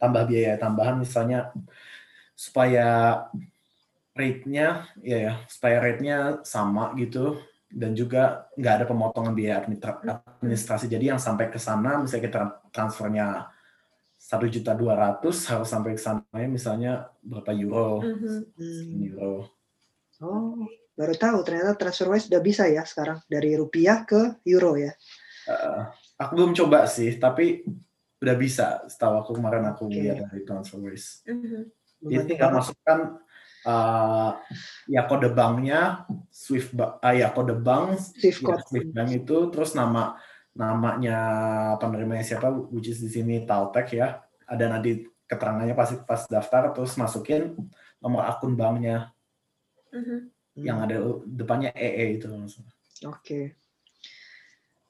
tambah 0.00 0.22
biaya 0.24 0.56
tambahan 0.56 0.96
misalnya 0.96 1.52
supaya 2.40 2.88
rate-nya 4.16 4.88
ya 5.04 5.18
ya 5.28 5.32
supaya 5.44 5.76
rate-nya 5.76 6.40
sama 6.40 6.96
gitu 6.96 7.36
dan 7.68 7.92
juga 7.92 8.48
nggak 8.56 8.74
ada 8.80 8.86
pemotongan 8.88 9.36
biaya 9.36 9.60
administra- 9.60 10.00
administrasi 10.40 10.88
jadi 10.88 11.12
yang 11.14 11.20
sampai 11.20 11.52
ke 11.52 11.60
sana 11.60 12.00
misalnya 12.00 12.24
kita 12.26 12.40
transfernya 12.72 13.52
satu 14.16 14.48
juta 14.48 14.72
dua 14.72 14.96
ratus 14.96 15.44
harus 15.52 15.68
sampai 15.68 15.94
ke 15.94 16.02
sana 16.02 16.24
misalnya 16.48 17.12
berapa 17.20 17.52
euro 17.52 18.00
Mhm. 18.00 18.36
Hmm. 18.56 19.04
euro 19.04 19.34
Oh, 20.20 20.68
baru 21.00 21.16
tahu 21.16 21.40
ternyata 21.40 21.72
TransferWise 21.80 22.28
sudah 22.28 22.44
bisa 22.44 22.68
ya 22.68 22.84
sekarang 22.84 23.24
dari 23.24 23.56
rupiah 23.56 24.04
ke 24.04 24.36
euro 24.44 24.76
ya. 24.76 24.92
Eh, 25.48 25.82
aku 26.20 26.32
belum 26.36 26.52
coba 26.52 26.84
sih 26.84 27.16
tapi 27.16 27.64
udah 28.20 28.36
bisa 28.36 28.84
setahu 28.84 29.16
aku 29.24 29.30
kemarin 29.40 29.64
aku 29.72 29.88
Oke. 29.88 29.96
lihat 29.96 30.28
dari 30.28 30.44
TransferWise 30.44 31.24
Mhm. 31.24 31.62
Jadi 32.00 32.34
tinggal 32.34 32.50
masukkan 32.56 32.98
uh, 33.68 34.30
ya 34.88 35.04
kode 35.04 35.28
banknya, 35.36 36.08
Swift 36.32 36.72
ah, 36.80 37.12
ya 37.12 37.28
kode 37.32 37.60
bank, 37.60 38.00
Swift 38.00 38.40
ya. 38.40 38.56
Swift 38.64 38.90
bank 38.96 39.08
itu, 39.12 39.36
terus 39.52 39.76
nama 39.76 40.16
namanya 40.56 41.18
penerimanya 41.78 42.24
siapa, 42.24 42.50
which 42.72 42.88
is 42.90 43.04
di 43.04 43.12
sini 43.12 43.44
Taltek 43.44 43.92
ya. 43.94 44.24
Ada 44.48 44.66
nanti 44.66 45.06
keterangannya 45.28 45.78
pasti 45.78 45.94
pas 46.02 46.26
daftar 46.26 46.74
terus 46.74 46.98
masukin 46.98 47.54
nomor 48.02 48.26
akun 48.26 48.58
banknya 48.58 49.14
Mhm. 49.90 50.18
yang 50.66 50.78
ada 50.86 51.02
depannya 51.26 51.70
EE 51.74 52.18
itu 52.18 52.26
Oke. 53.06 53.58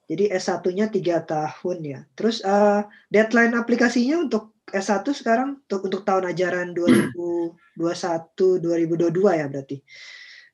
Jadi 0.05 0.27
S1-nya 0.27 0.91
tiga 0.91 1.23
tahun 1.23 1.77
ya. 1.81 1.99
Terus 2.13 2.43
eh, 2.43 2.81
deadline 3.07 3.55
aplikasinya 3.55 4.27
untuk 4.27 4.51
S1 4.71 5.13
sekarang 5.13 5.55
untuk, 5.67 5.83
untuk 5.87 6.01
tahun 6.07 6.25
ajaran 6.31 6.73
2021-2022 6.73 9.35
ya 9.35 9.47
berarti. 9.51 9.83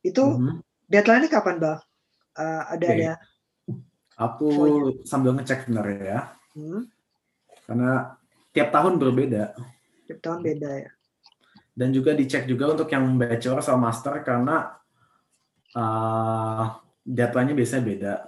Itu 0.01 0.23
Mhm. 0.37 0.61
deadline-nya 0.89 1.29
kapan, 1.31 1.59
Bang? 1.61 1.79
Eh, 2.37 2.63
ada 2.73 2.85
Oke. 2.85 2.93
ada. 2.97 3.11
Aku 4.17 4.49
sambil 5.05 5.37
ngecek 5.37 5.69
sebenarnya 5.69 6.01
ya, 6.01 6.33
Hmm, 6.57 6.89
karena 7.69 8.17
tiap 8.49 8.73
tahun 8.73 8.97
berbeda. 8.97 9.53
tiap 10.09 10.19
tahun 10.25 10.41
beda 10.41 10.69
ya. 10.87 10.91
Dan 11.77 11.93
juga 11.93 12.17
dicek 12.17 12.49
juga 12.49 12.73
untuk 12.73 12.89
yang 12.89 13.05
bachelor 13.21 13.61
sama 13.61 13.93
master 13.93 14.25
karena 14.25 14.73
uh, 15.77 16.81
deadline-nya 17.05 17.53
biasanya 17.53 17.83
beda. 17.85 18.25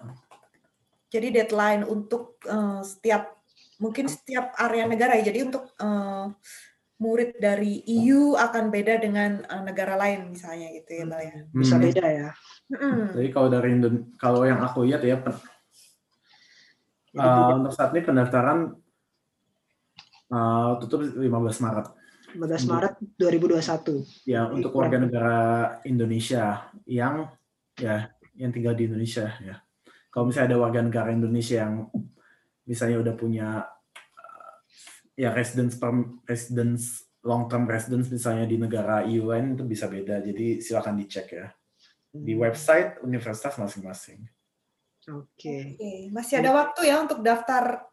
Jadi 1.09 1.33
deadline 1.33 1.81
untuk 1.89 2.37
eh, 2.45 2.85
setiap 2.85 3.38
mungkin 3.79 4.05
setiap 4.11 4.53
area 4.59 4.85
negara 4.85 5.15
ya. 5.17 5.31
Jadi 5.31 5.39
untuk 5.47 5.71
eh, 5.79 6.25
murid 6.99 7.39
dari 7.39 7.79
EU 7.87 8.35
akan 8.35 8.67
beda 8.69 8.99
dengan 8.99 9.39
eh, 9.41 9.61
negara 9.63 9.95
lain 9.95 10.35
misalnya 10.35 10.67
gitu 10.75 10.91
ya, 10.99 11.03
Mbak 11.07 11.21
ya. 11.23 11.35
Bisa 11.55 11.75
Hmm. 11.79 11.83
beda 11.87 12.05
ya. 12.05 12.29
Mm-mm. 12.69 12.99
Jadi 13.17 13.29
kalau 13.31 13.47
dari 13.49 13.67
Indon- 13.73 14.05
kalau 14.19 14.43
yang 14.45 14.59
aku 14.61 14.83
lihat 14.85 15.01
ya, 15.01 15.17
pen- 15.17 15.41
uh, 17.17 17.57
untuk 17.57 17.73
saat 17.73 17.89
ini 17.95 18.05
pendaftaran 18.05 18.77
uh, 20.29 20.71
tutup 20.83 21.01
15 21.01 21.25
Maret. 21.65 21.87
15 22.37 22.69
Maret 22.69 22.93
2021. 23.17 24.29
Ya, 24.29 24.45
Jadi 24.45 24.61
untuk 24.61 24.71
warga 24.77 25.01
negara 25.01 25.37
Indonesia 25.81 26.69
yang 26.85 27.25
ya 27.73 28.13
yang 28.37 28.53
tinggal 28.53 28.77
di 28.77 28.85
Indonesia 28.85 29.33
ya. 29.41 29.57
Kalau 30.13 30.29
misalnya 30.29 30.53
ada 30.53 30.61
warga 30.61 30.81
negara 30.85 31.09
Indonesia 31.09 31.65
yang 31.65 31.89
misalnya 32.69 33.01
udah 33.01 33.15
punya 33.17 33.65
uh, 34.13 34.53
ya 35.17 35.33
residence 35.33 35.73
perm- 35.75 36.21
residence 36.29 37.09
long 37.25 37.49
term 37.49 37.65
residence 37.65 38.07
misalnya 38.07 38.45
di 38.45 38.55
negara 38.55 39.01
EU 39.03 39.33
lain 39.33 39.57
itu 39.57 39.65
bisa 39.65 39.89
beda. 39.89 40.21
Jadi 40.21 40.61
silakan 40.61 41.01
dicek 41.01 41.27
ya 41.33 41.49
di 42.09 42.33
Hmm, 42.33 42.41
website 42.41 43.01
universitas 43.01 43.57
masing-masing. 43.57 44.23
Oke. 45.09 45.77
Oke, 45.77 45.93
masih 46.13 46.41
ada 46.41 46.53
waktu 46.53 46.85
ya 46.85 47.01
untuk 47.01 47.25
daftar 47.25 47.85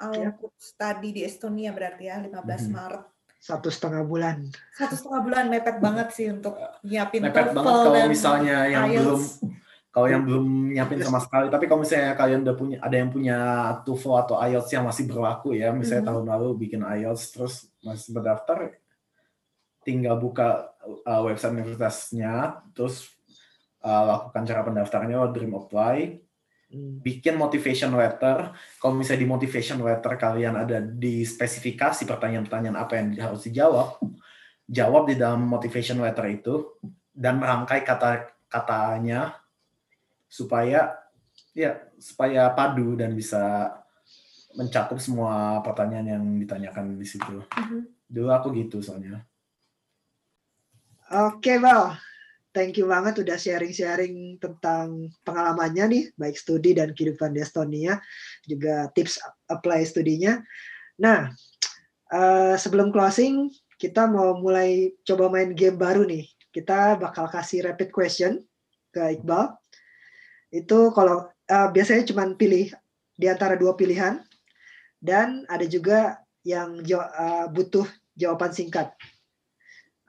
uh, 0.00 0.12
Ya. 0.12 0.32
untuk 0.32 0.52
studi 0.56 1.12
di 1.12 1.22
Estonia 1.24 1.72
berarti 1.72 2.08
ya 2.08 2.16
15 2.20 2.68
Mhm. 2.68 2.72
Maret. 2.72 3.04
Satu 3.36 3.68
setengah 3.68 4.02
bulan. 4.02 4.48
Satu 4.74 4.96
setengah 4.96 5.20
bulan 5.22 5.44
mepet 5.52 5.76
banget 5.78 6.08
sih 6.16 6.26
untuk 6.32 6.56
nyiapin 6.82 7.20
Mepet 7.22 7.52
banget 7.52 7.62
kalau 7.62 7.92
dan 7.94 8.08
misalnya 8.08 8.56
yang 8.66 8.88
IELTS. 8.90 8.98
belum 8.98 9.20
kalau 9.96 10.12
yang 10.12 10.28
belum 10.28 10.76
nyiapin 10.76 11.00
sama 11.00 11.24
sekali. 11.24 11.48
Tapi 11.48 11.64
kalau 11.64 11.80
misalnya 11.80 12.12
kalian 12.12 12.44
udah 12.44 12.52
punya 12.52 12.76
ada 12.84 12.96
yang 13.00 13.08
punya 13.08 13.38
TOEFL 13.80 14.28
atau 14.28 14.36
IELTS 14.44 14.68
yang 14.76 14.84
masih 14.84 15.08
berlaku 15.08 15.56
ya, 15.56 15.72
misalnya 15.72 16.04
Mhm. 16.04 16.10
tahun 16.12 16.24
lalu 16.36 16.48
bikin 16.68 16.80
IELTS 16.84 17.32
terus 17.32 17.72
masih 17.80 18.12
berdaftar, 18.12 18.76
tinggal 19.80 20.20
buka 20.20 20.68
uh, 21.08 21.24
website 21.24 21.56
universitasnya, 21.56 22.60
terus 22.76 23.08
uh, 23.80 24.04
lakukan 24.04 24.44
cara 24.44 24.60
pendaftarannya 24.68 25.16
lewat 25.16 25.32
Dream 25.32 25.56
Apply, 25.56 26.20
Hmm, 26.66 26.98
bikin 26.98 27.38
motivation 27.38 27.94
letter. 27.94 28.50
Kalau 28.82 28.98
misalnya 28.98 29.22
di 29.22 29.30
motivation 29.30 29.78
letter 29.86 30.18
kalian 30.18 30.66
ada 30.66 30.82
di 30.82 31.22
spesifikasi 31.22 32.02
pertanyaan-pertanyaan 32.02 32.74
apa 32.74 32.98
yang 32.98 33.14
harus 33.22 33.46
dijawab, 33.46 34.02
jawab 34.66 35.06
di 35.06 35.14
dalam 35.14 35.46
motivation 35.46 36.02
letter 36.02 36.26
itu 36.26 36.74
dan 37.14 37.38
merangkai 37.38 37.86
kata-katanya 37.86 39.45
supaya 40.36 40.92
ya 41.56 41.80
supaya 41.96 42.52
padu 42.52 42.92
dan 43.00 43.16
bisa 43.16 43.72
mencakup 44.56 45.00
semua 45.00 45.60
pertanyaan 45.64 46.20
yang 46.20 46.24
ditanyakan 46.36 47.00
di 47.00 47.06
situ. 47.08 47.40
Mhm. 47.56 47.80
Dulu 48.08 48.28
aku 48.32 48.52
gitu 48.56 48.84
soalnya. 48.84 49.24
Oke, 51.12 51.56
Bal. 51.56 51.96
Thank 52.56 52.80
you 52.80 52.88
banget 52.88 53.20
udah 53.20 53.36
sharing-sharing 53.36 54.40
tentang 54.40 55.12
pengalamannya 55.28 55.84
nih, 55.92 56.04
baik 56.16 56.40
studi 56.40 56.72
dan 56.72 56.96
kehidupan 56.96 57.36
di 57.36 57.44
Estonia, 57.44 58.00
juga 58.48 58.88
tips 58.96 59.20
apply 59.52 59.84
studinya. 59.84 60.40
Nah, 60.96 61.28
eh, 62.08 62.56
sebelum 62.56 62.96
closing, 62.96 63.52
kita 63.76 64.08
mau 64.08 64.40
mulai 64.40 64.88
coba 65.04 65.28
main 65.28 65.52
game 65.52 65.76
baru 65.76 66.08
nih. 66.08 66.24
Kita 66.48 66.96
bakal 66.96 67.28
kasih 67.28 67.68
rapid 67.68 67.92
question 67.92 68.40
ke 68.88 69.20
Iqbal. 69.20 69.52
Itu 70.50 70.90
kalau 70.90 71.26
eh, 71.46 71.68
biasanya 71.70 72.06
cuma 72.06 72.26
pilih 72.34 72.70
di 73.16 73.26
antara 73.26 73.54
dua 73.56 73.74
pilihan, 73.74 74.20
dan 74.98 75.44
ada 75.46 75.64
juga 75.64 76.20
yang 76.42 76.82
jaw- 76.82 77.10
eh, 77.10 77.46
butuh 77.50 77.86
jawaban 78.14 78.52
singkat. 78.52 78.90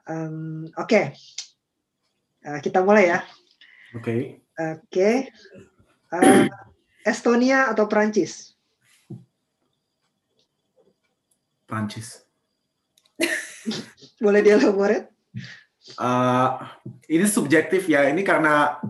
Em, 0.08 0.66
Oke, 0.76 1.12
Eh, 2.38 2.60
kita 2.62 2.80
mulai 2.86 3.10
ya. 3.12 3.20
Oke. 3.92 4.40
Oke, 4.54 5.10
Eh, 6.08 6.44
Estonia 7.04 7.68
atau 7.68 7.84
Prancis? 7.84 8.56
Prancis. 11.68 12.24
Boleh 14.24 14.40
dielaborate? 14.40 15.12
Uh, 16.00 16.64
ini 17.08 17.28
subjektif 17.28 17.84
ya. 17.92 18.08
Ini 18.08 18.24
karena 18.24 18.80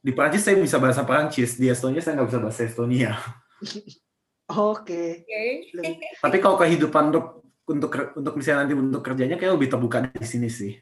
di 0.00 0.10
Prancis 0.16 0.42
saya 0.44 0.56
bisa 0.56 0.80
bahasa 0.80 1.04
Prancis, 1.04 1.60
di 1.60 1.68
Estonia 1.68 2.00
saya 2.00 2.16
nggak 2.16 2.28
bisa 2.32 2.40
bahasa 2.40 2.60
Estonia. 2.64 3.12
Oke. 4.50 5.22
Oke. 5.22 5.90
Tapi 6.18 6.36
kalau 6.42 6.56
kehidupan 6.58 7.12
untuk 7.14 7.44
untuk 7.70 7.90
untuk 8.18 8.34
misalnya 8.34 8.66
nanti 8.66 8.74
untuk 8.74 9.02
kerjanya 9.04 9.38
kayak 9.38 9.54
lebih 9.54 9.70
terbuka 9.70 10.10
di 10.10 10.26
sini 10.26 10.50
sih. 10.50 10.74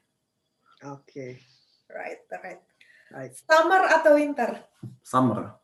Oke. 0.89 1.43
Right, 1.91 2.25
right. 2.31 2.62
Right. 3.12 3.33
Summer 3.35 3.83
atau 3.93 4.16
winter? 4.16 4.51
Summer. 5.05 5.59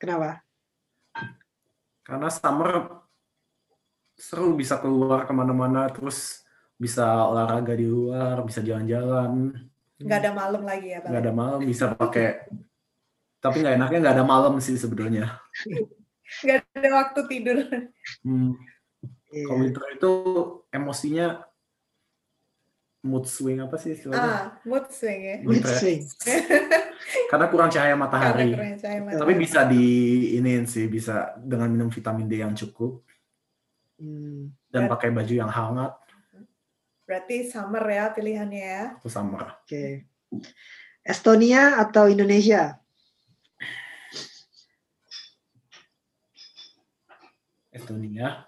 Kenapa? 0.00 0.44
Karena 2.06 2.28
summer 2.30 3.02
seru 4.16 4.56
bisa 4.56 4.80
keluar 4.80 5.28
ke 5.28 5.32
mana-mana 5.36 5.88
terus 5.92 6.44
bisa 6.76 7.24
olahraga 7.28 7.72
di 7.72 7.88
luar, 7.88 8.40
bisa 8.44 8.60
jalan-jalan, 8.60 9.52
Nggak 9.96 10.18
ada 10.20 10.32
malam 10.32 10.62
lagi 10.62 10.88
ya, 10.92 10.98
Bang? 11.00 11.10
nggak 11.10 11.22
ada 11.24 11.32
malam 11.32 11.60
bisa 11.62 11.84
pakai. 11.90 12.46
Tapi 13.38 13.56
nggak 13.60 13.74
enaknya 13.76 13.98
nggak 14.02 14.16
ada 14.16 14.26
malam 14.26 14.54
sih 14.58 14.76
sebenarnya. 14.76 15.40
Nggak 16.42 16.58
ada 16.74 16.88
waktu 16.94 17.20
tidur. 17.26 17.58
Hmm, 18.20 18.52
Iya. 19.26 19.42
kalau 19.44 19.58
winter 19.58 19.84
itu 19.90 20.12
emosinya 20.70 21.26
mood 23.02 23.24
swing 23.24 23.58
apa 23.58 23.76
sih 23.76 23.94
istilahnya? 23.94 24.22
Ah, 24.22 24.44
mood 24.62 24.86
swing 24.88 25.20
ya. 25.20 25.36
Mood 25.40 25.62
Winter. 25.62 25.72
swing. 25.72 26.02
Karena 27.26 27.46
kurang 27.46 27.70
cahaya 27.70 27.92
Karena 27.92 28.02
matahari. 28.02 28.50
kurang 28.50 28.76
cahaya 28.76 29.00
matahari. 29.00 29.20
Tapi 29.22 29.32
bisa 29.36 29.60
di 29.62 29.84
iniin 30.34 30.66
sih, 30.66 30.86
bisa 30.86 31.14
dengan 31.38 31.70
minum 31.70 31.88
vitamin 31.88 32.26
D 32.26 32.38
yang 32.38 32.54
cukup 32.54 33.02
Hmm, 33.96 34.52
dan 34.68 34.92
pakai 34.92 35.08
baju 35.08 35.32
yang 35.32 35.48
hangat 35.48 35.96
Berarti 37.06 37.46
summer 37.46 37.86
ya 37.86 38.10
pilihannya 38.10 38.66
ya. 38.66 38.84
itu 38.98 39.06
summer. 39.06 39.62
Oke. 39.62 40.10
Estonia 41.06 41.78
atau 41.78 42.10
Indonesia? 42.10 42.82
Estonia. 47.70 48.42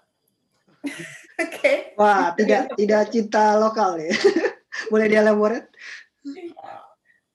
Oke. 1.43 1.95
Wah, 1.95 2.35
tidak 2.35 2.75
tidak 2.75 3.03
cinta 3.07 3.55
lokal 3.55 3.95
ya. 4.03 4.11
Boleh 4.91 5.07
dielaborate? 5.07 5.71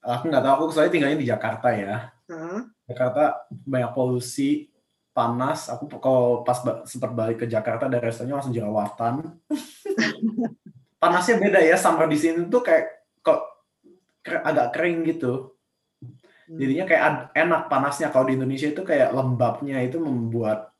Aku 0.05 0.29
nggak 0.29 0.45
tahu, 0.45 0.55
aku 0.61 0.73
soalnya 0.77 0.93
tinggalnya 0.93 1.17
di 1.25 1.29
Jakarta 1.33 1.73
ya. 1.73 2.13
Heeh. 2.29 2.61
Jakarta 2.93 3.49
banyak 3.49 3.97
polusi, 3.97 4.69
panas. 5.17 5.73
Aku 5.73 5.89
kalau 5.97 6.45
pas 6.45 6.61
sempat 6.85 7.17
balik 7.17 7.41
ke 7.41 7.47
Jakarta 7.49 7.89
dari 7.89 8.13
Estonia 8.13 8.37
langsung 8.37 8.53
jerawatan. 8.53 9.25
Panasnya 11.05 11.37
beda 11.37 11.61
ya, 11.61 11.77
summer 11.77 12.09
di 12.09 12.17
sini 12.17 12.49
tuh 12.49 12.65
kayak 12.65 12.85
kok 13.21 13.41
agak 14.25 14.73
kering 14.73 15.05
gitu. 15.05 15.53
Hmm. 16.01 16.57
Jadinya 16.57 16.85
kayak 16.89 17.03
enak 17.37 17.63
panasnya. 17.69 18.09
Kalau 18.09 18.25
di 18.29 18.41
Indonesia 18.41 18.73
itu 18.73 18.81
kayak 18.81 19.13
lembabnya 19.13 19.85
itu 19.85 20.01
membuat 20.01 20.73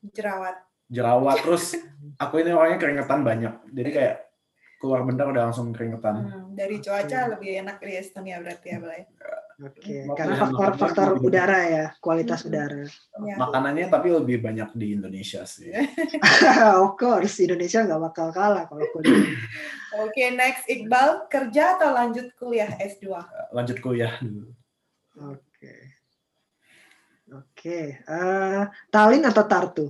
Jerawat. 0.00 0.64
jerawat. 0.88 1.36
Terus 1.44 1.76
aku 2.16 2.40
ini 2.40 2.56
orangnya 2.56 2.80
keringetan 2.80 3.20
banyak. 3.20 3.54
Jadi 3.76 3.90
kayak 3.92 4.16
keluar 4.80 5.04
bentar 5.04 5.28
udah 5.28 5.52
langsung 5.52 5.72
keringetan. 5.76 6.24
Hmm, 6.24 6.44
dari 6.56 6.80
cuaca 6.80 7.36
lebih 7.36 7.64
enak 7.64 7.76
di 7.80 7.92
Estonia 7.96 8.40
berarti 8.40 8.68
ya, 8.72 8.78
Bang? 8.80 9.04
Oke, 9.56 10.04
Mau 10.04 10.12
karena 10.12 10.36
faktor-faktor 10.36 11.16
udara 11.24 11.60
ya, 11.64 11.86
kualitas 12.04 12.44
udara. 12.44 12.84
Ya. 13.24 13.40
Makanannya 13.40 13.88
tapi 13.88 14.12
lebih 14.12 14.44
banyak 14.44 14.68
di 14.76 14.92
Indonesia 14.92 15.48
sih. 15.48 15.72
of 16.84 16.92
course, 17.00 17.40
Indonesia 17.40 17.80
nggak 17.80 18.02
bakal 18.12 18.28
kalah 18.36 18.68
kalau 18.68 18.84
kuliah. 18.92 19.32
Oke, 20.04 20.28
next 20.36 20.68
Iqbal, 20.68 21.24
kerja 21.32 21.80
atau 21.80 21.88
lanjut 21.88 22.36
kuliah 22.36 22.68
S2? 22.76 23.16
Lanjut 23.56 23.80
kuliah 23.80 24.12
dulu. 24.20 24.52
Oke. 25.24 25.74
Oke, 27.32 28.04
eh, 28.04 28.62
Tallinn 28.92 29.24
atau 29.24 29.44
Tartu? 29.48 29.86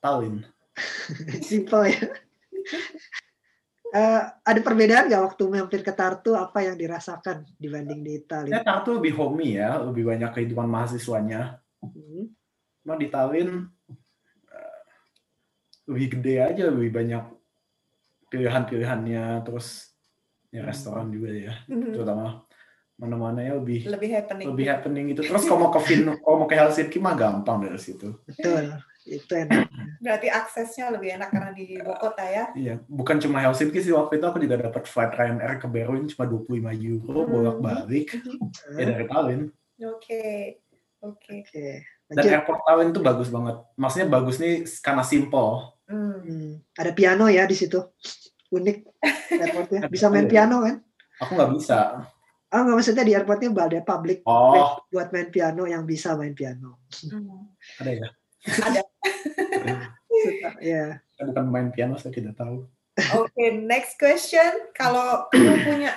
Tallinn. 0.00 0.40
Simple 1.44 1.84
ya. 1.92 2.00
Eh, 3.88 4.20
ada 4.44 4.60
perbedaan 4.60 5.08
nggak 5.08 5.24
waktu 5.32 5.42
mampir 5.48 5.80
ke 5.80 5.96
Tartu? 5.96 6.36
Apa 6.36 6.60
yang 6.60 6.76
dirasakan 6.76 7.48
dibanding 7.56 8.04
di 8.04 8.20
Ya, 8.20 8.28
Tallinn? 8.28 8.60
Tartu 8.60 9.00
lebih 9.00 9.16
homey 9.16 9.56
ya, 9.56 9.80
lebih 9.80 10.04
banyak 10.04 10.28
kehidupan 10.36 10.68
mahasiswanya. 10.68 11.64
Hmm, 11.80 12.28
Cuma 12.84 13.00
di 13.00 13.08
Tallinn 13.08 13.64
eh, 14.52 14.80
lebih 15.88 16.06
gede 16.20 16.34
aja, 16.44 16.62
lebih 16.68 16.90
banyak 16.92 17.24
pilihan-pilihannya, 18.28 19.40
terus 19.48 19.96
ya 20.52 20.64
Hmm. 20.64 20.68
restoran 20.68 21.08
juga 21.08 21.32
ya, 21.32 21.54
Mhm. 21.68 21.92
terutama 21.96 22.44
mana-mananya 22.98 23.54
lebih 23.56 23.86
Lebih 23.86 24.10
happening. 24.12 24.46
lebih 24.50 24.66
happening 24.66 25.04
gitu. 25.10 25.22
Terus 25.22 25.46
kalau 25.46 25.60
mau 25.60 25.70
ke 25.70 25.80
Vin, 25.86 26.02
kalau 26.20 26.36
mau 26.36 26.46
ke 26.46 26.54
Helsinki 26.54 26.98
mah 26.98 27.14
gampang 27.14 27.62
dari 27.62 27.78
situ. 27.78 28.10
betul, 28.26 28.74
itu 29.04 29.32
enak. 29.32 29.70
Berarti 29.98 30.26
aksesnya 30.28 30.90
lebih 30.90 31.14
enak 31.14 31.30
karena 31.30 31.50
di 31.50 31.64
ibu 31.74 31.94
kota 31.94 32.22
ya. 32.22 32.44
Iya, 32.52 32.74
bukan 32.84 33.16
cuma 33.18 33.38
Helsinki 33.38 33.78
sih 33.78 33.90
waktu 33.90 34.18
itu 34.18 34.26
aku 34.26 34.38
juga 34.38 34.58
dapat 34.60 34.84
flight 34.84 35.12
Ryanair 35.12 35.56
ke 35.56 35.66
Berlin 35.66 36.04
cuma 36.06 36.26
25 36.26 36.50
euro 36.76 37.20
Hmm. 37.22 37.30
bolak-balik 37.30 38.18
ya 38.74 38.84
dari 38.84 39.06
Tallinn. 39.06 39.42
Oke. 39.80 40.58
Oke. 40.98 41.32
Oke, 41.40 41.66
Dan 42.10 42.18
lanjut. 42.18 42.34
airport 42.34 42.60
Tallinn 42.64 42.90
tuh 42.90 43.02
bagus 43.02 43.28
banget. 43.28 43.56
Maksudnya 43.74 44.08
bagus 44.08 44.36
nih 44.36 44.54
karena 44.80 45.02
simple. 45.02 45.70
Hmm. 45.86 46.18
Hmm, 46.18 46.50
ada 46.74 46.90
piano 46.90 47.30
ya 47.30 47.46
di 47.46 47.54
situ, 47.54 47.78
unik 48.50 48.76
airportnya. 49.32 49.80
Bisa 49.86 50.10
main 50.10 50.26
ya? 50.26 50.32
piano 50.34 50.60
kan? 50.60 50.82
Aku 51.18 51.32
nggak 51.32 51.52
bisa. 51.54 51.78
Oh 52.48 52.60
nggak 52.64 52.76
maksudnya 52.80 53.04
di 53.04 53.12
airportnya 53.12 53.52
ada 53.52 53.84
public 53.84 54.24
Oh, 54.24 54.80
buat 54.88 55.12
main 55.12 55.28
piano 55.28 55.68
yang 55.68 55.84
bisa 55.84 56.16
main 56.16 56.32
piano. 56.32 56.80
Hmm. 57.04 57.52
ada 57.84 57.90
ya. 57.92 58.08
Suka, 60.08 60.50
ya. 60.64 60.84
Saya 61.14 61.24
bukan 61.28 61.46
main 61.52 61.68
piano, 61.68 61.94
saya 62.00 62.14
tidak 62.14 62.40
tahu. 62.40 62.64
Oke, 63.20 63.44
next 63.54 64.00
question. 64.00 64.72
Kalau 64.74 65.30
kamu 65.30 65.62
punya 65.62 65.92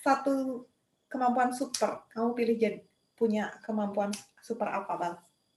satu 0.00 0.64
kemampuan 1.10 1.52
super, 1.52 2.06
kamu 2.14 2.28
pilih 2.32 2.56
jadi 2.56 2.78
punya 3.18 3.52
kemampuan 3.66 4.14
super 4.40 4.70
apa, 4.70 4.92
Bang? 4.96 5.16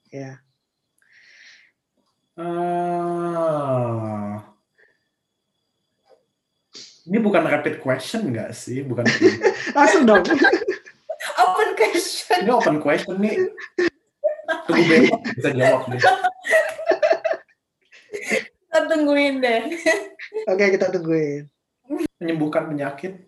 Ya. 0.10 0.42
Ah. 2.40 4.49
Ini 7.10 7.18
bukan 7.18 7.42
rapid 7.42 7.82
question 7.82 8.30
nggak 8.30 8.54
sih? 8.54 8.86
Bukan. 8.86 9.02
Langsung 9.78 10.06
dong. 10.06 10.22
Open 11.42 11.70
question. 11.76 12.38
ini 12.46 12.52
open 12.54 12.78
question 12.80 13.18
nih. 13.20 13.36
Tunggu 14.70 14.84
besok 14.88 15.20
bisa 15.36 15.50
jawab 15.52 15.82
deh. 15.92 16.00
Kita 18.40 18.80
tungguin 18.88 19.44
deh. 19.44 19.62
Oke, 20.48 20.64
kita 20.72 20.88
tungguin. 20.94 21.44
Menyembuhkan 22.22 22.72
penyakit. 22.72 23.20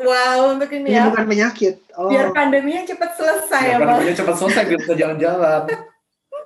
Wow, 0.00 0.56
untuk 0.56 0.72
ini 0.72 0.96
ya. 0.96 1.12
bukan 1.12 1.28
penyakit. 1.28 1.74
Oh, 1.92 2.08
Biar 2.08 2.32
pandeminya 2.32 2.88
cepat 2.88 3.10
selesai 3.20 3.62
ya, 3.68 3.68
Ya, 3.68 3.76
Bang. 3.76 3.88
pandeminya 3.92 4.16
cepat 4.16 4.34
selesai 4.40 4.62
biar 4.64 4.80
bisa 4.80 4.94
jalan-jalan. 4.96 5.62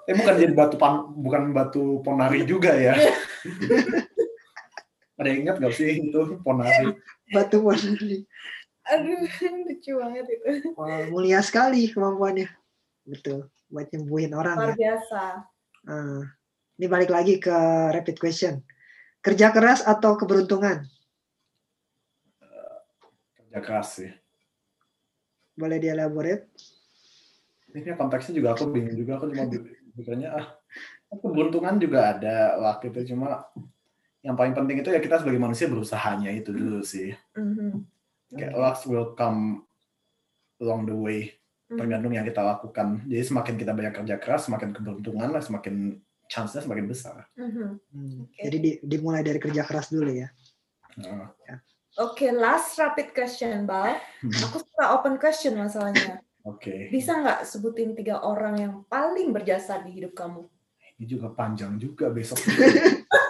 Eh 0.05 0.15
bukan 0.19 0.35
jadi 0.35 0.53
batu 0.53 0.77
pan, 0.77 0.95
bukan 1.15 1.43
batu 1.55 1.85
ponari 2.03 2.43
juga 2.43 2.75
ya. 2.75 2.99
Ada 5.25 5.33
yang 5.33 5.41
ingat 5.49 5.57
gak 5.57 5.73
sih 5.73 6.05
itu 6.05 6.21
ponari? 6.45 6.93
batu 7.33 7.65
warna 7.65 7.97
Aduh, 8.85 9.25
lucu 9.65 9.97
banget 9.97 10.29
itu. 10.29 10.77
Wah, 10.77 11.09
mulia 11.09 11.41
sekali 11.41 11.89
kemampuannya. 11.89 12.53
Betul. 13.09 13.49
Buat 13.73 13.89
nyembuhin 13.89 14.37
orang 14.37 14.61
Luar 14.61 14.77
ya. 14.77 15.01
biasa. 15.01 15.23
Nah, 15.89 16.29
ini 16.77 16.87
balik 16.93 17.09
lagi 17.09 17.41
ke 17.41 17.57
rapid 17.97 18.21
question. 18.21 18.61
Kerja 19.25 19.57
keras 19.57 19.81
atau 19.81 20.21
keberuntungan? 20.21 20.85
Kerja 23.41 23.59
keras 23.65 23.89
sih. 24.05 24.13
Boleh 25.57 25.81
dielaborate? 25.81 26.53
Ini 27.73 27.97
konteksnya 27.97 28.37
juga 28.37 28.53
aku 28.53 28.69
bingung 28.69 29.01
juga. 29.01 29.17
Aku 29.17 29.33
cuma 29.33 29.49
pikirnya 29.97 30.29
ah 30.37 30.47
keberuntungan 31.09 31.79
juga 31.79 32.19
ada 32.19 32.59
waktu 32.59 32.91
itu 32.91 33.15
cuma 33.15 33.47
yang 34.25 34.35
paling 34.35 34.57
penting 34.57 34.81
itu 34.81 34.89
ya 34.89 34.99
kita 34.99 35.21
sebagai 35.21 35.37
manusia 35.37 35.69
berusahanya 35.69 36.33
itu 36.33 36.49
dulu 36.51 36.81
sih. 36.81 37.13
Mhm. 37.37 37.85
Kayak 38.33 38.53
luck 38.57 38.81
will 38.89 39.13
come 39.13 39.69
along 40.59 40.89
the 40.89 40.97
way. 40.97 41.21
Mhm. 41.65 41.81
tergantung 41.81 42.13
yang 42.13 42.29
kita 42.29 42.45
lakukan. 42.45 43.03
Jadi 43.09 43.25
semakin 43.25 43.55
kita 43.57 43.73
banyak 43.73 43.93
kerja 43.97 44.17
keras, 44.21 44.47
semakin 44.47 44.77
keberuntungan, 44.77 45.33
lah, 45.33 45.41
semakin 45.41 45.97
chance-nya 46.29 46.61
semakin 46.61 46.85
besar. 46.87 47.25
Mhm. 47.35 47.81
Hmm, 47.89 48.29
Oke. 48.29 48.41
Jadi 48.45 48.57
di- 48.61 48.81
dimulai 48.85 49.25
dari 49.25 49.41
kerja 49.41 49.65
keras 49.65 49.89
dulu 49.89 50.13
ya. 50.13 50.29
Nah, 51.01 51.33
Oke, 51.97 52.29
last 52.31 52.77
rapid 52.77 53.17
question, 53.17 53.65
Bal. 53.65 53.97
hmm, 54.21 54.45
Aku 54.45 54.61
suka 54.61 54.93
open 54.93 55.17
question 55.17 55.57
masalahnya. 55.57 56.21
Oke, 56.45 56.93
Bisa 56.93 57.17
nggak 57.17 57.49
sebutin 57.49 57.97
tiga 57.97 58.21
orang 58.21 58.55
yang 58.61 58.75
paling 58.85 59.33
berjasa 59.33 59.81
di 59.81 59.91
hidup 59.95 60.13
kamu? 60.13 60.45
ini 60.95 61.11
juga 61.11 61.33
panjang 61.33 61.75
juga 61.75 62.07
besok. 62.07 62.39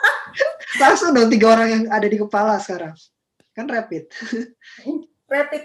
Langsung 0.80 1.14
dong 1.14 1.30
tiga 1.30 1.54
orang 1.54 1.68
yang 1.70 1.84
ada 1.90 2.06
di 2.06 2.18
kepala 2.18 2.58
sekarang. 2.58 2.94
Kan 3.54 3.70
rapid. 3.70 4.10
Rapid. 5.30 5.62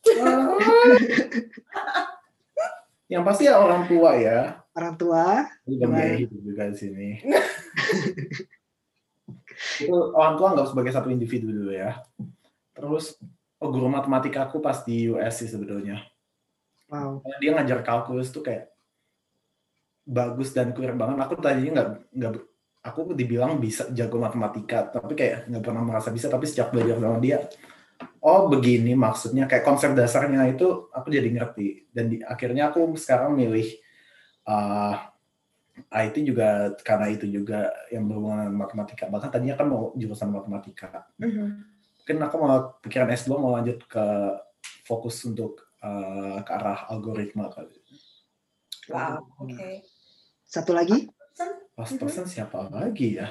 yang 3.12 3.20
pasti 3.26 3.50
ya 3.50 3.58
orang 3.58 3.90
tua 3.90 4.14
ya. 4.16 4.62
Orang 4.70 4.94
tua, 4.94 5.50
Juga 5.66 5.90
biaya 5.90 6.14
hidup 6.14 6.40
juga 6.46 6.70
di 6.70 6.76
sini. 6.78 7.18
itu 9.82 9.96
orang 10.16 10.40
tua 10.40 10.56
nggak 10.56 10.68
sebagai 10.70 10.92
satu 10.94 11.10
individu 11.10 11.50
dulu 11.50 11.74
ya. 11.74 11.98
Terus 12.72 13.18
oh, 13.58 13.68
guru 13.68 13.90
matematika 13.90 14.46
aku 14.46 14.62
pas 14.62 14.86
di 14.86 15.10
US 15.10 15.42
sih 15.42 15.50
sebetulnya. 15.50 16.06
wow. 16.88 17.18
Dia 17.42 17.58
ngajar 17.58 17.82
kalkulus 17.82 18.30
tuh 18.30 18.46
kayak 18.46 18.70
bagus 20.06 20.54
dan 20.54 20.70
clear 20.70 20.94
banget. 20.94 21.18
Aku 21.26 21.34
tadinya 21.42 21.82
nggak 21.82 22.14
nggak 22.14 22.32
aku 22.80 23.12
dibilang 23.12 23.60
bisa 23.60 23.88
jago 23.92 24.16
matematika, 24.16 24.88
tapi 24.88 25.12
kayak 25.12 25.48
nggak 25.48 25.64
pernah 25.64 25.82
merasa 25.84 26.08
bisa. 26.08 26.32
Tapi 26.32 26.48
sejak 26.48 26.72
belajar 26.72 26.96
sama 26.96 27.20
dia, 27.20 27.44
oh 28.24 28.48
begini 28.48 28.96
maksudnya 28.96 29.44
kayak 29.44 29.64
konsep 29.64 29.92
dasarnya 29.92 30.48
itu 30.48 30.88
aku 30.92 31.12
jadi 31.12 31.28
ngerti. 31.28 31.92
Dan 31.92 32.04
di, 32.08 32.16
akhirnya 32.24 32.72
aku 32.72 32.96
sekarang 32.96 33.36
milih 33.36 33.68
uh, 34.48 34.96
IT 35.88 36.16
juga 36.24 36.76
karena 36.84 37.06
itu 37.08 37.24
juga 37.28 37.72
yang 37.88 38.08
berhubungan 38.08 38.48
dengan 38.48 38.56
matematika. 38.56 39.08
Bahkan 39.08 39.28
tadinya 39.32 39.56
kan 39.56 39.66
mau 39.68 39.92
jurusan 39.96 40.28
matematika. 40.32 41.08
Mhm. 41.20 41.46
Mungkin 42.00 42.16
aku 42.26 42.36
mau 42.40 42.80
pikiran 42.80 43.12
S2 43.12 43.30
mau 43.36 43.52
lanjut 43.54 43.84
ke 43.86 44.04
fokus 44.88 45.20
untuk 45.28 45.68
uh, 45.84 46.40
ke 46.42 46.50
arah 46.50 46.88
algoritma 46.88 47.52
kali. 47.52 47.76
Wow, 48.90 49.22
oke. 49.38 49.84
Satu 50.42 50.74
lagi, 50.74 51.06
Last 51.74 51.96
person 51.96 52.24
siapa 52.24 52.68
lagi 52.68 53.16
ya? 53.16 53.28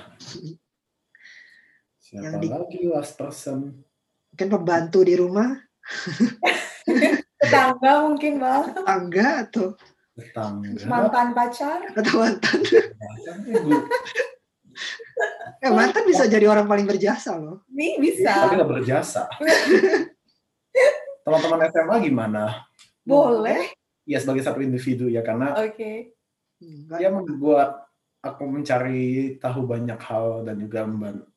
Siapa 1.99 2.23
Yang 2.23 2.35
di- 2.39 2.49
lagi 2.49 2.79
last 2.87 3.13
person? 3.15 3.85
mungkin 4.29 4.49
pembantu 4.51 4.99
di 5.01 5.13
rumah, 5.13 5.57
Tetangga 7.35 8.05
mungkin, 8.05 8.37
Bal. 8.37 8.61
tangga 8.77 9.27
atau 9.43 9.73
Tetangga. 10.13 10.85
Mantan 10.85 11.27
pacar. 11.33 11.79
atau 11.89 12.13
mantan. 12.15 12.57
Ibu. 13.43 13.69
Eh, 15.59 15.71
mantan 15.71 16.03
bisa 16.05 16.23
jadi 16.25 16.45
orang 16.45 16.65
paling 16.65 16.85
berjasa 16.85 17.35
loh. 17.35 17.65
Nih, 17.67 17.97
Tapi 17.97 18.03
bisa. 18.05 18.31
nggak 18.47 18.69
berjasa. 18.69 19.27
Teman-teman 21.25 21.67
SMA 21.67 21.95
gimana? 21.99 22.43
Boleh. 23.03 23.75
Ya 24.05 24.17
sebagai 24.17 24.41
satu 24.41 24.61
individu 24.61 25.09
ya 25.09 25.19
karena 25.19 25.57
Oke. 25.57 26.15
Hmm, 26.59 26.87
dia 26.95 27.09
membuat 27.09 27.88
aku 28.19 28.43
mencari 28.47 29.35
tahu 29.39 29.63
banyak 29.63 29.99
hal 29.99 30.43
dan 30.43 30.59
juga 30.59 30.83
memban- 30.83 31.27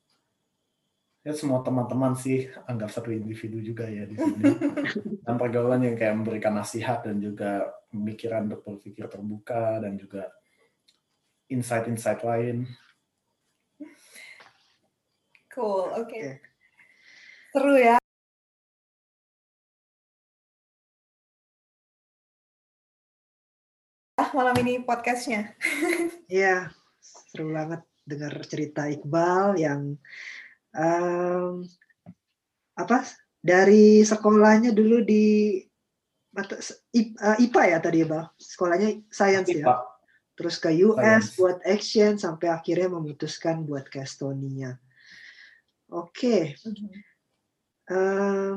ya 1.23 1.31
semua 1.31 1.63
teman-teman 1.63 2.11
sih 2.19 2.51
anggap 2.67 2.91
satu 2.91 3.07
individu 3.15 3.63
juga 3.63 3.87
ya 3.87 4.03
di 4.03 4.19
sini 4.19 4.43
dan 5.23 5.35
pergaulan 5.39 5.79
yang 5.79 5.95
kayak 5.95 6.19
memberikan 6.19 6.51
nasihat 6.51 7.07
dan 7.07 7.23
juga 7.23 7.71
pemikiran 7.87 8.51
untuk 8.51 8.61
berpikir 8.67 9.07
terbuka 9.07 9.79
dan 9.79 9.95
juga 9.95 10.27
insight-insight 11.47 12.21
lain 12.27 12.67
Cool. 15.53 15.85
Oke. 15.93 16.17
Oke. 16.17 16.41
Seru 17.53 17.77
ya. 17.77 18.02
Malam 24.33 24.57
ini 24.65 24.81
podcastnya. 24.81 25.53
Iya, 26.27 26.73
seru 26.97 27.53
banget 27.53 27.85
dengar 28.03 28.33
cerita 28.49 28.89
Iqbal 28.89 29.61
yang 29.61 29.95
um, 30.73 31.61
apa 32.73 33.05
dari 33.37 34.01
sekolahnya 34.01 34.73
dulu 34.73 35.05
di 35.05 35.61
IPA 37.37 37.63
ya 37.69 37.77
tadi 37.77 38.01
ya, 38.01 38.07
Bang. 38.09 38.27
Sekolahnya 38.41 39.05
science 39.13 39.53
IPA. 39.53 39.61
ya. 39.61 39.77
Terus 40.33 40.55
ke 40.57 40.73
US 40.81 40.97
science. 40.97 41.37
buat 41.37 41.57
action 41.61 42.17
sampai 42.17 42.49
akhirnya 42.49 42.89
memutuskan 42.89 43.61
buat 43.61 43.85
ke 43.85 44.01
Estonia. 44.01 44.81
Oke. 45.93 46.57
Okay. 46.57 46.65
Mm 46.65 46.73
-hmm. 46.73 46.89
uh, 47.93 48.53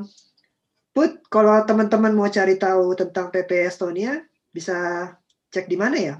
Put, 0.97 1.21
kalau 1.29 1.53
teman-teman 1.61 2.09
mau 2.17 2.25
cari 2.25 2.57
tahu 2.57 2.97
tentang 2.97 3.29
PP 3.29 3.69
Estonia, 3.69 4.25
bisa 4.49 5.13
cek 5.57 5.65
di 5.65 5.77
mana 5.77 5.97
ya? 5.97 6.15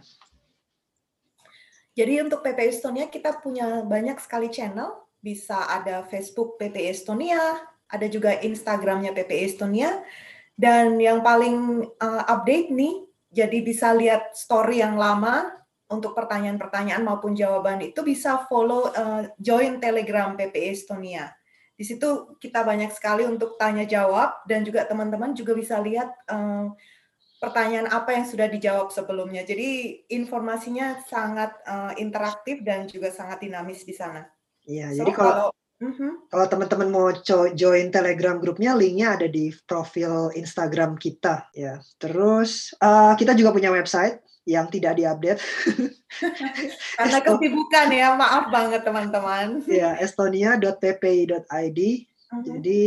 Jadi 1.93 2.21
untuk 2.21 2.41
PP 2.41 2.73
Estonia 2.73 3.05
kita 3.09 3.37
punya 3.41 3.85
banyak 3.85 4.17
sekali 4.17 4.49
channel. 4.49 5.05
Bisa 5.17 5.65
ada 5.65 6.05
Facebook 6.05 6.61
PP 6.61 6.93
Estonia, 6.93 7.57
ada 7.89 8.05
juga 8.05 8.37
Instagramnya 8.37 9.13
PP 9.13 9.49
Estonia. 9.49 10.01
Dan 10.57 10.97
yang 10.97 11.21
paling 11.21 11.85
uh, 12.01 12.23
update 12.29 12.73
nih, 12.73 13.05
jadi 13.29 13.57
bisa 13.61 13.93
lihat 13.93 14.33
story 14.33 14.81
yang 14.81 14.97
lama 14.97 15.57
untuk 15.87 16.17
pertanyaan-pertanyaan 16.17 17.01
maupun 17.01 17.31
jawaban 17.37 17.79
itu 17.79 18.03
bisa 18.03 18.45
follow 18.45 18.91
uh, 18.91 19.29
join 19.39 19.79
Telegram 19.81 20.35
PP 20.35 20.53
Estonia. 20.73 21.33
Di 21.77 21.85
situ 21.85 22.37
kita 22.41 22.65
banyak 22.65 22.89
sekali 22.89 23.23
untuk 23.25 23.53
tanya 23.61 23.85
jawab 23.85 24.41
dan 24.49 24.65
juga 24.65 24.85
teman-teman 24.89 25.37
juga 25.37 25.53
bisa 25.53 25.77
lihat 25.77 26.09
um, 26.25 26.73
pertanyaan 27.37 27.89
apa 27.93 28.17
yang 28.17 28.25
sudah 28.25 28.49
dijawab 28.49 28.89
sebelumnya. 28.89 29.45
Jadi 29.45 30.01
informasinya 30.09 31.01
sangat 31.05 31.53
uh, 31.69 31.93
interaktif 32.01 32.65
dan 32.65 32.89
juga 32.89 33.13
sangat 33.13 33.45
dinamis 33.45 33.85
di 33.85 33.93
sana. 33.93 34.25
Iya, 34.67 34.91
so, 34.91 34.97
jadi 35.05 35.11
kalau 35.13 35.33
kalau, 35.77 35.93
uh-huh. 35.93 36.13
kalau 36.33 36.45
teman-teman 36.49 36.89
mau 36.89 37.07
join 37.53 37.93
Telegram 37.93 38.41
grupnya, 38.41 38.73
linknya 38.73 39.13
ada 39.13 39.29
di 39.29 39.53
profil 39.69 40.33
Instagram 40.33 40.97
kita. 40.97 41.45
Ya, 41.53 41.77
terus 42.01 42.73
uh, 42.81 43.13
kita 43.13 43.37
juga 43.37 43.53
punya 43.53 43.69
website 43.69 44.17
yang 44.49 44.65
tidak 44.73 44.97
diupdate. 44.97 45.41
Karena 46.97 47.19
kesibukan 47.21 47.87
ya, 47.93 48.17
maaf 48.17 48.49
banget 48.49 48.81
teman-teman. 48.81 49.61
Ya, 49.69 49.93
estonia.ppi.id. 50.01 51.79
Uh-huh. 52.27 52.43
Jadi 52.43 52.83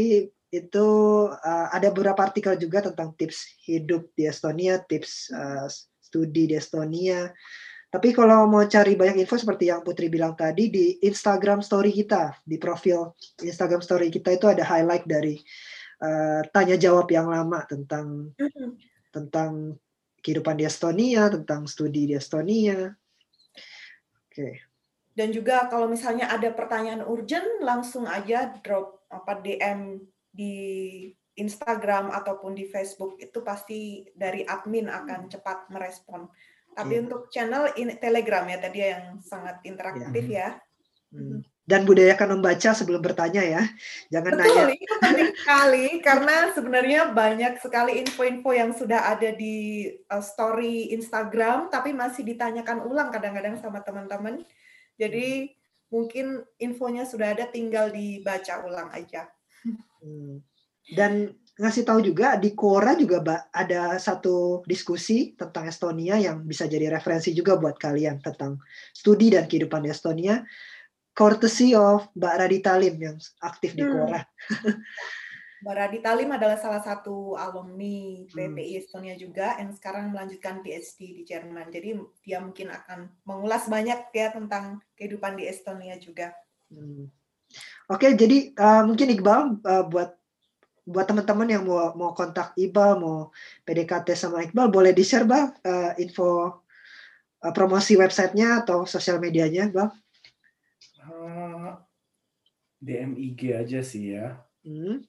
itu 0.51 0.89
uh, 1.31 1.67
ada 1.71 1.95
beberapa 1.95 2.19
artikel 2.27 2.59
juga 2.59 2.83
tentang 2.83 3.15
tips 3.15 3.63
hidup 3.63 4.11
di 4.19 4.27
Estonia, 4.27 4.83
tips 4.83 5.31
uh, 5.31 5.71
studi 6.03 6.51
di 6.51 6.59
Estonia. 6.59 7.31
Tapi 7.91 8.15
kalau 8.15 8.47
mau 8.47 8.63
cari 8.67 8.95
banyak 8.95 9.23
info 9.23 9.35
seperti 9.35 9.71
yang 9.71 9.83
Putri 9.83 10.07
bilang 10.07 10.39
tadi 10.39 10.71
di 10.71 10.99
Instagram 11.03 11.63
story 11.63 11.91
kita, 11.91 12.39
di 12.43 12.59
profil 12.59 13.15
Instagram 13.43 13.83
story 13.83 14.11
kita 14.11 14.35
itu 14.35 14.47
ada 14.47 14.63
highlight 14.63 15.07
dari 15.07 15.39
uh, 16.03 16.43
tanya 16.51 16.79
jawab 16.79 17.11
yang 17.11 17.31
lama 17.31 17.67
tentang 17.67 18.31
uh-huh. 18.35 18.71
tentang 19.11 19.75
kehidupan 20.23 20.59
di 20.59 20.67
Estonia, 20.67 21.31
tentang 21.31 21.67
studi 21.67 22.11
di 22.11 22.15
Estonia. 22.15 22.91
Oke. 24.27 24.35
Okay. 24.35 24.55
Dan 25.11 25.35
juga 25.35 25.67
kalau 25.67 25.91
misalnya 25.91 26.31
ada 26.31 26.55
pertanyaan 26.55 27.03
urgent, 27.03 27.59
langsung 27.63 28.07
aja 28.07 28.55
drop 28.63 29.03
apa 29.11 29.43
DM 29.43 29.99
di 30.31 30.55
Instagram 31.37 32.15
ataupun 32.15 32.55
di 32.55 32.67
Facebook 32.71 33.19
itu 33.19 33.43
pasti 33.43 34.07
dari 34.15 34.47
admin 34.47 34.87
akan 34.91 35.31
cepat 35.31 35.71
merespon. 35.71 36.27
Tapi 36.75 36.93
yeah. 36.95 37.03
untuk 37.03 37.23
channel 37.35 37.75
ini 37.75 37.99
Telegram 37.99 38.47
ya 38.47 38.59
tadi 38.63 38.79
yang 38.83 39.19
sangat 39.23 39.59
interaktif 39.67 40.25
yeah. 40.31 40.59
ya. 41.11 41.19
Hmm 41.19 41.43
dan 41.71 41.87
budayakan 41.87 42.43
membaca 42.43 42.75
sebelum 42.75 42.99
bertanya 42.99 43.47
ya. 43.47 43.63
Jangan 44.11 44.35
Betul, 44.35 44.43
nanya. 44.43 44.75
itu 44.75 44.95
penting 44.99 45.31
sekali 45.39 45.87
karena 46.03 46.37
sebenarnya 46.51 47.01
banyak 47.15 47.63
sekali 47.63 48.03
info-info 48.03 48.51
yang 48.51 48.75
sudah 48.75 49.15
ada 49.15 49.31
di 49.31 49.87
uh, 50.11 50.19
story 50.19 50.91
Instagram 50.91 51.71
tapi 51.71 51.95
masih 51.95 52.27
ditanyakan 52.27 52.83
ulang 52.83 53.15
kadang-kadang 53.15 53.55
sama 53.63 53.79
teman-teman. 53.87 54.43
Jadi 54.99 55.55
mungkin 55.95 56.43
infonya 56.59 57.07
sudah 57.07 57.39
ada 57.39 57.47
tinggal 57.47 57.95
dibaca 57.95 58.67
ulang 58.67 58.91
aja. 58.91 59.31
Hmm. 60.01 60.43
Dan 60.91 61.37
ngasih 61.61 61.85
tahu 61.85 62.01
juga 62.01 62.41
di 62.41 62.57
Quora 62.57 62.97
juga 62.97 63.21
ada 63.53 64.01
satu 64.01 64.65
diskusi 64.65 65.37
tentang 65.37 65.69
Estonia 65.69 66.17
yang 66.17 66.41
bisa 66.43 66.65
jadi 66.65 66.89
referensi 66.89 67.37
juga 67.37 67.61
buat 67.61 67.77
kalian 67.77 68.25
tentang 68.25 68.59
studi 68.97 69.29
dan 69.31 69.45
kehidupan 69.45 69.85
di 69.85 69.93
Estonia 69.93 70.41
courtesy 71.21 71.77
of 71.77 72.09
Mbak 72.17 72.35
Radita 72.41 72.73
Lim 72.81 72.97
yang 72.97 73.17
aktif 73.45 73.77
di 73.77 73.85
Quora. 73.85 74.25
Hmm. 74.25 74.81
Mbak 75.61 75.77
Radita 75.77 76.17
Lim 76.17 76.33
adalah 76.33 76.57
salah 76.57 76.81
satu 76.81 77.37
alumni 77.37 78.25
PPI 78.33 78.73
hmm. 78.73 78.81
Estonia 78.81 79.15
juga 79.21 79.61
yang 79.61 79.77
sekarang 79.77 80.09
melanjutkan 80.09 80.65
PhD 80.65 81.21
di 81.21 81.23
Jerman. 81.29 81.69
Jadi 81.69 82.01
dia 82.25 82.41
mungkin 82.41 82.73
akan 82.73 83.13
mengulas 83.29 83.69
banyak 83.69 84.09
ya 84.17 84.33
tentang 84.33 84.81
kehidupan 84.97 85.37
di 85.37 85.45
Estonia 85.45 86.01
juga. 86.01 86.33
Hmm. 86.73 87.13
Oke, 87.91 88.15
jadi 88.15 88.55
uh, 88.55 88.87
mungkin 88.87 89.11
Iqbal 89.11 89.59
uh, 89.67 89.85
buat 89.91 90.15
buat 90.87 91.07
teman-teman 91.07 91.49
yang 91.51 91.63
mau 91.67 91.95
mau 91.95 92.11
kontak 92.15 92.55
Iqbal, 92.59 92.99
mau 92.99 93.31
PDKT 93.67 94.15
sama 94.15 94.43
Iqbal, 94.47 94.71
boleh 94.71 94.95
di-share 94.95 95.27
Bang 95.27 95.55
uh, 95.67 95.95
info 95.99 96.63
uh, 97.43 97.53
promosi 97.55 97.99
websitenya 97.99 98.63
atau 98.63 98.87
sosial 98.87 99.19
medianya, 99.19 99.71
Bang? 99.71 99.91
DMIG 102.81 103.41
aja 103.55 103.81
sih 103.85 104.17
ya. 104.17 104.41
Hmm? 104.65 105.05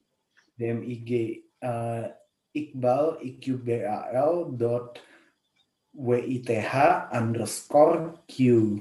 DMIG 0.60 1.40
uh, 1.64 2.12
Iqbal 2.52 3.16
IQBAL 3.24 4.52
dot 4.60 5.00
WITH 5.96 6.72
underscore 7.12 8.20
Q. 8.28 8.40
Oke, 8.44 8.80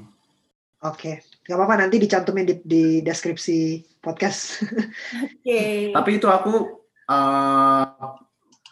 okay. 0.81 1.15
Nggak 1.51 1.59
apa-apa 1.59 1.83
nanti 1.83 1.99
dicantumin 1.99 2.47
di, 2.47 2.55
di 2.63 2.83
deskripsi 3.03 3.83
podcast. 3.99 4.63
Oke. 4.63 5.43
Okay. 5.43 5.75
Tapi 5.91 6.09
itu 6.15 6.31
aku 6.31 6.79
uh, 7.11 7.83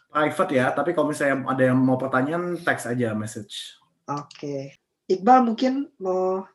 private 0.08 0.52
ya. 0.56 0.72
Tapi 0.72 0.96
kalau 0.96 1.12
misalnya 1.12 1.44
ada 1.44 1.64
yang 1.68 1.76
mau 1.76 2.00
pertanyaan, 2.00 2.56
teks 2.56 2.88
aja 2.88 3.12
message. 3.12 3.76
Oke. 4.08 4.32
Okay. 4.32 4.62
Iqbal 5.12 5.44
mungkin 5.44 5.92
mau 6.00 6.48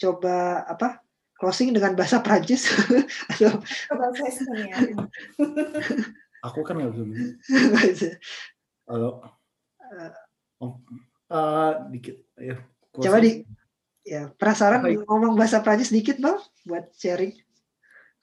coba 0.00 0.64
apa 0.64 1.04
closing 1.36 1.76
dengan 1.76 1.92
bahasa 1.92 2.24
Prancis 2.24 2.72
atau 3.36 3.60
bahasa 3.92 4.22
Estonia. 4.32 4.96
Aku 6.40 6.64
kan 6.64 6.80
nggak 6.80 6.96
bisa. 6.96 7.04
Halo. 8.88 9.20
Oh, 10.56 10.80
uh, 11.28 11.84
dikit 11.92 12.16
ya. 12.40 12.56
Coba 12.96 13.20
di 13.20 13.44
ya 14.06 14.30
penasaran 14.38 14.86
ngomong 15.02 15.34
bahasa 15.34 15.58
Prancis 15.58 15.90
dikit 15.90 16.22
bang 16.22 16.38
buat 16.62 16.86
sharing. 16.94 17.34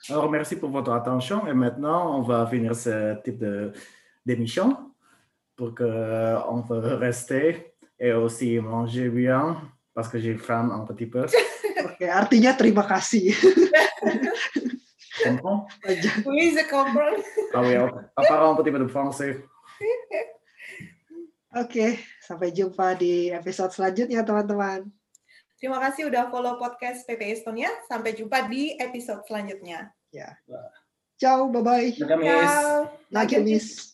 Alors 0.08 0.32
merci 0.32 0.56
pour 0.56 0.72
votre 0.72 0.96
attention 0.96 1.44
et 1.48 1.54
maintenant 1.54 2.20
on 2.20 2.22
va 2.24 2.48
finir 2.48 2.76
ce 2.76 3.20
type 3.24 3.40
de 3.40 3.76
d'émission 4.24 4.96
pour 5.56 5.76
que 5.76 5.88
on 6.48 6.64
peut 6.64 6.80
rester 6.96 7.76
et 8.00 8.16
aussi 8.16 8.60
manger 8.60 9.12
bien 9.12 9.60
parce 9.94 10.08
que 10.08 10.18
j'ai 10.20 10.36
faim 10.40 10.72
un 10.72 10.88
petit 10.88 11.06
peu. 11.06 11.28
Oke, 11.86 12.08
artinya 12.08 12.56
terima 12.56 12.88
kasih. 12.88 13.36
Comprends? 15.24 15.68
Oui, 16.26 16.52
je 16.52 16.64
comprends. 16.68 17.16
Ah 17.54 17.62
oui, 17.62 17.76
apparemment 18.18 18.56
petit 18.60 18.72
peu 18.72 18.80
de 18.80 18.88
français. 18.88 19.40
Oke, 21.54 22.02
sampai 22.20 22.50
jumpa 22.50 22.98
di 22.98 23.30
episode 23.30 23.72
selanjutnya 23.72 24.26
teman-teman. 24.26 24.90
Terima 25.64 25.80
kasih 25.80 26.11
udah 26.11 26.28
follow 26.28 26.59
podcast 26.59 27.07
PP 27.07 27.39
Estonia. 27.39 27.72
Sampai 27.88 28.11
jumpa 28.20 28.51
di 28.51 28.76
episode 28.84 29.24
selanjutnya. 29.24 29.95
Ya. 30.11 30.36
Ciao, 31.16 31.47
bye-bye. 31.47 31.95
Ciao. 32.03 32.91
Miss. 33.47 33.93